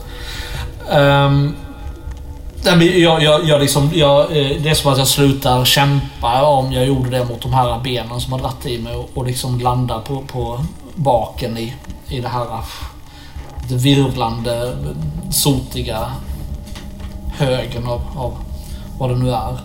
[0.90, 1.56] Um,
[2.80, 6.86] jag, jag, jag liksom, jag, eh, det är som att jag slutar kämpa om jag
[6.86, 10.00] gjorde det mot de här benen som har dratt i mig och, och liksom landar
[10.00, 10.64] på, på
[10.94, 11.74] baken i,
[12.08, 12.46] i det här
[13.68, 14.76] det virvlande,
[15.30, 16.12] sotiga
[17.36, 18.34] högen av, av
[18.98, 19.58] vad det nu är.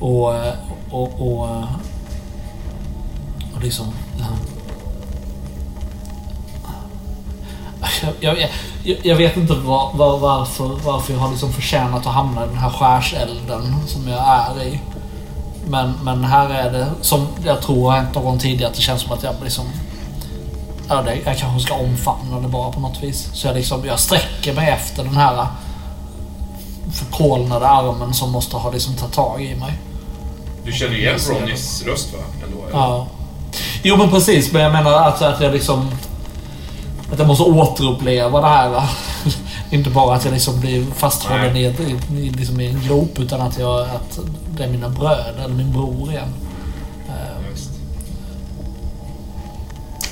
[0.00, 0.54] Och, eh,
[0.90, 1.64] och, och, eh,
[3.56, 3.86] och liksom...
[4.18, 4.55] ja.
[8.20, 8.38] Jag,
[8.84, 12.48] jag, jag, vet inte var, var, varför, varför jag har liksom förtjänat att hamna i
[12.48, 14.80] den här skärselden som jag är i.
[15.68, 19.02] Men, men här är det, som jag tror har hänt någon tidigare, att det känns
[19.02, 19.64] som att jag liksom...
[20.88, 23.30] Ja, det, jag kanske ska omfamna det bara på något vis.
[23.32, 25.46] Så jag liksom, jag sträcker mig efter den här
[26.92, 29.72] förkolnade armen som måste ha liksom tagit tag i mig.
[30.64, 31.18] Du känner igen.
[31.30, 32.18] Ronnys röst va?
[32.44, 32.64] Ändå?
[32.72, 33.06] Ja.
[33.82, 35.90] Jo men precis, men jag menar att, att jag liksom...
[37.12, 38.88] Att jag måste återuppleva det här.
[39.70, 43.58] Inte bara att jag liksom blir fasthållen i, i, liksom i en grop utan att,
[43.58, 44.18] jag, att
[44.56, 46.28] det är mina bröder eller min bror igen.
[47.52, 47.70] Visst.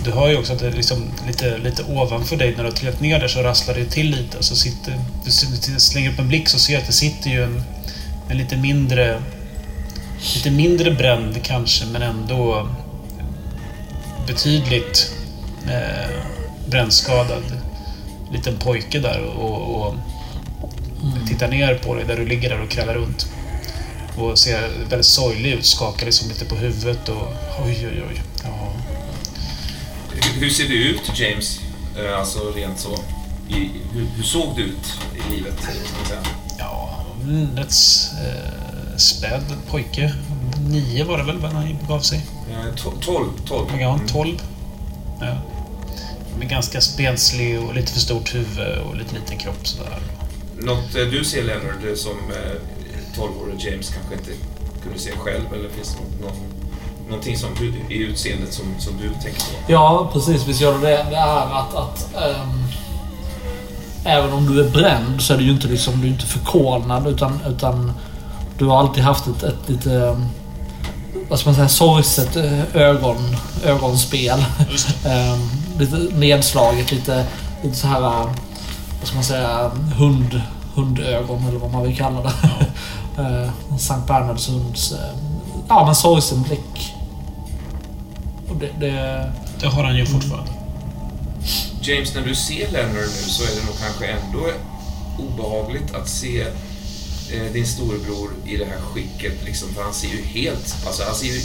[0.04, 2.76] Du hör ju också att det är liksom lite, lite ovanför dig när du har
[2.76, 4.42] trillat ner där så rasslar det till lite.
[4.42, 5.30] Så sitter, du
[5.80, 7.62] slänger upp en blick så ser du att det sitter ju en,
[8.28, 9.22] en lite mindre
[10.34, 12.68] lite mindre bränd kanske, men ändå
[14.26, 15.12] betydligt
[15.66, 16.33] eh,
[16.66, 17.42] brännskadad
[18.32, 19.94] liten pojke där och, och
[21.28, 23.26] tittar ner på dig där du ligger där och krallar runt.
[24.18, 27.28] Och ser väldigt sorglig ut, skakar liksom lite på huvudet och
[27.64, 28.22] oj, oj, oj.
[28.44, 28.72] Ja.
[30.40, 31.60] Hur, ser du ut, James?
[31.98, 32.94] Eh, Alltså rent så.
[33.48, 34.92] I, hur, hur såg du ut
[35.28, 35.54] i livet?
[36.58, 37.74] Ja, en rätt
[38.24, 40.14] eh, späd pojke.
[40.68, 42.20] Nio var det väl när han begav sig?
[42.50, 43.28] Eh, to- 12.
[43.46, 43.80] 12.
[43.80, 44.38] Ja, tolv.
[45.20, 45.36] Ja.
[46.38, 49.98] Med ganska spenslig och lite för stort huvud och lite liten kropp sådär.
[50.58, 54.30] Något eh, du ser, Leonard, eh, som eh, 12-årig James kanske inte
[54.82, 55.44] kunde se själv?
[55.54, 56.40] Eller finns det någon, någon,
[57.08, 59.72] någonting som, du- i utseendet som, som du tänker på?
[59.72, 60.46] Ja, precis.
[60.46, 61.06] Visst gör det det.
[61.10, 61.74] Det är att...
[61.74, 62.62] att ehm,
[64.04, 67.06] även om du är bränd så är du ju inte, liksom, du är inte förkolnad
[67.06, 67.92] utan, utan
[68.58, 70.20] du har alltid haft ett, ett lite...
[71.28, 71.68] Vad ska man säga?
[71.68, 74.44] Sorgset eh, ögon, ögonspel.
[75.78, 77.26] Lite nedslaget, lite,
[77.62, 78.00] lite så här...
[78.00, 79.68] Vad ska man säga?
[79.98, 80.40] Hund,
[80.74, 82.32] hundögon eller vad man vill kalla det.
[83.18, 84.92] Eh, Sankt Bernhards hunds...
[84.92, 85.18] eh,
[85.68, 86.92] Ja, men sorgsen blick.
[88.48, 90.50] Och det, det, Det har han ju fortfarande.
[91.82, 94.46] James, när du ser Leonard nu så är det nog kanske ändå
[95.18, 96.40] obehagligt att se
[97.32, 99.44] eh, din storebror i det här skicket.
[99.44, 100.76] Liksom, för han ser ju helt...
[100.86, 101.40] Alltså, han ser ju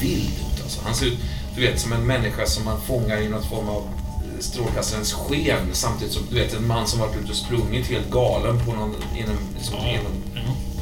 [0.00, 0.62] vild ut.
[0.62, 0.80] Alltså.
[0.84, 1.18] Han ser ut,
[1.54, 5.68] du vet, som en människa som man fångar i något form av eh, strålkastarens sken.
[5.72, 8.94] Samtidigt som, du vet, en man som varit ute och sprungit helt galen på någon...
[9.18, 10.12] Inom, liksom, Ja, inom,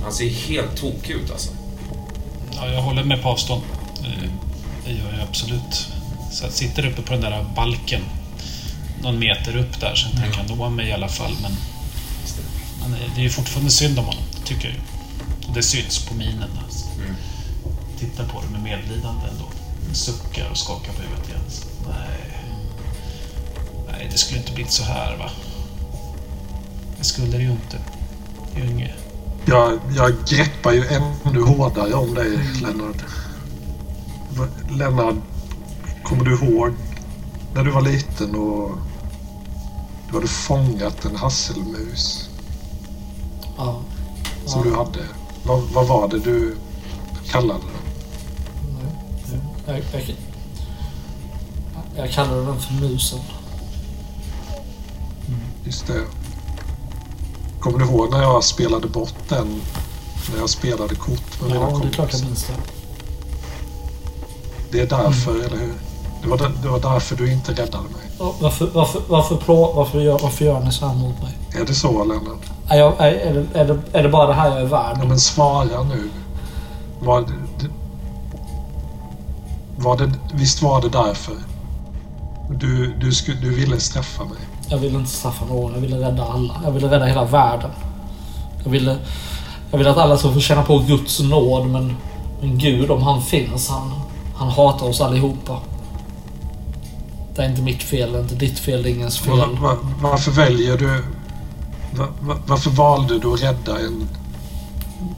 [0.02, 1.50] han ser helt tokig ut alltså.
[2.54, 3.62] Ja, jag håller med avstånd.
[4.04, 4.30] Eh,
[4.84, 5.86] Det gör jag absolut.
[6.32, 8.00] Så jag sitter uppe på den där balken.
[9.02, 11.36] Någon meter upp där så att han kan nå mig i alla fall.
[11.42, 11.52] Men,
[12.80, 14.80] men det är ju fortfarande synd om honom, det tycker jag ju.
[15.54, 16.50] Det syns på minen.
[16.64, 16.86] Alltså.
[16.98, 17.14] Mm.
[17.98, 19.45] Tittar på det med medlidande ändå.
[19.96, 21.40] Suckar och skakar på huvudet igen.
[21.86, 22.42] Nej.
[23.92, 25.30] nej, det skulle inte blivit så här va.
[26.98, 27.78] Det skulle det ju inte.
[28.54, 28.90] Det är ju inget...
[29.44, 30.84] Jag, jag greppar ju
[31.24, 33.04] ännu hårdare om dig, Lennart.
[34.36, 35.14] Va- Lennart,
[36.04, 36.72] kommer du ihåg
[37.54, 38.70] när du var liten och
[40.08, 42.28] du hade fångat en hasselmus
[43.56, 43.80] ja.
[44.46, 44.64] som Ja.
[44.70, 44.98] du hade?
[45.44, 46.56] Vad, vad var det du
[47.30, 47.75] kallade den?
[49.66, 50.16] Jag, jag,
[51.96, 53.18] jag kallar den för musen.
[55.64, 56.00] Just det.
[57.60, 59.60] Kommer du ihåg när jag spelade bort den?
[60.32, 62.18] När jag spelade kort med mina Ja, det är klart kompisar?
[62.18, 62.52] jag minns det.
[64.70, 65.74] Det är därför, eller hur?
[66.22, 68.10] Det var, det var därför du inte räddade mig.
[68.18, 71.38] Ja, Varför, varför, varför, plå, varför, gör, varför gör ni så här mot mig?
[71.60, 72.50] Är det så, Lennart?
[72.68, 74.96] Är, jag, är, är, det, är, det, är det bara det här jag är värd?
[75.00, 76.10] Ja, men svara nu.
[77.00, 77.32] Det-
[79.76, 81.34] var det, visst var det därför?
[82.50, 84.38] Du, du, sku, du ville straffa mig.
[84.68, 85.72] Jag ville inte straffa någon.
[85.72, 86.60] Jag ville rädda alla.
[86.64, 87.70] Jag ville rädda hela världen.
[88.64, 88.96] Jag ville,
[89.70, 91.96] jag ville att alla ska få känna på Guds nåd, men,
[92.40, 93.90] men Gud, om han finns, han,
[94.34, 95.60] han hatar oss allihopa.
[97.34, 99.38] Det är inte mitt fel, det är inte ditt fel, det är ingens fel.
[99.38, 101.04] Var, var, varför väljer du...
[101.94, 104.08] Var, varför valde du att rädda en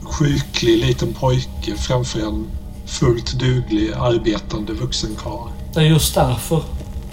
[0.03, 2.47] sjuklig liten pojke framför en
[2.89, 5.49] fullt duglig arbetande vuxen karl?
[5.73, 6.63] Det är just därför.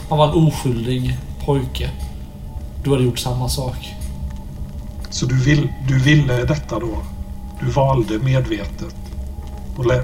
[0.08, 1.90] Han var en oskyldig pojke.
[2.84, 3.94] Du hade gjort samma sak.
[5.10, 7.02] Så du, vill, du ville detta då?
[7.60, 8.94] Du valde medvetet
[9.78, 10.02] att lä-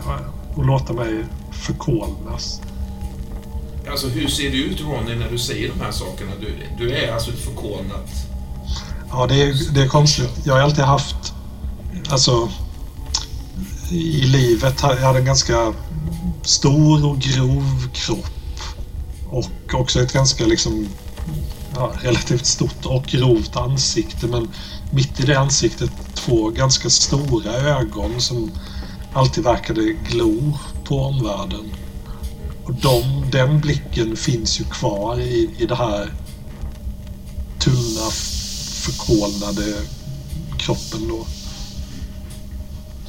[0.57, 2.61] att låta mig förkolnas?
[3.91, 6.31] Alltså hur ser det ut Ronny när du säger de här sakerna?
[6.41, 6.55] Du,
[6.87, 8.09] du är alltså förkolnat.
[9.11, 10.41] Ja, det är, det är konstigt.
[10.45, 11.35] Jag har alltid haft...
[12.11, 12.49] Alltså...
[13.93, 15.75] I livet har jag hade en ganska
[16.43, 18.61] stor och grov kropp.
[19.31, 20.89] Och också ett ganska liksom...
[21.75, 24.27] Ja, relativt stort och grovt ansikte.
[24.27, 24.49] Men
[24.91, 28.51] mitt i det ansiktet två ganska stora ögon som
[29.13, 31.73] alltid verkade glo på omvärlden.
[32.65, 36.13] Och de, den blicken finns ju kvar i, i det här
[37.59, 38.11] tunna,
[38.81, 39.75] förkolnade
[40.59, 41.27] kroppen då.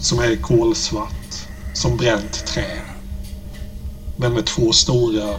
[0.04, 1.48] Som är kolsvart.
[1.74, 2.82] Som bränt trä.
[4.16, 5.36] Men med två stora,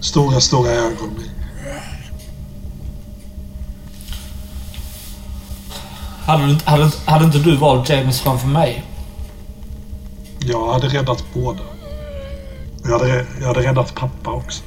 [0.00, 1.20] stora, stora ögon.
[1.20, 1.30] i.
[6.26, 8.84] Hade, hade, hade inte du valt James framför mig?
[10.40, 11.60] Jag hade räddat båda.
[12.84, 14.62] Jag hade, jag hade räddat pappa också.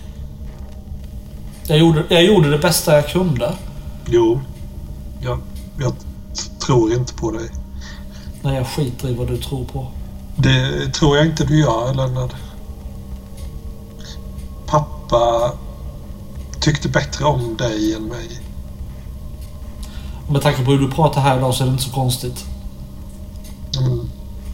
[1.68, 3.56] Jag gjorde, jag gjorde det bästa jag kunde.
[4.06, 4.42] Jo,
[5.22, 5.40] jag,
[5.80, 5.94] jag
[6.60, 7.50] tror inte på dig.
[8.42, 9.88] Nej, jag skiter i vad du tror på.
[10.36, 12.36] Det tror jag inte du gör, Lennart.
[14.66, 15.52] Pappa
[16.60, 18.42] tyckte bättre om dig än mig.
[20.30, 22.46] Med tanke på hur du pratar här idag så är det inte så konstigt.
[23.80, 24.10] Men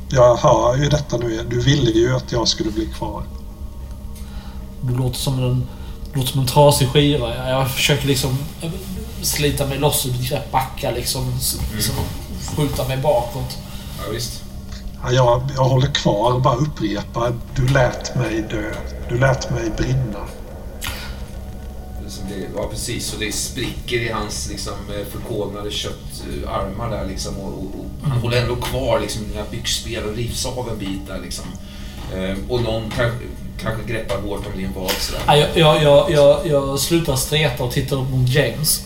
[0.10, 1.46] jag hör ju detta nu.
[1.50, 3.24] Du ville ju att jag skulle bli kvar.
[4.82, 5.68] Du låter som en,
[6.14, 7.36] låter som en trasig skiva.
[7.36, 8.72] Jag, jag försöker liksom eh,
[9.22, 11.34] slita mig loss ur ditt grepp, backa liksom.
[11.76, 11.96] liksom
[12.56, 13.58] skjuta mig bakåt.
[14.06, 14.44] Ja, visst.
[15.04, 17.34] Ja, jag, jag håller kvar och bara upprepar.
[17.56, 18.74] Du lät mig dö.
[19.10, 20.20] Du lät mig brinna.
[22.30, 23.14] Det ja, precis.
[23.14, 27.38] Och det spricker i hans liksom, eh, förkolnade köttarmar där liksom.
[27.40, 27.64] Och, och,
[28.02, 31.46] och han håller ändå kvar liksom, dina byxben och rivs av en bit där liksom.
[32.16, 33.18] Eh, och någon kanske,
[33.62, 34.92] kanske greppar hårt om din vad.
[35.28, 38.82] Ja, Jag, jag, jag, jag, jag slutar streta och tittar upp mot James.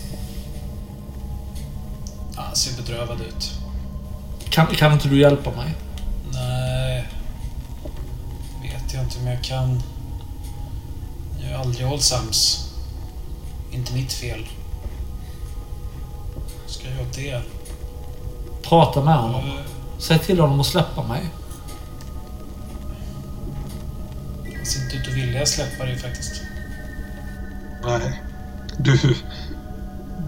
[2.36, 3.57] Ja, Han ser bedrövad ut.
[4.58, 5.74] Kan, kan inte du hjälpa mig?
[6.32, 7.08] Nej...
[8.62, 9.82] Vet jag inte om jag kan.
[11.42, 12.70] Jag är aldrig hållit sams.
[13.70, 14.46] Inte mitt fel.
[16.66, 17.42] Ska jag göra det?
[18.68, 19.44] Prata med honom.
[19.44, 19.64] Eh,
[19.98, 21.22] Säg till honom att släppa mig.
[24.56, 26.42] Han ser inte ut att vilja släppa dig faktiskt.
[27.84, 28.22] Nej.
[28.78, 29.14] Du...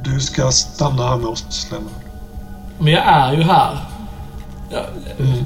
[0.04, 1.92] Du ska stanna här med oss, Lennart.
[2.78, 3.89] Men jag är ju här.
[4.70, 4.84] Jag,
[5.18, 5.44] Mm.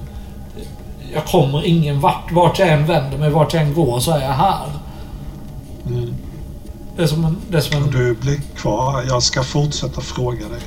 [1.12, 2.32] jag kommer ingen vart.
[2.32, 4.66] Vart jag än vänder mig, vart jag än går så är jag här.
[5.86, 6.14] Mm.
[6.96, 7.36] Det är som en...
[7.50, 9.04] Det är som en Du blir kvar.
[9.08, 10.60] Jag ska fortsätta fråga dig.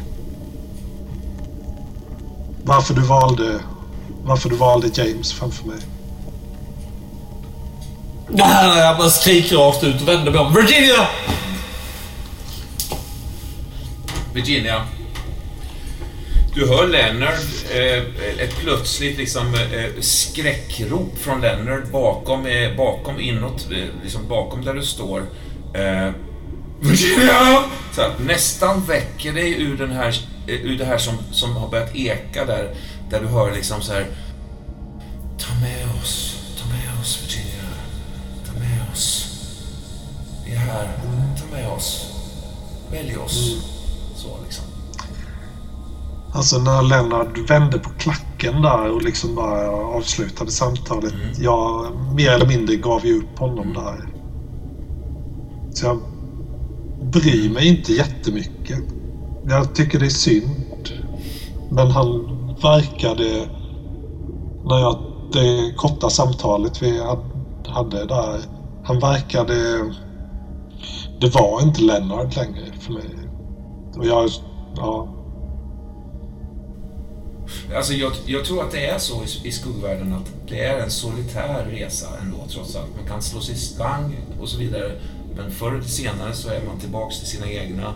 [2.64, 3.60] Varför du valde...
[4.24, 5.78] Varför du valde James framför mig.
[8.78, 10.54] Jag bara skriker rakt ut och vänder mig om.
[10.54, 11.08] Virginia!
[14.34, 14.82] Virginia.
[16.58, 17.34] Du hör Leonard,
[17.72, 24.66] eh, ett plötsligt liksom, eh, skräckrop från Leonard bakom, eh, bakom inåt, eh, liksom bakom
[24.66, 25.20] där du står.
[25.74, 26.12] Eh,
[26.80, 27.64] Virginia!
[27.96, 31.70] Så här, nästan väcker dig ur, den här, eh, ur det här som, som har
[31.70, 32.76] börjat eka där,
[33.10, 34.06] där du hör liksom så här.
[35.40, 37.70] Ta med oss, ta med oss Virginia.
[38.46, 39.28] Ta med oss.
[40.46, 40.90] Vi är här,
[41.40, 42.12] ta med oss.
[42.92, 43.56] Välj oss.
[44.16, 44.67] Så liksom.
[46.38, 51.14] Alltså när Lennart vände på klacken där och liksom bara avslutade samtalet.
[51.40, 51.86] Jag
[52.16, 54.10] mer eller mindre gav ju upp honom där.
[55.74, 56.00] Så jag
[57.12, 58.80] bryr mig inte jättemycket.
[59.50, 60.50] Jag tycker det är synd.
[61.72, 62.24] Men han
[62.62, 63.48] verkade,
[64.66, 64.98] när jag,
[65.34, 68.40] det korta samtalet vi had- hade där,
[68.84, 69.56] han verkade,
[71.22, 73.10] det var inte Lennart längre för mig.
[73.98, 74.30] Och jag,
[74.76, 75.08] ja,
[77.76, 80.92] Alltså jag, jag tror att det är så i, i skuggvärlden att det är en
[80.92, 82.96] solitär resa ändå trots allt.
[82.98, 84.92] Man kan slå sig slang och så vidare.
[85.36, 87.94] Men förr eller senare så är man tillbaks till sina egna,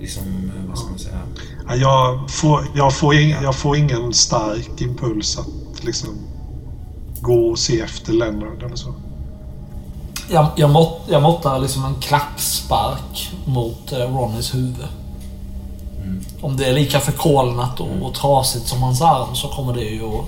[0.00, 0.22] liksom,
[0.56, 1.20] eh, vad ska man säga?
[1.68, 6.18] Ja, Jag får, jag, får ing, jag får ingen stark impuls att liksom
[7.20, 8.94] gå och se efter Leonard eller så.
[10.30, 14.86] Jag, jag, mått, jag måttar liksom en klackspark mot eh, Ronnys huvud.
[16.40, 20.04] Om det är lika förkolnat och, och trasigt som hans arm så kommer det ju
[20.04, 20.24] att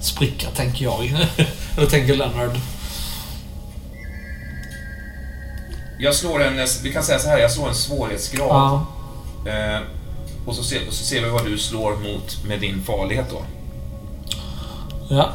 [0.00, 1.04] spricka, tänker jag.
[1.76, 2.58] Eller tänker Leonard.
[5.98, 8.48] Jag slår en, vi kan säga så här, jag slår en svårighetsgrad.
[8.48, 8.86] Ja.
[9.50, 9.80] Eh,
[10.46, 13.42] och så ser, och så ser vi vad du slår mot med din farlighet då.
[15.08, 15.28] Ja.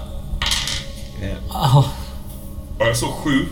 [1.22, 1.86] Eh, Ja.
[2.80, 3.46] Ja, jag såg sju.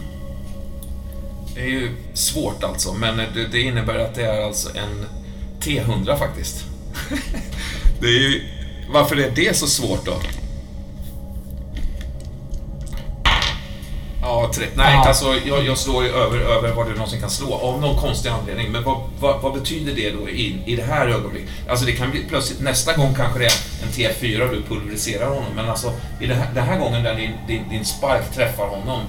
[1.55, 5.05] Det är ju svårt alltså, men det, det innebär att det är alltså en
[5.59, 6.65] T100 faktiskt.
[7.99, 8.43] det är ju...
[8.89, 10.13] Varför är det så svårt då?
[14.21, 15.07] Ja, tre, nej, Ja.
[15.07, 18.29] alltså jag, jag slår ju över, över vad du någonsin kan slå av någon konstig
[18.29, 18.71] anledning.
[18.71, 21.49] Men vad, vad, vad betyder det då i, i det här ögonblicket?
[21.69, 23.53] Alltså det kan bli plötsligt, nästa gång kanske det är
[23.83, 25.51] en T4 och du pulveriserar honom.
[25.55, 29.01] Men alltså i det här, den här gången där din, din, din spark träffar honom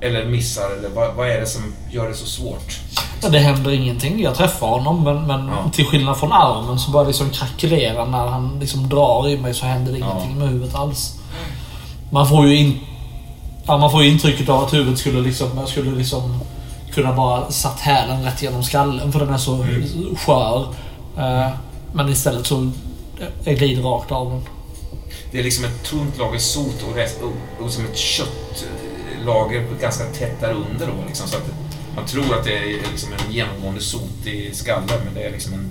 [0.00, 2.80] eller missar, eller vad, vad är det som gör det så svårt?
[3.22, 4.22] Ja, Det händer ingenting.
[4.22, 5.70] Jag träffar honom men, men Ja.
[5.72, 9.54] till skillnad från armen så börjar det liksom krackelera när han liksom drar i mig
[9.54, 11.14] så händer det ingenting med huvudet alls.
[12.12, 12.80] Man får ju in,
[13.66, 16.40] ja, man får intrycket av att huvudet skulle liksom, skulle liksom
[16.94, 19.66] kunna bara satt hälen rätt genom skallen för den är så
[20.26, 20.66] skör.
[21.18, 21.48] Eh,
[21.92, 22.70] Men istället så
[23.44, 24.40] jag glider rakt av den.
[25.32, 27.98] Det är liksom ett tunt lager sot och, rest, och, och som ett
[29.20, 30.92] köttlager ganska tätt där under då.
[31.06, 31.50] Liksom, så att
[31.96, 35.52] man tror att det är liksom en genomgående sot i skallen, men det är liksom
[35.52, 35.70] en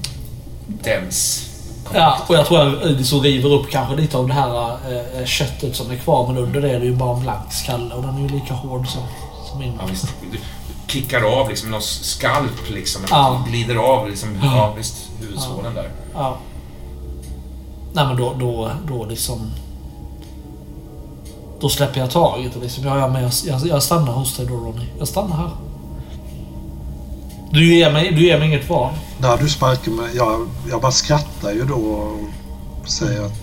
[0.83, 1.45] dens
[1.93, 4.77] Ja, och jag tror att Ödis river upp kanske lite av det här
[5.19, 6.27] eh, köttet som är kvar.
[6.27, 8.53] Men under det är det ju bara en blank skalle och den är ju lika
[8.53, 9.01] hård som,
[9.51, 9.77] som innan.
[9.79, 10.13] Ja, visst.
[10.31, 10.39] Du
[10.87, 13.01] kickar av liksom någon skalp liksom.
[13.09, 13.45] Ja.
[13.47, 14.39] Glider av liksom.
[14.43, 14.95] Ja, visst.
[15.19, 15.89] Huvudsvålen där.
[16.13, 16.37] Ja.
[17.93, 19.51] Nej men då, då, då liksom...
[21.59, 24.45] Då släpper jag taget och liksom, ja, ja men jag, jag, jag stannar hos dig
[24.45, 24.85] då Ronny.
[24.99, 25.51] Jag stannar här.
[27.51, 28.93] Du ger mig, du ger mig inget val.
[29.17, 33.33] När du sparkar mig, jag, jag bara skrattar ju då och säger att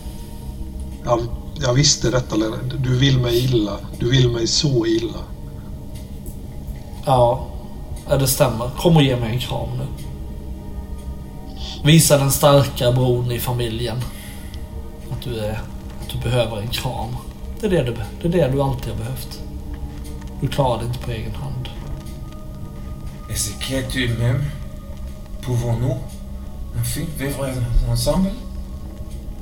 [1.04, 1.20] jag,
[1.60, 2.60] jag visste detta Lennart.
[2.78, 3.78] Du vill mig illa.
[3.98, 5.18] Du vill mig så illa.
[7.06, 7.46] Ja,
[8.08, 8.70] ja, det stämmer.
[8.78, 9.86] Kom och ge mig en kram nu.
[11.84, 13.96] Visa den starka bron i familjen
[15.12, 15.52] att du, är,
[16.02, 17.16] att du behöver en kram.
[17.60, 19.40] Det är det, du, det är det du alltid har behövt.
[20.40, 21.68] Du klarar det inte på egen hand.
[23.30, 24.44] Et c'est que tu m'aimes?
[25.42, 25.98] Pouvons-nous
[26.78, 27.54] enfin vivre
[27.88, 28.30] ensemble?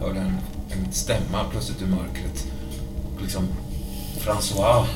[0.01, 0.39] Hörde en,
[0.71, 2.47] en stämma plötsligt i mörkret.
[3.23, 3.49] Liksom,
[4.21, 4.87] François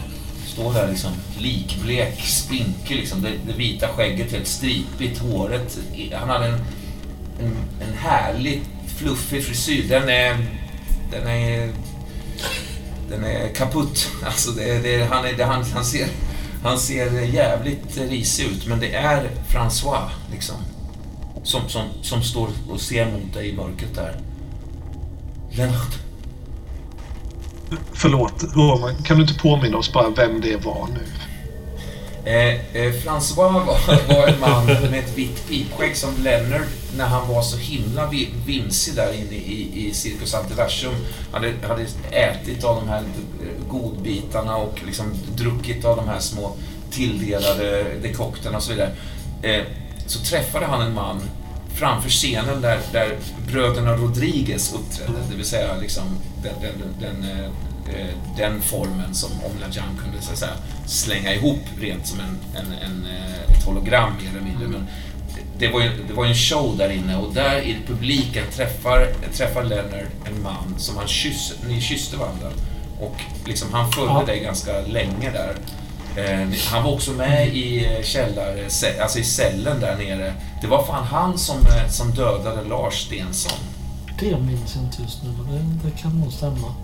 [0.46, 3.22] står där liksom likblek, spinkig liksom.
[3.22, 5.78] Det, det vita skägget helt stripigt, håret.
[6.12, 6.58] Han hade en,
[7.40, 9.88] en, en härlig fluffig frisyr.
[9.88, 10.36] Den är...
[11.10, 11.72] Den är...
[13.09, 14.10] Den är kaputt.
[14.24, 16.09] Alltså det, det, han, är, det, han, han, ser,
[16.62, 20.56] han ser jävligt risig ut, men det är François liksom.
[21.43, 24.20] Som, som, som står och ser mot dig i mörkret där.
[25.51, 25.98] Lennart.
[27.93, 31.06] Förlåt Roman, kan du inte påminna oss bara vem det var nu?
[32.28, 33.78] Eh, eh, François var,
[34.14, 38.10] var en man med ett vitt pipskägg som Leonard, när han var så himla
[38.46, 40.94] vimsig där inne i, i Cirkus Antiversum,
[41.32, 43.02] hade, hade ätit av de här
[43.68, 46.56] godbitarna och liksom druckit av de här små
[46.90, 48.90] tilldelade dekokterna och så vidare.
[49.42, 49.62] Eh,
[50.06, 51.20] så träffade han en man
[51.74, 53.16] framför scenen där, där
[53.52, 56.05] bröderna Rodriguez uppträdde, det vill säga liksom
[56.42, 57.50] den, den, den, eh,
[57.93, 58.06] den, eh,
[58.36, 60.52] den formen som Omla Jam kunde så säga,
[60.86, 64.69] slänga ihop rent som en, en, en, eh, ett hologram mer eller mindre.
[64.69, 64.86] Men
[65.59, 69.65] det var, ju, det var en show där inne och där i publiken träffar, träffar
[69.65, 72.48] Leonard en man som han kysste, ni kysste varandra.
[73.01, 73.16] Och
[73.47, 74.24] liksom han följde Ja.
[74.27, 75.55] dig ganska länge där.
[76.16, 78.56] Eh, Han var också med i eh, källar,
[79.02, 80.32] alltså i cellen där nere.
[80.62, 81.56] Det var fan han som,
[81.90, 83.59] som dödade Lars Stensson.
[84.20, 86.74] Det minns jag inte just nu, men det, det kan nog stämma.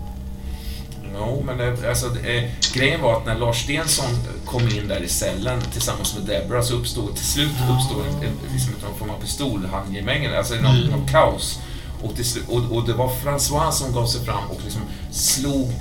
[1.17, 4.09] Jo, men det, alltså, det, eh, grejen var att när Lars Stensson
[4.45, 8.53] kom in där i cellen tillsammans med Deborah så uppstod till slut uppstod en, en,
[8.53, 11.59] liksom någon form av pistolhandgemäng, alltså någon, någon kaos.
[12.03, 14.81] Och, till och, och det var François som gav sig fram och liksom
[15.11, 15.71] slog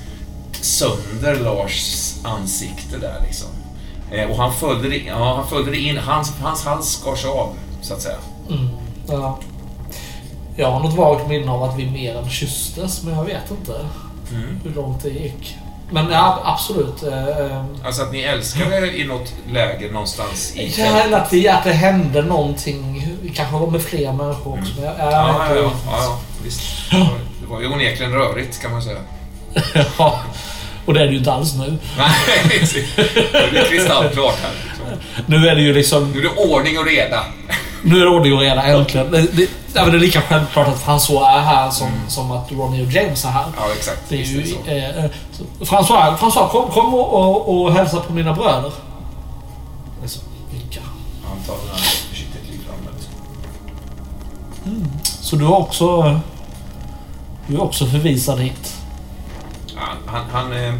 [0.53, 3.49] sönder Lars ansikte där liksom.
[4.11, 7.95] Eh, och han följde det, ja, han följde in, hans, hans hals skars av, så
[7.95, 8.19] att säga.
[9.09, 9.39] Ja.
[10.57, 13.73] Jag har något vagt minne av att vi mer än kysstes, men jag vet inte
[14.35, 14.61] Mm.
[14.65, 15.57] hur långt det gick.
[15.91, 17.03] Men ja, absolut.
[17.03, 21.65] Eh, Alltså att ni älskade i något läge någonstans i Ja, eller att det, att
[21.65, 23.09] det hände någonting.
[23.35, 24.73] Kanske var med fler människor också.
[24.77, 25.77] Men jag, jag Ja, ja, ja, inte.
[25.91, 26.61] ja, visst.
[27.41, 28.99] Det var- ju onekligen rörigt kan man säga.
[29.99, 30.21] Ja.
[30.87, 31.79] Och det är det ju inte alls nu.
[31.99, 32.11] Nej,
[33.33, 34.53] det blir kristallklart här.
[34.65, 34.87] Liksom.
[35.27, 36.11] Nu är det ju liksom...
[36.13, 37.25] Nu är det ordning och reda.
[37.85, 39.11] Nu är det ordning och reda äntligen.
[39.11, 42.93] Det, det, det är lika självklart att François är här som, som att Ronny och
[42.93, 43.47] James är här.
[43.57, 44.01] Ja, exakt.
[44.09, 44.47] Det är ju...
[44.47, 44.71] så.
[44.71, 48.73] Eh, eh, så- François, François kom, kom och, och, och hälsa på mina bröder.
[50.01, 50.21] Det är så,
[50.53, 50.81] vilka?
[51.29, 51.77] Han tar den här
[52.11, 52.77] försiktigt kliv fram.
[52.85, 52.93] där,
[54.65, 54.91] Liksom.
[55.21, 56.21] Så du har också...
[57.47, 58.75] Du är också förvisad hit.
[59.75, 60.75] Ja, Han, han, eh,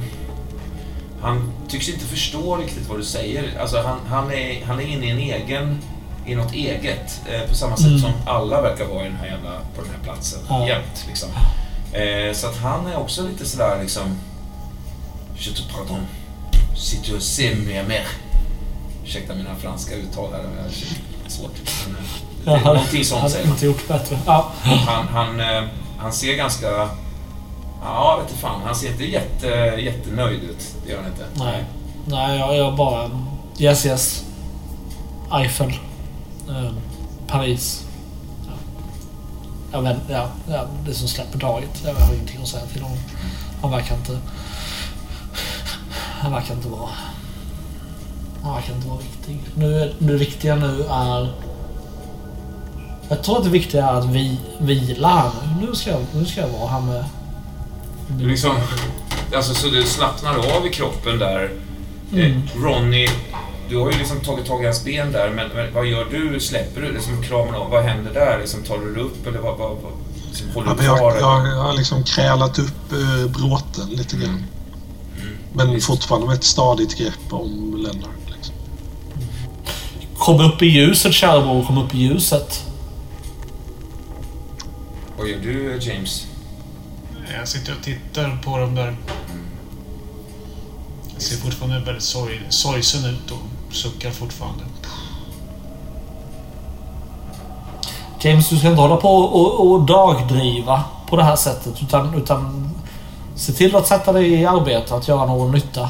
[1.23, 3.61] han tycks inte förstå riktigt vad du säger.
[3.61, 5.79] Alltså han, han, är, han är inne i en egen
[6.27, 7.21] i något eget.
[7.33, 7.99] Eh, på samma sätt Mm.
[8.01, 10.41] som alla verkar vara i den här jävla, på den här platsen.
[10.49, 10.69] Ja.
[10.69, 11.29] Jämt liksom.
[11.93, 14.19] Eh, så att han är också lite sådär liksom...
[15.37, 16.01] Je te pardon.
[16.77, 17.57] Si tu sais
[17.89, 18.07] mer.
[19.05, 20.43] Ursäkta mina franska uttal här.
[20.43, 21.53] Det är svårt.
[21.87, 22.03] Men, eh,
[22.45, 24.19] det är någonting sånt säger inte gjort bättre.
[24.27, 24.53] Ja.
[24.63, 25.63] Han, han, eh,
[25.99, 26.89] han ser ganska...
[27.83, 28.61] Ja, vet du fan.
[28.65, 29.47] Han ser inte jätte,
[29.79, 30.75] jättenöjd ut.
[30.87, 31.25] Det gör han inte.
[31.45, 31.65] Nej.
[32.07, 33.11] Nej, jag, jag bara...
[33.59, 34.25] Yes, yes.
[35.33, 35.73] Eiffel.
[36.49, 36.73] Eh,
[37.27, 37.85] Paris.
[39.73, 39.81] Ja.
[39.81, 41.83] Vet, ja, ja, det som släpper taget.
[41.85, 42.99] Jag har ingenting att säga till honom.
[43.63, 44.19] Han verkar inte...
[46.21, 46.91] Han verkar inte vara...
[48.43, 49.41] Han verkar inte vara viktig.
[49.55, 51.33] Nu, det viktiga nu är...
[53.09, 55.31] Jag tror att det viktiga är att vi vila här
[55.61, 55.75] nu.
[55.75, 57.05] Ska jag, nu ska jag vara här med...
[58.09, 58.57] Du liksom,
[59.35, 61.51] alltså, så du slappnar av i kroppen där.
[62.13, 62.33] Mm.
[62.33, 63.09] Eh, Ronny,
[63.69, 66.41] du har ju liksom tagit tag i hans ben där, men, men vad gör du?
[66.41, 67.71] Släpper du liksom kramen av?
[67.71, 68.39] Vad händer där?
[68.39, 69.93] Liksom, tar du det upp eller vad, vad, vad
[70.29, 71.17] liksom håller Ja, du men jag, kvar?
[71.21, 74.45] jag, jag har liksom krälat upp uh, bråten lite grann.
[75.53, 75.87] Men Visst.
[75.87, 78.37] fortfarande med ett stadigt grepp om Lennart.
[78.37, 78.55] Liksom.
[80.19, 81.67] Kom upp i ljuset, Kärbo.
[81.67, 82.65] Kom upp i ljuset.
[85.19, 86.27] Vad gör du, James?
[87.39, 88.97] Jag sitter och tittar på dem där.
[91.13, 93.39] Jag ser fortfarande väldigt sorg, sorgsen ut och
[93.75, 94.65] suckar fortfarande.
[98.21, 101.83] James, du ska inte hålla på och, och dagdriva på det här sättet.
[101.83, 102.71] Utan, utan
[103.35, 105.89] se till att sätta dig i arbete, att göra någon nytta.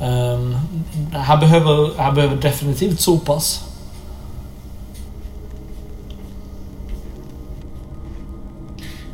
[0.00, 0.56] Um,
[1.12, 3.64] här, behöver, här behöver definitivt sopas.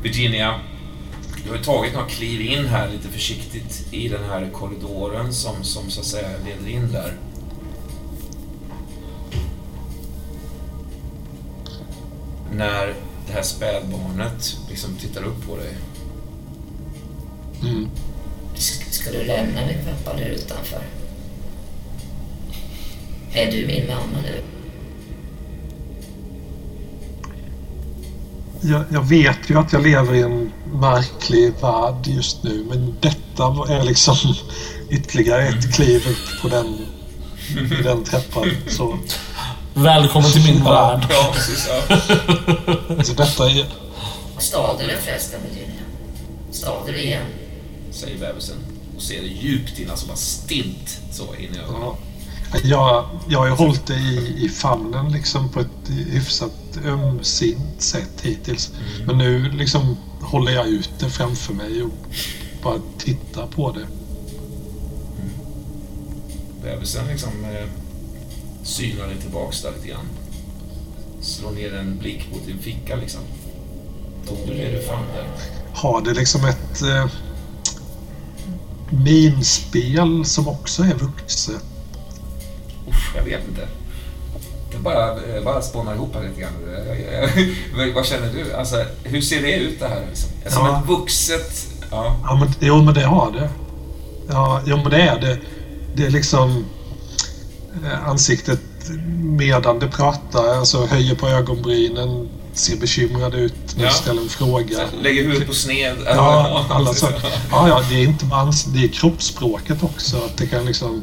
[0.03, 0.55] Virginia,
[1.45, 5.91] du har tagit några kliv in här lite försiktigt i den här korridoren som, som
[5.91, 7.15] så att säga leder in där.
[12.53, 12.95] När
[13.27, 15.77] det här spädbarnet liksom tittar upp på dig.
[17.63, 17.89] Mm.
[18.55, 20.83] Ska, ska du lämna min pappa där utanför?
[23.33, 24.43] Är du min mamma nu?
[28.61, 33.45] Jag, jag vet ju att jag lever i en märklig värld just nu men detta
[33.69, 34.17] är liksom
[34.91, 36.79] ytterligare ett kliv upp på den,
[37.85, 38.51] den trappan.
[38.69, 38.99] Så,
[39.75, 41.07] Välkommen till min värld.
[41.11, 41.69] Ja, precis.
[41.69, 41.97] Ja.
[43.05, 43.67] så detta är...
[44.79, 45.83] Du den förresten, Virginia?
[46.87, 47.27] Det igen?
[47.91, 48.57] Säger bebisen
[48.97, 51.97] och ser det djupt in, alltså bara stint så in i ögonen.
[52.65, 58.21] Jag, jag har ju hållit det i, i famnen liksom på ett hyfsat ömsint sätt
[58.23, 58.73] hittills.
[59.07, 61.91] Men nu liksom håller jag ut det framför mig och
[62.63, 63.87] bara tittar på det.
[66.63, 67.69] Bebisen liksom eh,
[68.63, 70.07] synar dig tillbaks där lite grann.
[71.21, 73.21] Slår ner en blick mot din ficka liksom.
[74.29, 75.27] Tog du det du fann där?
[75.75, 77.07] Har det liksom ett eh,
[78.91, 81.65] minspel som också är vuxet.
[82.89, 83.69] Uff, jag vet inte.
[84.73, 87.95] Jag bara, eh, bara spånar ihop här lite grann.
[87.95, 88.53] Vad- känner du?
[88.53, 90.07] Alltså, hur ser det ut det här?
[90.09, 90.31] Liksom?
[90.47, 90.79] Som Ja.
[90.83, 91.67] ett vuxet...
[91.91, 92.17] Ja.
[92.25, 93.51] Ja, men, jo, men det har det.
[94.31, 95.39] Ja, jo, men det är det.
[95.95, 96.65] Det är liksom
[98.07, 98.61] ansiktet
[99.23, 103.91] medan det pratar, alltså höjer på ögonbrynen, ser bekymrad ut när Ja.
[103.91, 104.79] du ställer en fråga.
[105.03, 105.97] Lägger huvudet på sned.
[106.07, 107.07] Ja, alla så,
[107.51, 110.17] ja, ja, det är inte bara det är kroppsspråket också.
[110.17, 111.03] Att det kan liksom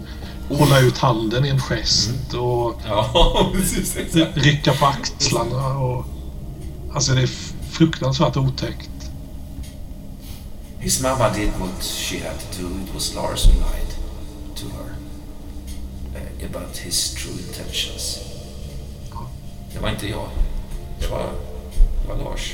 [0.50, 3.96] hålla ut handen i en gest och Ja, precis.
[4.34, 5.78] rycka på axlarna.
[5.78, 6.06] Och,
[6.94, 7.30] alltså det är
[7.72, 8.90] fruktansvärt otäckt.
[10.80, 12.68] His mama did what she had to do.
[12.68, 13.92] It was Lars who lied
[14.56, 14.94] to her
[16.44, 18.20] about his true intentions.
[19.74, 20.30] Det var inte jag.
[21.00, 21.32] Det var,
[22.02, 22.54] det var Lars.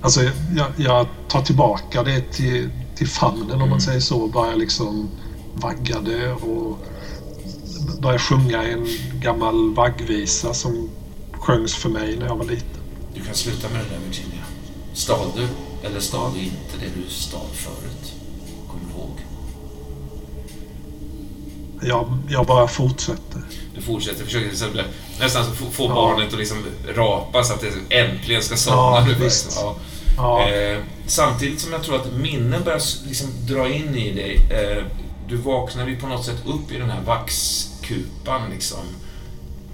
[0.00, 0.20] Alltså
[0.56, 4.26] jag, jag tar tillbaka det till, till famnen om man säger så.
[4.26, 5.10] Börjar liksom
[5.54, 6.78] vagga det och
[8.00, 8.86] börjar sjunga en
[9.20, 10.90] gammal vaggvisa som
[11.32, 12.80] sjöngs för mig när jag var liten.
[13.14, 14.44] Du kan sluta med det där Virginia.
[14.92, 15.48] Stal du
[15.86, 18.14] eller stal du inte det du stal förut?
[18.68, 19.10] Kommer du ihåg?
[21.82, 23.42] Jag, jag bara fortsätter.
[23.74, 24.68] Du fortsätter, försöker liksom,
[25.20, 25.94] nästan så få, Ja.
[25.94, 26.58] barnet att liksom
[26.94, 28.78] rapa så att det äntligen ska somna.
[28.80, 29.52] Ja, visst.
[29.56, 29.76] Ja.
[30.16, 34.36] Ja, Eh, samtidigt som jag tror att minnen börjar liksom dra in i dig.
[34.50, 34.84] Eh,
[35.28, 38.78] du vaknar ju på något sätt upp i den här vaxkupan liksom.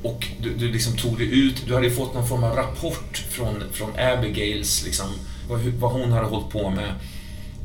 [0.03, 3.25] Och du, du liksom tog dig ut, du hade ju fått någon form av rapport
[3.31, 5.07] från, från Abigails, liksom,
[5.49, 6.93] vad, vad hon hade hållit på med.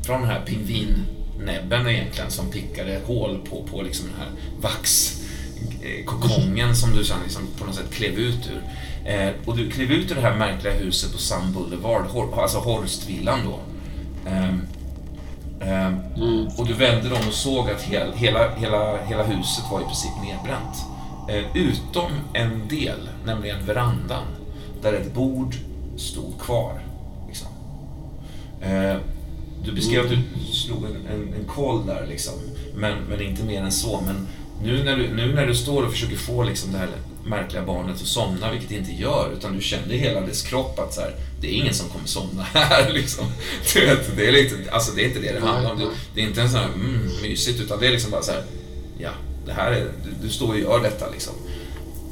[0.06, 0.42] Från den här
[1.32, 4.28] pingvinnäbben egentligen som pickade hål på, på liksom den här
[4.60, 8.62] vaxkokongen som du sen liksom på något sätt klev ut ur.
[9.04, 12.58] Eh, och du klev ut ur det här märkliga huset på Sun Boulevard, Hor- alltså
[12.58, 13.58] Horstvillan då.
[14.30, 14.62] Ehm,
[15.60, 16.48] ehm, mm.
[16.58, 20.12] och du vände dem och såg att hel, hela, hela, hela huset var i princip
[20.22, 20.84] nedbränt.
[21.28, 24.24] Eh, utom en del, nämligen verandan,
[24.82, 25.54] där ett bord
[25.96, 26.80] stod kvar.
[27.28, 27.48] Liksom.
[29.64, 30.18] Du beskrev att du
[30.52, 32.34] slog en, en, en koll där, liksom,
[32.74, 34.00] men, men inte mer än så.
[34.06, 34.28] Men
[34.62, 36.88] nu när du, nu när du står och försöker få liksom, det här
[37.24, 40.78] märkliga barnet att somna, vilket det inte gör, utan du kände i hela dess kropp
[40.78, 42.92] att så här, det är ingen som kommer somna här.
[42.94, 43.24] Liksom.
[43.74, 45.78] Du vet, det, är lite, alltså, det är inte det det handlar om.
[45.78, 48.32] Det, det är inte en sån här mm, mysigt, utan det är liksom bara så
[48.32, 48.42] här,
[48.98, 49.10] ja,
[49.46, 51.34] det här är, du, du står och gör detta liksom.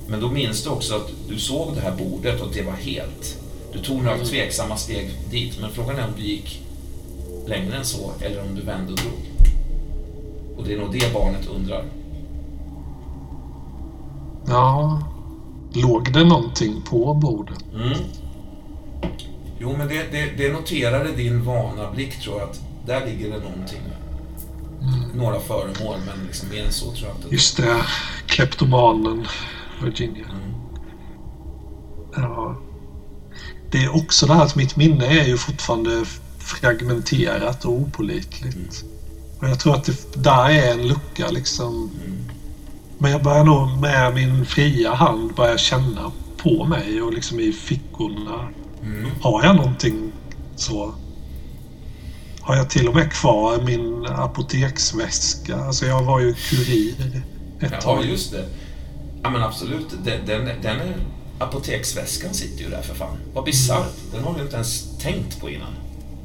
[0.08, 3.38] Men då minns du också att du såg det här bordet och det var helt.
[3.72, 6.62] Du tog några tveksamma steg dit, men frågan är om du gick
[7.46, 9.18] längre än så eller om du vände och drog.
[10.56, 11.84] Och det är nog det barnet undrar.
[14.46, 15.02] ja.
[15.72, 17.64] Låg det någonting på bordet?
[17.74, 17.98] Mm.
[19.58, 23.38] Jo, men det, det, det noterade din vana blick tror jag att där ligger det
[23.38, 23.80] någonting.
[25.14, 27.28] Några föremål, men liksom mer än så tror jag inte.
[27.28, 27.76] Just det,
[28.26, 29.26] kleptomanen
[29.82, 30.24] Virginia.
[30.24, 30.54] Mm.
[32.16, 32.56] Ja.
[33.70, 36.04] Det är också det här att mitt minne är ju fortfarande
[36.50, 38.84] fragmenterat och opålitligt.
[39.38, 41.90] Och jag tror att det där är en lucka liksom.
[42.98, 47.52] Men jag börjar nog med min fria hand börja känna på mig och liksom i
[47.52, 48.48] fickorna.
[48.82, 49.10] Mm.
[49.20, 50.12] Har jag någonting
[50.56, 50.94] så?
[52.40, 55.56] Har jag till och med kvar min apoteksväska?
[55.56, 57.22] Alltså jag var ju kurir
[57.60, 58.04] ett Ja, tag.
[58.04, 58.48] just det.
[59.22, 59.86] Ja, men absolut.
[60.04, 60.94] Den, den, den är,
[61.38, 63.16] apoteksväskan sitter ju där för fan.
[63.34, 63.92] Vad bisarrt.
[64.12, 65.72] Den har du inte ens tänkt på innan.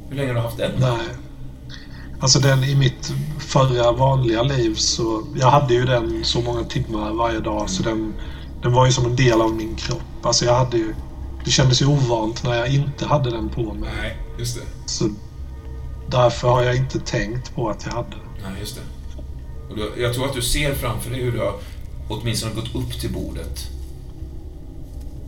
[0.08, 0.72] Hur länge har du haft den?
[0.80, 1.06] Nej.
[2.20, 5.26] Alltså den i mitt förra vanliga liv så...
[5.34, 8.14] Jag hade ju den så många timmar varje dag så den,
[8.62, 10.02] den var ju som en del av min kropp.
[10.22, 10.94] Alltså jag hade ju...
[11.44, 13.90] Det kändes ju ovant när jag inte hade den på mig.
[14.00, 14.62] Nej, just det.
[14.86, 15.08] Så
[16.08, 18.50] därför har jag inte tänkt på att jag hade den.
[18.50, 18.82] Nej, just det.
[19.70, 21.54] Och du, jag tror att du ser framför dig hur du har
[22.08, 23.70] åtminstone gått upp till bordet.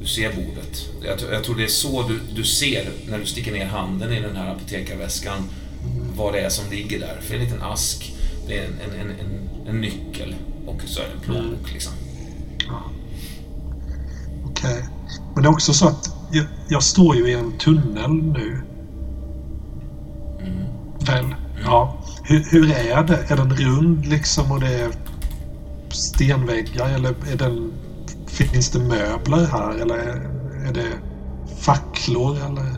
[0.01, 0.89] Du ser bordet.
[1.05, 4.13] Jag, tror- jag tror det är så du, du ser när du sticker ner handen
[4.13, 5.39] i den här apotekarväskan
[6.17, 7.19] vad det är som ligger där.
[7.21, 8.15] För det är en liten ask,
[8.47, 10.35] det är en, en, en, en, en nyckel
[10.67, 11.93] och så är det en plånbok liksom.
[14.45, 14.85] Okej.
[15.35, 18.61] Men det är också så att jag, jag står ju i en tunnel nu.
[21.01, 21.35] Väl?
[21.65, 22.05] Ja.
[22.25, 23.25] Hur, hur är det?
[23.29, 24.91] Är den rund liksom och det är
[25.91, 27.73] stenväggar eller är den,
[28.45, 30.93] finns det möbler här eller är, det
[31.61, 32.77] facklor eller?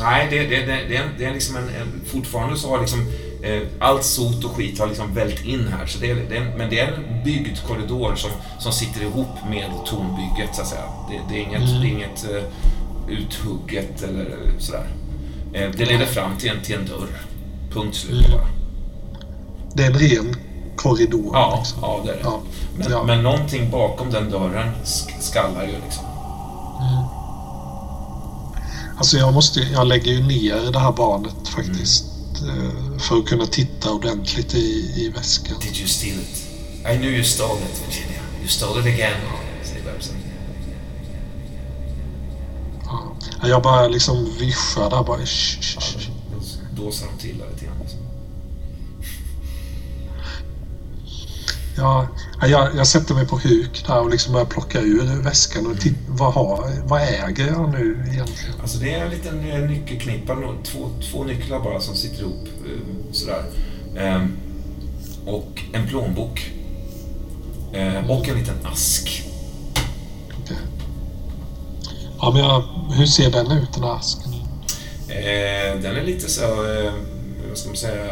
[0.00, 2.00] Nej, det, det, det, det, är, liksom en, en...
[2.06, 3.00] Fortfarande så har liksom
[3.42, 5.86] eh, allt sot och skit har liksom vält in här.
[5.86, 9.02] Så det är, det är, en- men det är en byggd korridor som, som sitter
[9.02, 10.82] ihop med tornbygget, så att säga.
[11.10, 12.42] Det, det är inget, det är inget eh,
[13.08, 14.86] uthugget eller sådär.
[15.52, 17.20] Eh, det leder fram till en, till en dörr.
[17.72, 18.46] Punkt slut bara.
[19.74, 20.36] Det är en ren
[20.76, 21.30] korridor.
[21.32, 21.78] Ja, liksom.
[21.82, 22.20] ja, det är det.
[22.24, 22.40] Ja,
[22.78, 23.02] Men, ja.
[23.04, 26.04] men någonting bakom den dörren sk- skallar ju liksom.
[28.98, 32.04] Alltså jag måste, jag lägger ju ner det här barnet faktiskt.
[32.48, 35.56] eh, För att kunna titta ordentligt i, i väskan.
[35.60, 36.42] Did you steal it?
[36.94, 38.20] I knew you stole it, Virginia.
[38.40, 39.20] You stole it again.
[42.84, 43.48] Ja.
[43.48, 45.18] Jag bara liksom vischar där bara.
[45.18, 46.08] "Shh, shh, shh."
[46.76, 47.46] Då dåsar de till där
[51.76, 52.08] Ja,
[52.40, 55.80] ja, jag, jag sätter mig på huk där och liksom börjar plocka ur väskan och
[55.80, 58.54] titta, vad, har, vad äger jag nu egentligen?
[58.60, 63.12] Alltså det är en liten eh, nyckelknippa, två, två nycklar bara som sitter ihop eh,
[63.12, 63.44] sådär.
[63.96, 64.36] Ehm,
[65.26, 66.52] och en plånbok.
[67.72, 69.22] Ehm, och en liten ask.
[70.42, 70.56] Okej.
[72.20, 72.62] Ja, men jag,
[72.96, 74.32] hur ser den ut den här asken?
[75.08, 76.92] Eh, den är lite så, eh,
[77.48, 78.06] vad ska man säga,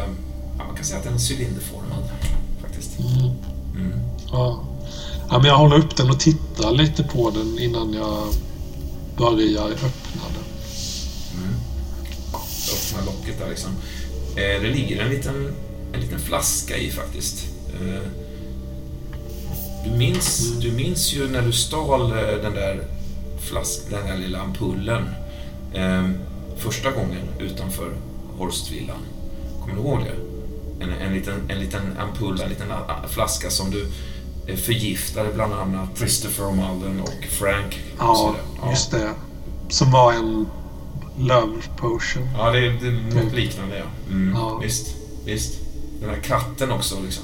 [0.57, 2.09] ja, man kan säga att den är cylinderformad
[2.61, 2.99] faktiskt.
[2.99, 3.31] Mm.
[4.31, 4.63] Ja.
[5.29, 8.23] ja, men jag håller upp den och tittar lite på den innan jag
[9.17, 10.45] börjar öppna den.
[12.73, 13.71] Öppna locket där liksom.
[14.35, 15.55] Eh, det ligger en liten,
[15.93, 17.45] en liten flaska i faktiskt.
[17.73, 18.09] Eh,
[19.85, 22.87] du, minns, du minns ju när du stal eh, den där,
[23.39, 25.09] flask, den där lilla ampullen
[25.73, 26.09] eh,
[26.57, 27.91] första gången utanför
[28.37, 28.97] Horstvillan.
[29.61, 30.15] Kommer du ihåg det?
[30.83, 32.67] En, en, liten, en liten ampull, en liten
[33.07, 33.91] flaska som du
[34.47, 37.65] förgiftade bland annat Christopher O'Mullen och Frank.
[37.97, 38.69] och Ja, vidare.
[38.71, 39.09] just det.
[39.69, 40.45] Som var en
[41.19, 42.29] love potion.
[42.37, 43.85] Ja, det är, det är något liknande, ja.
[44.13, 44.57] Mm, Ja.
[44.63, 44.95] Visst,
[45.25, 45.53] visst.
[46.01, 47.23] Den här katten också, liksom.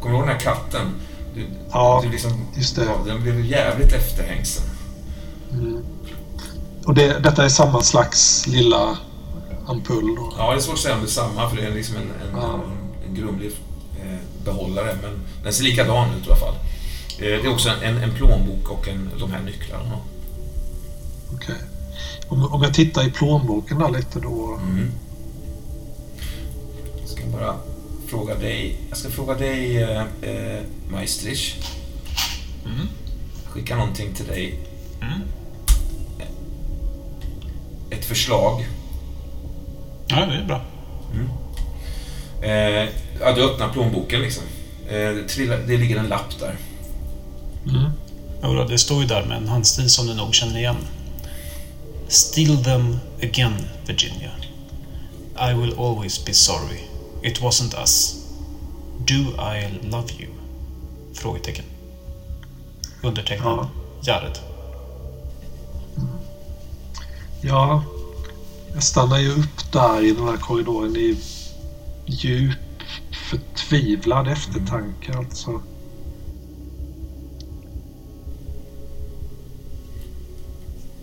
[0.00, 0.86] Kommer du ihåg den här katten?
[1.34, 2.84] Du, Ja, du liksom, just det.
[2.84, 4.64] Ja, den blev jävligt efterhängsen.
[6.84, 8.98] Och det, detta är samma slags lilla
[9.66, 10.32] ampull då.
[10.38, 12.02] Ja, det är svårt att säga om det är samma, för det är liksom en,
[12.02, 12.54] en, Ja.
[12.54, 13.52] en, en grumlig
[14.38, 14.96] eh, behållare.
[15.02, 16.54] Men den ser likadan ut i alla fall.
[17.18, 19.98] Eh, det är också en, en, plånbok och en, de här nycklarna.
[21.34, 21.54] Okej.
[22.28, 24.58] Om, om jag tittar i plånboken där lite då.
[24.62, 24.90] Mm.
[27.00, 27.56] Jag ska bara
[28.06, 28.80] fråga dig.
[28.88, 31.54] Jag ska fråga dig, eh, eh, Maestrich.
[33.44, 34.60] Skicka någonting till dig.
[37.90, 38.66] Ett förslag.
[40.06, 40.62] Ja, det är bra.
[42.42, 42.88] Eh,
[43.20, 44.44] ja, du öppnar plånboken liksom.
[44.88, 46.56] Eh, det, trillar, det ligger en lapp där.
[47.68, 47.90] Mm.
[48.42, 50.76] Jodå, det står ju där med en handstil som du nog känner igen.
[52.08, 54.30] Steal them again, Virginia.
[55.50, 56.80] I will always be sorry.
[57.22, 58.14] It wasn't us.
[59.06, 60.30] Do I love you?
[61.14, 61.64] Frågetecken.
[63.02, 63.70] Undertecknad Ja.
[64.02, 64.38] Jared.
[67.42, 67.84] Ja,
[68.74, 71.16] jag stannar ju upp där i den här korridoren i
[72.08, 72.58] djup
[73.30, 75.60] förtvivlad eftertanke alltså.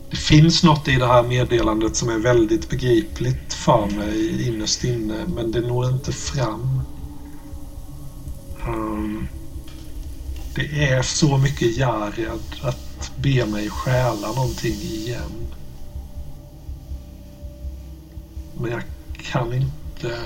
[0.10, 5.26] Det finns något i det här meddelandet som är väldigt begripligt för mig innerst inne
[5.36, 6.82] men det når inte fram.
[8.68, 9.27] Um,
[10.56, 15.48] det är så mycket Jared att be mig stjäla någonting igen.
[18.57, 18.82] Men jag
[19.32, 20.19] kan inte...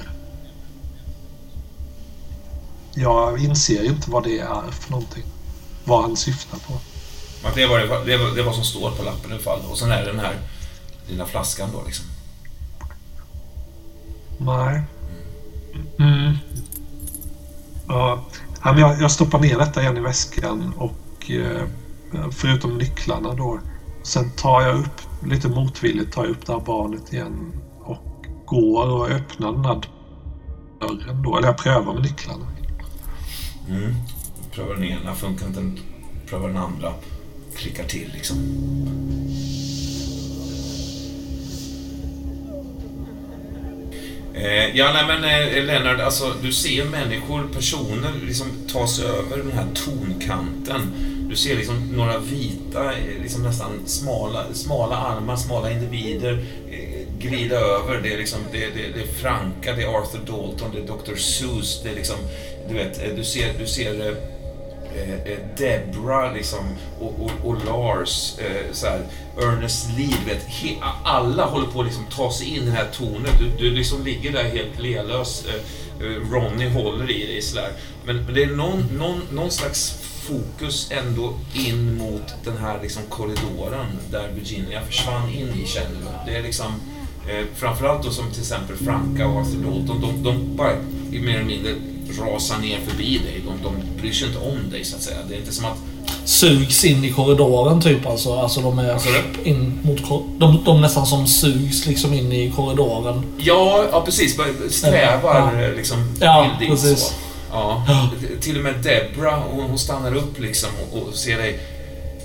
[2.94, 5.24] Jag inser inte vad det är för någonting.
[5.86, 6.74] Vad han syftar på.
[7.44, 9.60] Men det, var, det, var, det var som står på lappen i alla fall.
[9.70, 10.38] Och sen är det den här
[11.08, 12.06] lilla flaskan då liksom.
[14.38, 14.82] Nej.
[16.00, 16.38] Mm.
[17.88, 18.24] Ja,
[18.64, 21.68] men jag, jag stoppar ner detta igen i väskan och eh,
[22.32, 23.60] förutom nycklarna då.
[24.04, 28.90] Sen tar jag upp, lite motvilligt, tar jag upp det här barnet igen och går
[28.90, 29.82] och öppnar den här
[30.80, 31.38] dörren då.
[31.38, 32.46] Eller jag prövar med nycklarna.
[33.70, 33.96] Mm.
[34.52, 35.82] Prövar den ena, funkar inte
[36.30, 36.94] prövar den andra.
[37.56, 38.38] Klickar till liksom.
[44.34, 49.38] Eh, ja, nej men eh, Lennart, alltså du ser människor, personer liksom ta sig över
[49.38, 50.82] den här tonkanten.
[51.30, 57.56] Du ser liksom några vita, eh, liksom nästan smala, smala armar, smala individer eh, glida
[57.56, 58.00] över.
[58.04, 61.16] Det är liksom, det, det, det är Franka, det är Arthur Dalton, det är Dr.
[61.16, 62.18] Seuss, det är liksom,
[62.70, 64.14] du vet, eh, du ser, du ser eh,
[64.96, 69.02] eh, eh Debra liksom, och, och, och Lars, eh, så här,
[69.42, 73.40] Ernest Lee, alla håller på att liksom ta sig in i det här tornet.
[73.40, 75.46] Du, du liksom ligger där helt lelös.
[75.46, 77.72] Eh, Ronny håller i dig sådär.
[78.06, 79.92] Men, men det är någon, någon, någon slags
[80.30, 86.32] fokus ändå in mot den här liksom korridoren där Virginia försvann in i, känner du.
[86.32, 86.82] Det är liksom,
[87.30, 90.72] eh, framförallt då som till exempel Franka och Arthur Dalton, de, de bara
[91.12, 91.72] mer eller mindre
[92.20, 93.42] rasar ner förbi dig.
[93.46, 95.18] De, de bryr sig inte om dig så att säga.
[95.30, 95.78] Det är inte som att...
[96.26, 98.34] Sugs in i korridoren typ alltså.
[98.34, 99.00] Alltså de är
[99.44, 103.22] in mot de, de nästan som sugs liksom in i korridoren.
[103.38, 104.38] Ja, ja precis.
[104.70, 105.68] Strävar Ja.
[105.76, 107.00] liksom Ja, dit precis.
[107.00, 107.14] så.
[107.52, 107.84] Ja.
[108.42, 111.60] Till och med Debra, hon, hon stannar upp liksom och, och ser dig.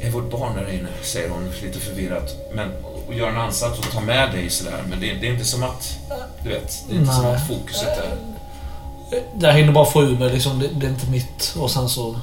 [0.05, 0.89] Är vårt barn där inne?
[1.03, 2.37] Säger hon lite förvirrat.
[2.55, 2.69] Men,
[3.09, 4.85] och gör en ansats och tar med dig sådär.
[4.91, 5.99] Men det, det är inte som att...
[6.43, 7.35] Du vet, det är inte som Nej.
[7.35, 8.19] att fokuset är...
[9.41, 11.55] Jag hinner bara få ur mig liksom, det, det är inte mitt.
[11.59, 12.17] Och sen så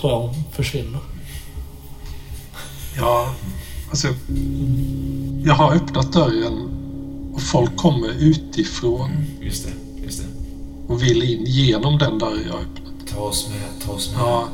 [0.00, 1.00] tror jag hon försvinner.
[2.96, 3.34] Ja,
[3.90, 4.08] alltså.
[5.44, 6.68] Jag har öppnat dörren
[7.34, 10.26] och folk kommer utifrån Just det, just det.
[10.92, 13.14] och vill in genom den dörr jag öppnat.
[13.14, 14.20] Ta oss med, ta oss med.
[14.20, 14.48] Ja,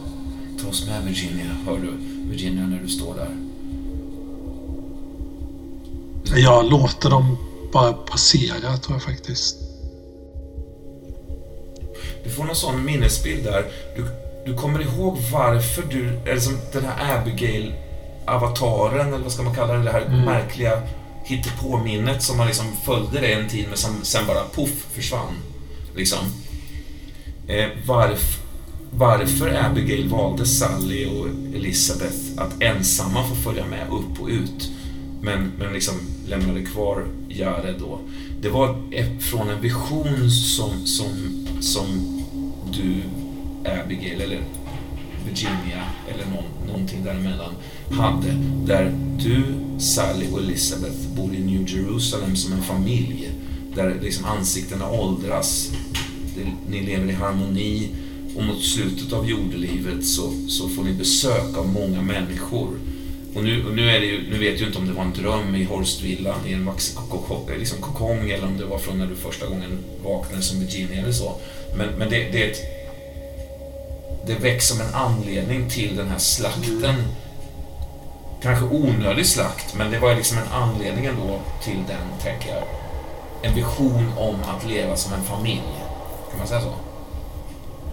[0.62, 2.15] Ta oss med Virginia, hör du?
[2.30, 3.36] Virginia när du står där.
[6.36, 7.38] jag låter dem
[7.72, 9.56] bara passera tror jag faktiskt.
[12.24, 13.64] Du får någon sån minnesbild där.
[13.96, 14.06] Du,
[14.46, 19.74] du kommer ihåg varför du, eller som den här Abigail-avataren, eller vad ska man kalla
[19.74, 20.82] det, det här märkliga
[21.24, 25.34] hittepåminnet som man liksom följde det en tid men som sen bara poff försvann.
[25.96, 26.18] Liksom.
[27.48, 28.40] Eh, varf,
[28.98, 34.70] varför Abigail valde Sally och Elizabeth att ensamma få följa med upp och ut
[35.20, 35.94] men, men liksom
[36.26, 38.00] lämnade kvar Jared då.
[38.40, 38.76] Det var
[39.20, 41.08] från en vision som, som,
[41.60, 41.86] som
[42.72, 43.02] du,
[43.84, 44.40] Abigail eller
[45.26, 47.52] Virginia eller någon, någonting däremellan
[47.90, 48.32] hade.
[48.66, 49.42] Där du,
[49.78, 53.30] Sally och Elizabeth bor i New Jerusalem som en familj.
[53.74, 55.72] Där liksom ansiktena åldras,
[56.68, 57.90] ni lever i harmoni
[58.36, 62.68] och mot slutet av jordelivet så, så får ni besök av många människor.
[63.34, 65.02] Och nu, och nu, är det ju, nu vet jag ju inte om det var
[65.02, 69.06] en dröm i Horstvillan i en eh, liksom kokong eller om det var från när
[69.06, 71.34] du första gången vaknade som Virginia eller så.
[71.76, 72.58] Men, men det, det ett,
[74.26, 76.94] det väcks som en anledning till den här slakten.
[78.42, 82.64] Kanske onödig slakt, men det var liksom en anledning ändå till den, tänker jag.
[83.42, 85.62] En vision om att leva som en familj.
[86.30, 86.85] Kan man säga så?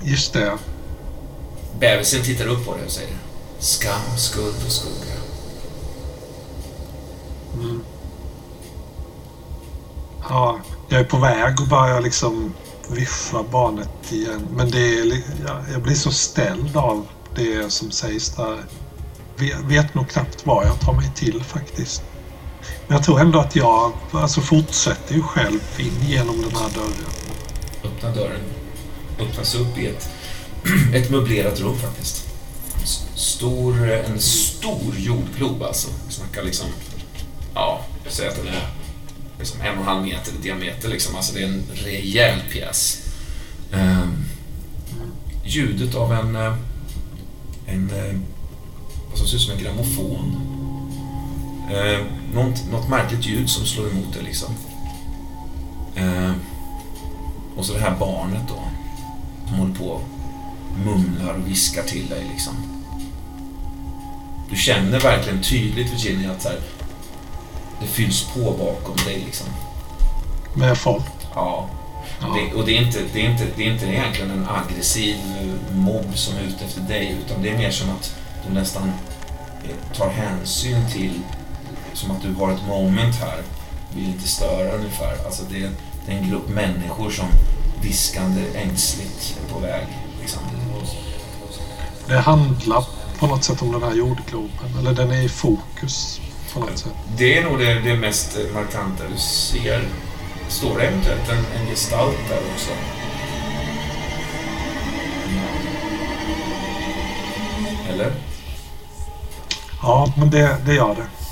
[0.03, 0.57] Just det.
[1.79, 3.17] Bebisen tittar upp på dig och säger
[3.59, 5.13] Skam, skuld och skugga.
[10.29, 10.59] Ja,
[10.89, 12.53] jag är på väg och börjar liksom
[12.89, 14.47] viffa barnet igen.
[14.55, 18.63] Men det är, li- jag, jag blir så ställd av det som sägs där.
[19.35, 22.03] Vet, vet nog knappt vad jag tar mig till faktiskt.
[22.87, 27.05] Men jag tror ändå att jag alltså fortsätter ju själv in genom den här dörren.
[27.83, 28.41] Öppna dörren.
[29.19, 30.09] Öppnas upp i ett,
[30.93, 32.29] ett möblerat rum faktiskt.
[33.15, 35.87] Stor, eh, en stor jordglob alltså.
[36.07, 36.67] Vi snackar liksom,
[37.53, 38.67] ja, Säg att den är
[39.39, 40.89] liksom en och en halv meter i diameter.
[40.89, 41.15] Liksom.
[41.15, 43.01] Alltså det är en rejäl pjäs.
[43.71, 44.07] Eh,
[45.45, 46.53] ljudet av en, eh,
[47.65, 48.19] en eh,
[49.09, 50.35] vad som ser ut som en grammofon.
[51.71, 54.55] Eh, något, något märkligt ljud som slår emot det liksom.
[55.95, 56.31] Eh,
[57.55, 58.63] och så det här barnet då.
[59.53, 60.01] Som håller på och
[60.85, 62.53] mumlar och viskar till dig liksom.
[64.49, 66.57] Du känner verkligen tydligt Virginia att så här,
[67.81, 69.47] det fylls på bakom dig liksom.
[70.55, 71.03] Med folk.
[71.35, 71.69] Ja.
[72.21, 72.27] Ja.
[72.35, 75.75] Det, och det är, inte, det, är inte, det är inte egentligen en aggressiv eh,
[75.75, 78.15] mobb som är ute efter dig utan det är mer som att
[78.47, 78.91] de nästan
[79.63, 81.19] eh, tar hänsyn till
[81.93, 83.41] som att du har ett moment här.
[83.95, 85.25] Vill inte störa ungefär.
[85.25, 85.71] Alltså det, är-
[86.05, 87.25] det är en grupp människor som
[87.83, 89.87] viskande ängsligt på väg.
[90.21, 90.41] Liksom.
[92.07, 92.85] Det handlar
[93.19, 94.77] på något sätt om den här jordgloben.
[94.79, 96.21] Eller den är i fokus
[96.53, 96.93] på något sätt.
[97.17, 99.87] Det är nog det, det mest markanta du ser.
[100.47, 102.71] Står det eventuellt en, en gestalt där också?
[107.89, 108.13] Eller?
[109.81, 111.22] Ja, men det, det gör det.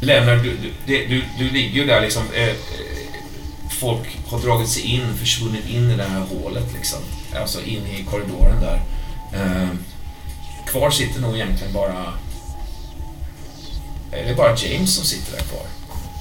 [0.00, 0.56] Lennart, du,
[0.86, 2.22] du, du, du ligger ju där liksom.
[2.34, 2.54] Eh, eh,
[3.70, 6.98] folk har dragit sig in, försvunnit in i det här hålet liksom.
[7.40, 8.82] Alltså in i korridoren där.
[9.32, 9.68] Eh,
[10.66, 12.04] kvar sitter nog egentligen bara...
[14.12, 15.62] Är det bara James som sitter där kvar?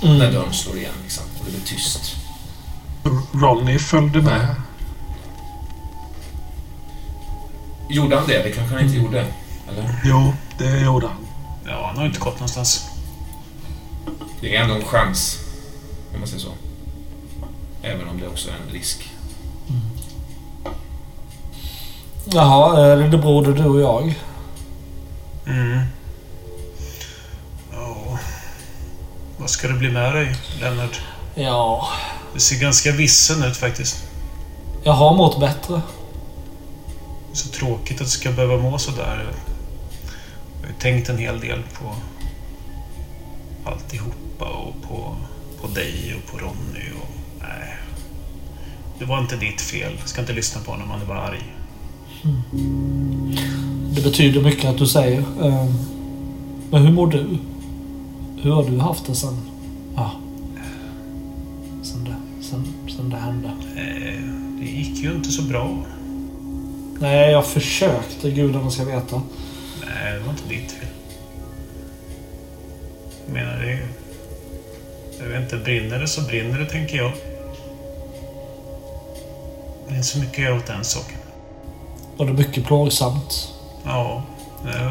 [0.01, 0.33] När Mm.
[0.33, 1.23] dörren slår igen liksom.
[1.39, 2.15] Och det blir tyst.
[3.33, 4.55] Ronny följde med.
[7.89, 8.43] Gjorde han det?
[8.43, 9.25] Det kanske han inte gjorde?
[9.69, 9.95] Eller?
[10.05, 11.15] Jo, det gjorde han.
[11.67, 12.85] Ja, han har inte gått någonstans.
[14.41, 15.39] Det är ändå en chans,
[16.13, 16.51] om man säger så.
[17.81, 19.11] Även om det också är en risk.
[22.25, 24.15] Jaha, är det lillebroder du och jag?
[25.47, 25.79] Mm.
[27.71, 28.19] Ja.
[29.37, 31.01] Vad ska det bli med dig, Lennart?
[31.35, 31.87] Ja,
[32.33, 34.03] Du ser ganska vissen ut faktiskt.
[34.83, 35.81] jag har mått bättre.
[37.27, 39.25] Det är så tråkigt att du ska behöva må sådär.
[40.61, 41.95] Jag har ju tänkt en hel del på
[44.39, 45.15] alltihopa och på,
[45.61, 47.09] på dig och på Ronny och...
[47.39, 47.75] Nej.
[48.99, 49.95] Det var inte ditt fel.
[49.99, 51.43] Jag ska inte lyssna på honom, han är bara arg.
[53.95, 55.19] Det betyder mycket att du säger.
[55.19, 55.73] Ehm,
[56.71, 57.37] Men hur mår du?
[58.41, 59.37] Hur har du haft det sen...
[59.95, 60.11] Ja.
[61.83, 62.63] Sen det, sen,
[62.97, 63.47] sen det hände.
[63.75, 64.21] Eh,
[64.59, 65.77] Det gick ju inte så bra.
[66.99, 68.31] Nej, jag försökte.
[68.31, 69.21] Gudarna ska veta.
[69.85, 70.87] Nej, det var inte ditt fel.
[73.25, 73.79] Jag menar, det.
[75.19, 77.11] Jag vet inte, brinner det så brinner det, tänker jag.
[79.87, 81.17] Det är inte så mycket att göra åt den saken.
[82.17, 83.53] Var det mycket plågsamt?
[83.85, 84.23] Ja,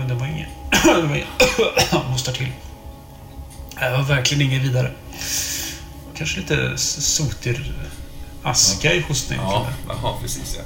[0.09, 0.49] det var inget...
[0.85, 1.29] det var inget...
[1.93, 2.53] Jag hostar till.
[3.81, 4.91] Det var verkligen inget vidare.
[6.15, 7.61] Kanske lite sotig
[8.43, 9.45] aska i hostningen.
[9.45, 9.67] Ja,
[10.03, 10.65] ja precis ja.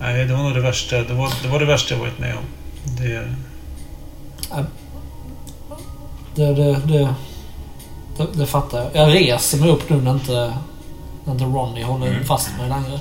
[0.00, 1.02] Nej, det var nog det värsta.
[1.02, 2.44] Det var det, var det värsta jag varit med om.
[2.84, 3.34] Det...
[6.34, 7.14] Det, det, det,
[8.18, 8.90] det, det fattar jag.
[9.08, 10.54] Jag reser mig upp nu när inte,
[11.24, 12.24] när inte Ronny håller Mm.
[12.24, 13.00] fast mig längre.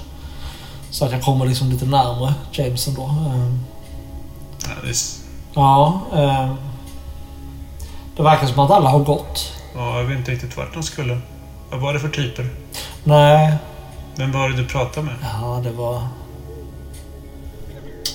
[0.90, 3.04] Så att jag kommer liksom lite närmare James ändå.
[3.04, 3.60] Ehm,
[4.64, 4.96] Ja, det är-
[5.54, 6.02] Ja.
[6.16, 6.56] ehm,
[8.18, 9.54] Det verkar som att alla har gått.
[9.76, 11.20] ja, jag vet inte riktigt vart de skulle.
[11.72, 12.50] Vad var det för typer?
[13.04, 13.54] Nej.
[14.16, 15.16] Vem var det du pratade med?
[15.42, 16.08] Ja, det var...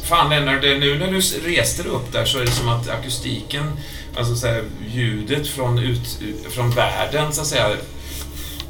[0.02, 1.20] Fan Lennart, det- nu när du
[1.56, 3.72] reste dig upp där så är det som att akustiken,
[4.16, 6.20] alltså så här, ljudet från, ut,
[6.50, 7.76] från världen så att säga,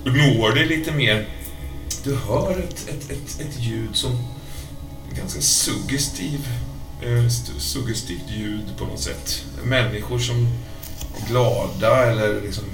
[0.05, 1.29] når dig lite mer.
[2.05, 4.13] Du hör ett, ett, ett, ett ljud som
[5.13, 6.49] är ganska suggestiv,
[7.03, 7.29] eh,
[7.59, 9.45] suggestivt ljud på något sätt.
[9.65, 10.49] Människor som
[11.17, 12.65] är glada eller liksom,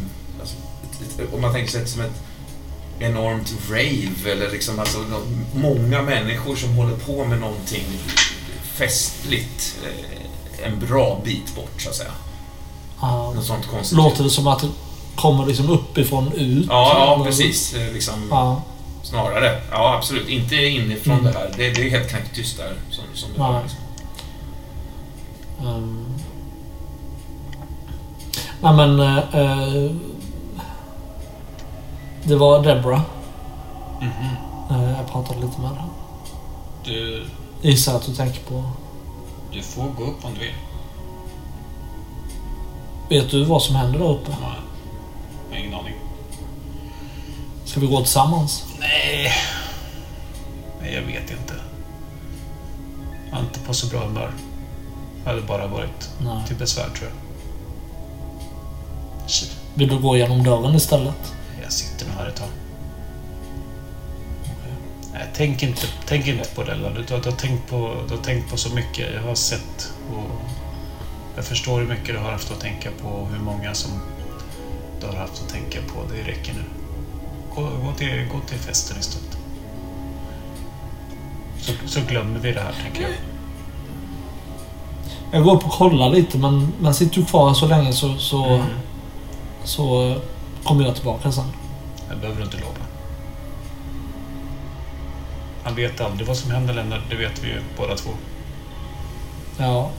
[0.40, 2.22] alltså, ett, ett, om man tänker sig det som ett
[2.98, 5.04] enormt rave eller liksom alltså
[5.54, 7.86] många människor som håller på med någonting
[8.62, 12.12] festligt eh, en bra bit bort så att säga
[13.00, 13.98] ja, Något sånt konstigt.
[13.98, 14.68] låter det som att det
[15.16, 16.66] kommer liksom uppifrån ut?
[16.68, 17.74] Ja, ja precis.
[17.74, 18.62] Eh, Liksom, Ja.
[19.02, 19.60] Snarare.
[19.70, 20.28] Ja, absolut.
[20.28, 21.32] Inte inifrån Mm.
[21.32, 21.50] det här.
[21.56, 22.72] Det, det är helt knäpptyst där.
[22.90, 23.52] Som, som det Ja.
[23.52, 23.78] var, liksom.
[25.68, 26.04] ehm.
[28.60, 29.00] Nej men...
[29.00, 29.90] eh, eh,
[32.22, 33.00] det var Deborah.
[34.70, 35.82] Eh, jag pratade lite med henne.
[36.84, 37.24] Du,
[37.62, 38.64] Gissar att du tänker på...
[39.52, 40.54] du får gå upp om du vill.
[43.08, 44.30] Vet du vad som händer där uppe?
[44.30, 44.38] Nej,
[45.50, 45.94] jag ingen aning.
[47.64, 48.64] Ska vi gå tillsammans?
[48.80, 49.32] Nej.
[50.80, 51.54] Nej, jag vet inte.
[53.30, 54.32] Jag är inte på så bra humör.
[55.24, 56.46] hade bara varit Nej.
[56.46, 57.12] till besvär tror jag.
[59.30, 61.32] Shit, Vill du gå genom dörren istället?
[61.62, 62.48] Jag sitter nog här ett tag.
[65.12, 66.90] Nej, tänk inte, tänk inte på det Ella.
[66.90, 69.14] Du, du, har tänkt på, du har tänkt på så mycket.
[69.14, 70.57] Jag har sett och
[71.38, 73.90] jag förstår hur mycket du har haft att tänka på och hur många som
[75.00, 76.02] du har haft att tänka på.
[76.14, 76.62] Det räcker nu.
[77.54, 79.38] Gå, gå, till, gå till festen istället.
[81.60, 83.10] Så, så glömmer vi det här, tänker jag.
[85.32, 88.44] Jag går upp och kollar lite men, men sitter du kvar så länge så, så,
[88.44, 88.66] Mm.
[89.64, 90.16] så
[90.64, 91.52] kommer jag tillbaka sen.
[92.10, 92.72] Det behöver du inte lova.
[95.64, 98.10] Han vet aldrig vad som händer Lennart, det vet vi ju båda två.
[99.58, 99.90] Ja.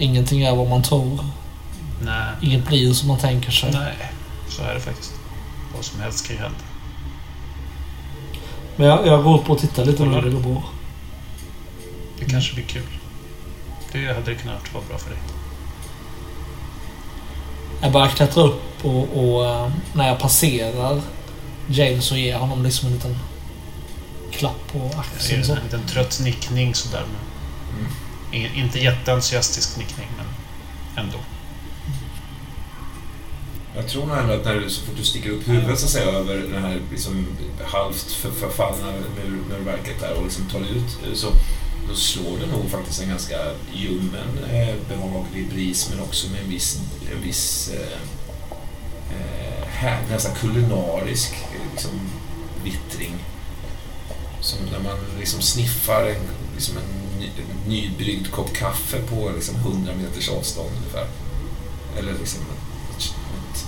[0.00, 1.24] Ingenting är vad man tror.
[2.02, 2.32] Nej.
[2.42, 3.72] Inget blir som man tänker sig.
[3.72, 3.96] Nej,
[4.48, 5.12] så är det faktiskt.
[5.76, 6.58] Vad som helst kan hända.
[8.76, 10.62] Men jag, jag går upp och tittar lite hur det går.
[12.18, 12.82] Det kanske blir kul.
[13.92, 15.18] Det hade kunnat vara bra för dig.
[17.82, 21.00] Jag börjar klättra upp och, och eh, när jag passerar
[21.68, 23.16] James så ger jag honom liksom en liten
[24.32, 25.40] klapp på Det axeln.
[25.40, 25.52] är Så.
[25.52, 27.02] en liten trött nickning sådär.
[27.06, 27.16] Men
[27.80, 27.90] ingen,
[28.32, 30.26] inte jätteentusiastisk nickning, men
[31.04, 31.18] ändå.
[33.76, 35.92] Jag tror nog ändå att när du, så fort du sticker upp huvudet så att
[35.92, 37.26] säga, över det här liksom,
[37.64, 41.32] halvt för, förfallna mur, murverket där och liksom tar ut så
[41.88, 43.36] då slår det nog faktiskt en ganska
[43.72, 46.80] ljummen, eh, behaglig bris men också med en viss,
[47.12, 47.98] en viss eh,
[49.10, 51.34] eh här, nästan kulinarisk
[51.72, 51.90] liksom,
[52.64, 53.14] vittring.
[54.40, 56.22] Som när man liksom sniffar en,
[56.54, 56.99] liksom en
[57.68, 61.06] nybryggd kopp kaffe på liksom 100 meters avstånd ungefär.
[61.98, 63.64] Eller liksom ett, ett,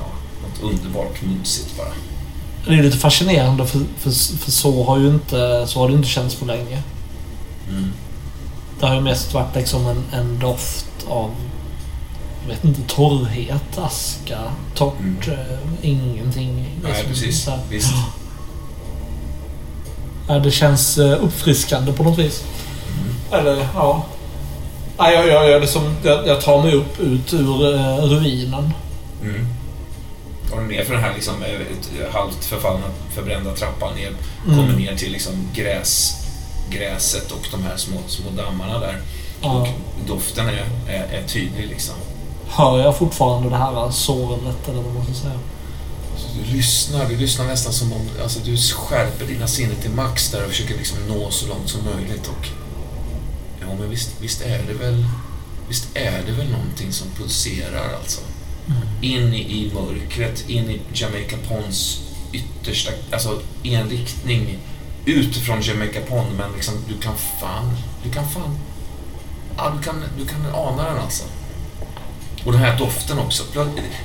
[0.00, 0.06] ja,
[0.42, 1.88] något underbart mysigt bara.
[2.66, 6.08] Det är lite fascinerande för, för, för så har ju inte, så har det inte
[6.08, 6.82] känts på länge.
[7.68, 7.92] Mm.
[8.80, 11.30] Det har ju mest varit liksom en, en doft av
[12.42, 14.38] jag vet inte, torrhet, aska,
[14.74, 15.16] torrt, Mm.
[15.32, 16.54] eh, ingenting.
[16.82, 17.44] Nej, Liksom precis.
[17.44, 17.60] så här.
[17.70, 17.92] Visst.
[20.28, 22.44] Ja, det känns eh, uppfriskande på något vis.
[23.32, 24.06] Eller, ja.
[24.98, 28.72] Nej, jag, jag, jag, liksom, jag, jag tar mig upp ut ur eh, ruinen.
[29.22, 29.46] Mm.
[30.52, 34.08] Och ner för den här liksom, eh, ett- halvt förfallna, förbrända trappan ner.
[34.46, 34.56] Mm.
[34.58, 36.14] Kommer ner till liksom gräs,
[36.70, 39.00] gräset och de här små, små dammarna där.
[39.42, 39.48] Ja.
[39.60, 39.68] Och
[40.06, 41.94] doften är, är, är tydlig liksom.
[42.48, 45.38] Hör jag fortfarande det här sorlet eller vad man ska säga?
[46.16, 50.30] Så du lyssnar, du lyssnar nästan som om alltså, du skärper dina sinnen till max
[50.30, 52.26] där och försöker liksom nå så långt som möjligt.
[52.28, 52.46] Och,
[53.68, 55.04] ja, men visst, visst är det väl
[55.68, 58.20] Visst är det väl någonting som pulserar alltså.
[59.00, 62.00] In i, i mörkret, in i Jamaica Ponds
[62.32, 64.58] yttersta, alltså i en riktning
[65.04, 68.58] utifrån Jamaica Pond, men liksom du kan fan, du kan fan,
[69.56, 71.24] ja du kan, du kan ana den alltså.
[72.44, 73.42] Och den här doften också.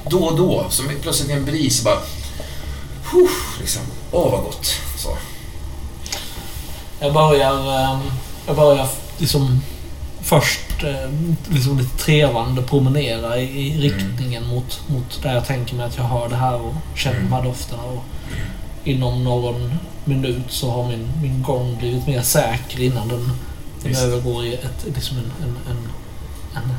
[0.09, 1.99] Då och då, som plötsligt en bris bara...
[3.11, 3.81] Huff, liksom.
[4.11, 4.65] Åh, vad gott.
[4.97, 5.17] Så.
[6.99, 7.99] Jag börjar, eh,
[8.47, 8.87] jag börjar
[9.21, 9.61] liksom
[10.21, 11.09] först eh,
[11.49, 16.03] liksom lite trevande promenera i, i riktningen mot, mot där jag tänker mig att jag
[16.03, 17.83] hör det här och känner de här dofterna.
[17.83, 18.03] Och
[18.83, 19.71] inom någon
[20.05, 23.31] minut så har min, min gång blivit mer säker innan den,
[23.83, 25.89] den övergår i ett, liksom en, en, en,
[26.63, 26.75] en...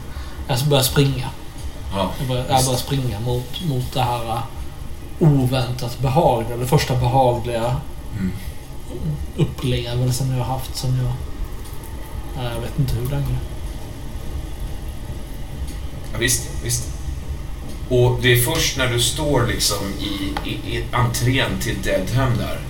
[0.48, 1.28] Jag börjar springa.
[1.94, 4.42] Ja, Jag börjar, jag börjar springa mot, mot det här eh,
[5.18, 7.76] oväntat behagliga, det första behagliga
[8.18, 8.32] Mm.
[9.36, 11.12] upplevelsen jag har haft sen jag...
[12.36, 13.38] Jag vet inte hur länge.
[16.12, 16.88] Ja, visst, visst.
[17.88, 22.60] Och det är först när du står liksom i, i, i entrén till Deadham där,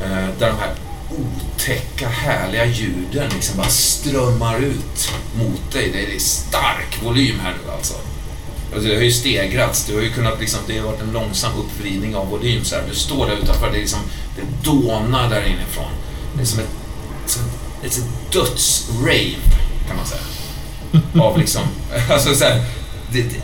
[0.00, 0.74] eh, där de här
[1.10, 5.90] otäcka, härliga ljuden liksom bara strömmar ut mot dig.
[5.92, 7.94] Det är stark volym här nu alltså.
[8.74, 9.86] Och det har ju stegrats.
[9.86, 12.64] Du har ju kunnat liksom, det har varit en långsam uppvridning av volym.
[12.64, 12.84] Så här.
[12.88, 14.00] Du står där utanför, det, är liksom,
[14.36, 15.92] det dånar där inifrån.
[16.34, 16.70] Det är som ett,
[17.26, 18.00] som ett, ett
[18.32, 19.36] dödsrave,
[19.88, 21.22] kan man säga.
[21.24, 21.62] Av liksom,
[22.10, 22.64] alltså så här,
[23.12, 23.40] det, det,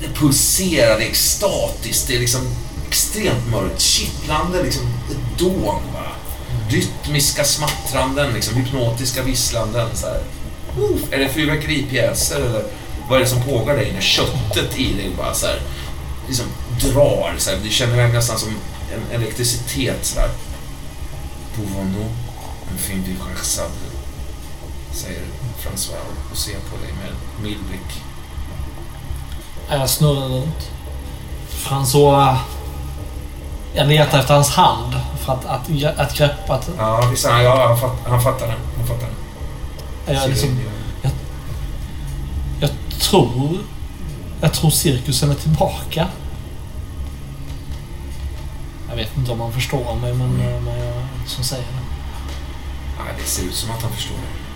[0.00, 2.40] det, pulserade pulserar, det är extatiskt, det är liksom
[2.88, 6.12] extremt mörkt, kittlande liksom, ett dån bara.
[6.68, 9.88] Rytmiska smattranden, liksom, hypnotiska visslanden.
[9.94, 10.22] Så här.
[10.78, 12.64] Oof, är det fyrverkeripjäser eller
[13.08, 14.00] vad är det som pågår där inne?
[14.00, 15.60] Köttet i dig bara så här,
[16.28, 16.46] liksom
[16.80, 17.34] drar.
[17.38, 17.58] Så här.
[17.62, 18.48] Du känner nästan som
[18.94, 20.04] en elektricitet.
[20.06, 20.30] Så här
[22.72, 23.74] en fin vivre sable?
[24.92, 25.22] Säger
[25.62, 28.02] François och ser på dig med en mild blick.
[29.70, 30.70] Jag snurrar runt.
[31.50, 32.36] François...
[33.74, 36.54] Jag letar efter hans hand för att, att, att greppa...
[36.54, 38.56] Att, Ja, visst, han, ja, han, fatt, han fattar den.
[38.76, 39.06] Han fattar
[40.06, 40.14] den.
[40.16, 41.08] jag, liksom, i-
[42.60, 42.70] Jag
[43.00, 43.58] tror...
[44.40, 46.08] Jag tror cirkusen är tillbaka.
[48.88, 50.64] Jag vet inte om han förstår mig, men, Mm.
[50.64, 50.94] men jag
[51.26, 51.87] som säger det.
[52.98, 54.48] Nej, det ser ut som att han förstår det.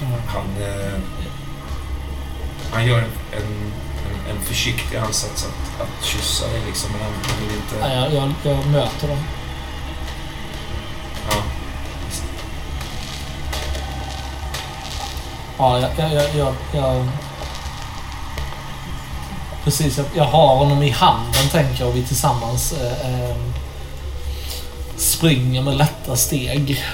[0.00, 0.06] Ja.
[0.26, 0.98] Han, eh,
[2.72, 3.72] han gör en, en,
[4.30, 7.76] en, försiktig ansats att, att kyssa dig liksom, men han han vill inte...
[7.80, 9.18] Ja, jag, jag, jag möter dem.
[11.30, 11.42] Ja.
[15.58, 16.12] Ja, jag...
[16.12, 17.08] jag, jag, jag,
[19.64, 23.36] precis, jag, jag har honom i handen tänker jag och vi tillsammans eh, eh,
[24.96, 26.84] springer med lätta steg.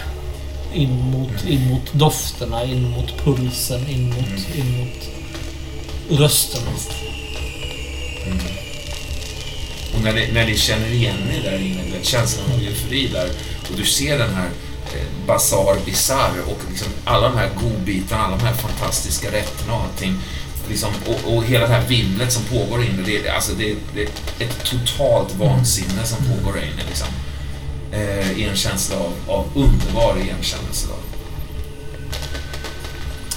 [0.75, 5.09] In mot, in mot dofterna, in mot pulsen, in mot, in mot
[6.21, 6.71] rösterna.
[9.95, 13.29] Och när ni, när ni känner igen er där inne, vet, känslan av eufori där
[13.71, 14.47] och du ser den här
[14.95, 19.83] eh, Basar Bizarre och liksom alla de här godbitarna, alla de här fantastiska rätterna och
[19.83, 20.15] allting.
[20.69, 24.03] Liksom, och, och hela det här vimlet som pågår inne, det, är- alltså det, det
[24.03, 24.09] är
[24.47, 26.83] ett totalt vansinne som pågår där inne.
[26.89, 27.07] Liksom.
[27.93, 30.89] Eh, I en känsla av, av underbar igenkännelse.
[30.89, 30.95] Då.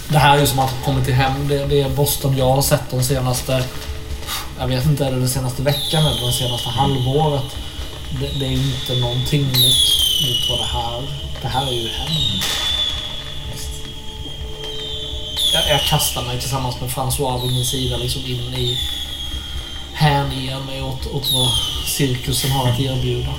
[0.10, 1.48] Det här är ju som att ha kommit till hem.
[1.48, 3.64] Det, det är Boston jag har sett de senaste...
[4.60, 7.44] Jag vet inte, är det den senaste veckan eller det senaste halvåret?
[8.20, 9.78] Det, det är inte någonting mot,
[10.22, 11.02] mot vad det här...
[11.42, 12.42] Det här är ju hem.
[15.54, 18.78] Jag, jag kastar mig tillsammans med François vid min sida liksom in i...
[19.94, 21.50] Hänger mig åt, åt vad
[21.88, 23.34] cirkusen har att erbjuda.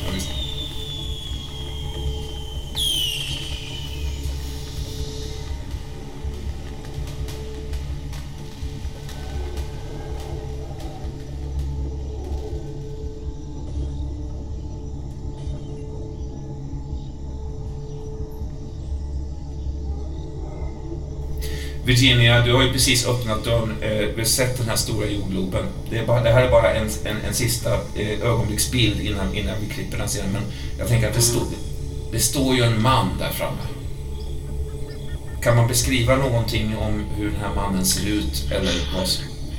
[21.93, 25.65] Virginia, du har ju precis öppnat dörren, eh, vi har sett den här stora jordgloben.
[25.91, 29.55] Det, är bara, det här är bara en, en, en sista eh, ögonblicksbild innan, innan
[29.61, 30.33] vi klipper den scenen.
[30.33, 30.43] Men
[30.79, 31.43] jag tänker att det, står
[32.13, 33.63] det står ju en man där framme.
[35.43, 38.45] Kan man beskriva någonting om hur den här mannen ser ut?
[38.51, 39.09] Eller vad,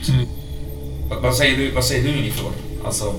[0.10, 0.26] Mm.
[1.10, 2.54] vad, vad säger du, vad säger du Ingefjord?
[2.86, 3.16] Alltså,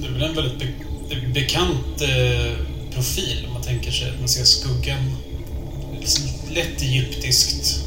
[0.00, 4.12] Det är väl en väldigt be bekant eh, profil om man tänker sig.
[4.18, 4.98] Man ser skuggan.
[6.50, 7.84] Lätt egyptiskt.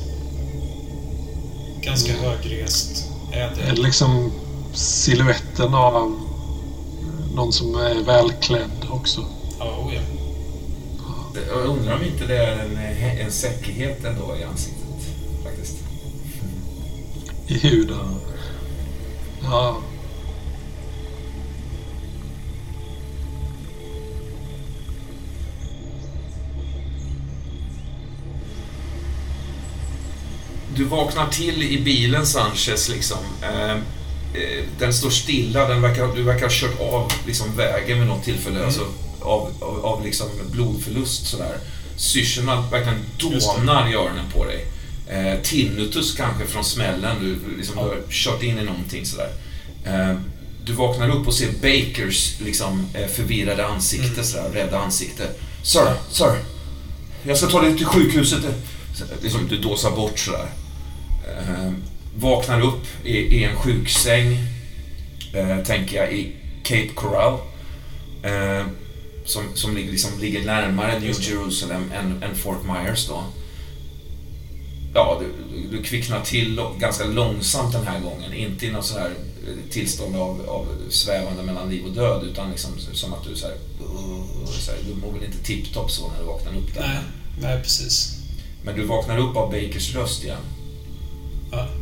[1.82, 3.04] Ganska högrest.
[3.32, 3.60] Ädel.
[3.70, 4.32] Eller liksom
[4.74, 6.20] siluetten av
[7.36, 9.26] någon som är välklädd också.
[9.60, 10.02] Ja, oh ja.
[11.34, 12.78] det- jag undrar om inte det är en,
[13.26, 14.84] en säkerhet ändå i ansiktet.
[15.44, 15.76] Faktiskt.
[17.48, 18.16] I huden.
[19.44, 19.78] Ja.
[30.76, 33.18] Du vaknar till i bilen Sanchez liksom.
[33.42, 38.08] Eh, eh, den står stilla, den verkar, du verkar ha kört av liksom, vägen vid
[38.08, 38.66] något tillfälle.
[38.66, 38.82] Alltså,
[39.22, 41.58] av, av, av liksom blodförlust sådär.
[41.98, 44.66] Syrsorna verkligen dånar i öronen på dig.
[45.08, 49.30] Eh, tinnitus kanske från smällen, du liksom, du har kört in i någonting sådär.
[49.86, 50.16] Eh,
[50.66, 54.24] du vaknar upp och ser Bakers liksom, eh, förvirrade ansikte, Mm.
[54.26, 55.24] sådär, rädda ansikte.
[55.64, 56.36] Sir, sir.
[57.24, 58.40] Jag ska ta dig till sjukhuset.
[58.98, 60.46] Så, Liksom, du dåsar bort sådär.
[61.28, 61.72] Eh,
[62.16, 64.38] vaknar upp i, i en sjuksäng,
[65.34, 67.40] eh, tänker jag, i Cape Coral.
[68.24, 68.66] Eh,
[69.26, 71.16] som som ligger, liksom, ligger närmare New.
[71.22, 73.24] Jerusalem än, än Fort Myers då.
[74.94, 75.28] Ja, du,
[75.78, 78.34] du- kvicknar till ganska långsamt den här gången.
[78.34, 79.12] Inte i något sån här
[79.72, 83.56] tillstånd av, av svävande mellan liv och död utan liksom som att du så här,
[83.56, 86.82] uh, så här, du mår väl inte tipptopp så när du vaknar upp där.
[86.82, 86.98] Nej,
[87.42, 88.16] nej precis.
[88.66, 90.38] Men du vaknar upp av Bakers röst igen.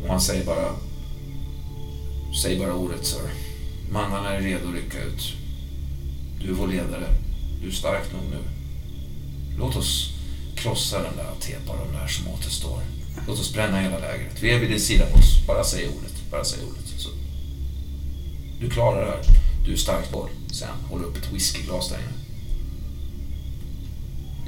[0.02, 0.74] Och han säger bara...
[2.42, 3.30] Säg bara ordet, sir.
[3.90, 5.32] Mannarna är redo att rycka ut.
[6.40, 7.06] Du är vår ledare.
[7.62, 8.38] Du är stark nog nu.
[9.58, 10.10] Låt oss
[10.56, 12.80] krossa den där teparen där som återstår.
[13.26, 14.42] Låt oss bränna hela lägret.
[14.42, 15.46] Vi är vid din sida, boss.
[15.46, 16.30] Bara säg ordet.
[16.30, 16.84] Bara säg ordet.
[16.98, 17.08] Så.
[18.60, 19.22] Du klarar det här.
[19.66, 20.30] Du är stark boll.
[20.52, 22.12] Sen håller upp ett whiskyglas där inne.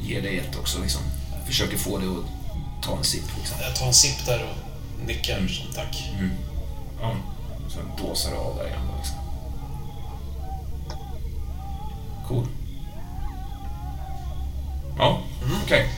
[0.09, 1.03] Ger dig ett också liksom.
[1.47, 3.57] Försöker få dig att ta en sipp liksom.
[3.61, 4.64] Jag tar en sipp där och
[5.07, 6.11] nickar som tack.
[6.19, 6.31] Mm.
[7.01, 7.17] Ja,
[7.69, 9.17] sen dåsar det av där igen liksom.
[12.29, 12.47] Cool.
[14.99, 15.21] Ja,
[15.65, 15.89] okej.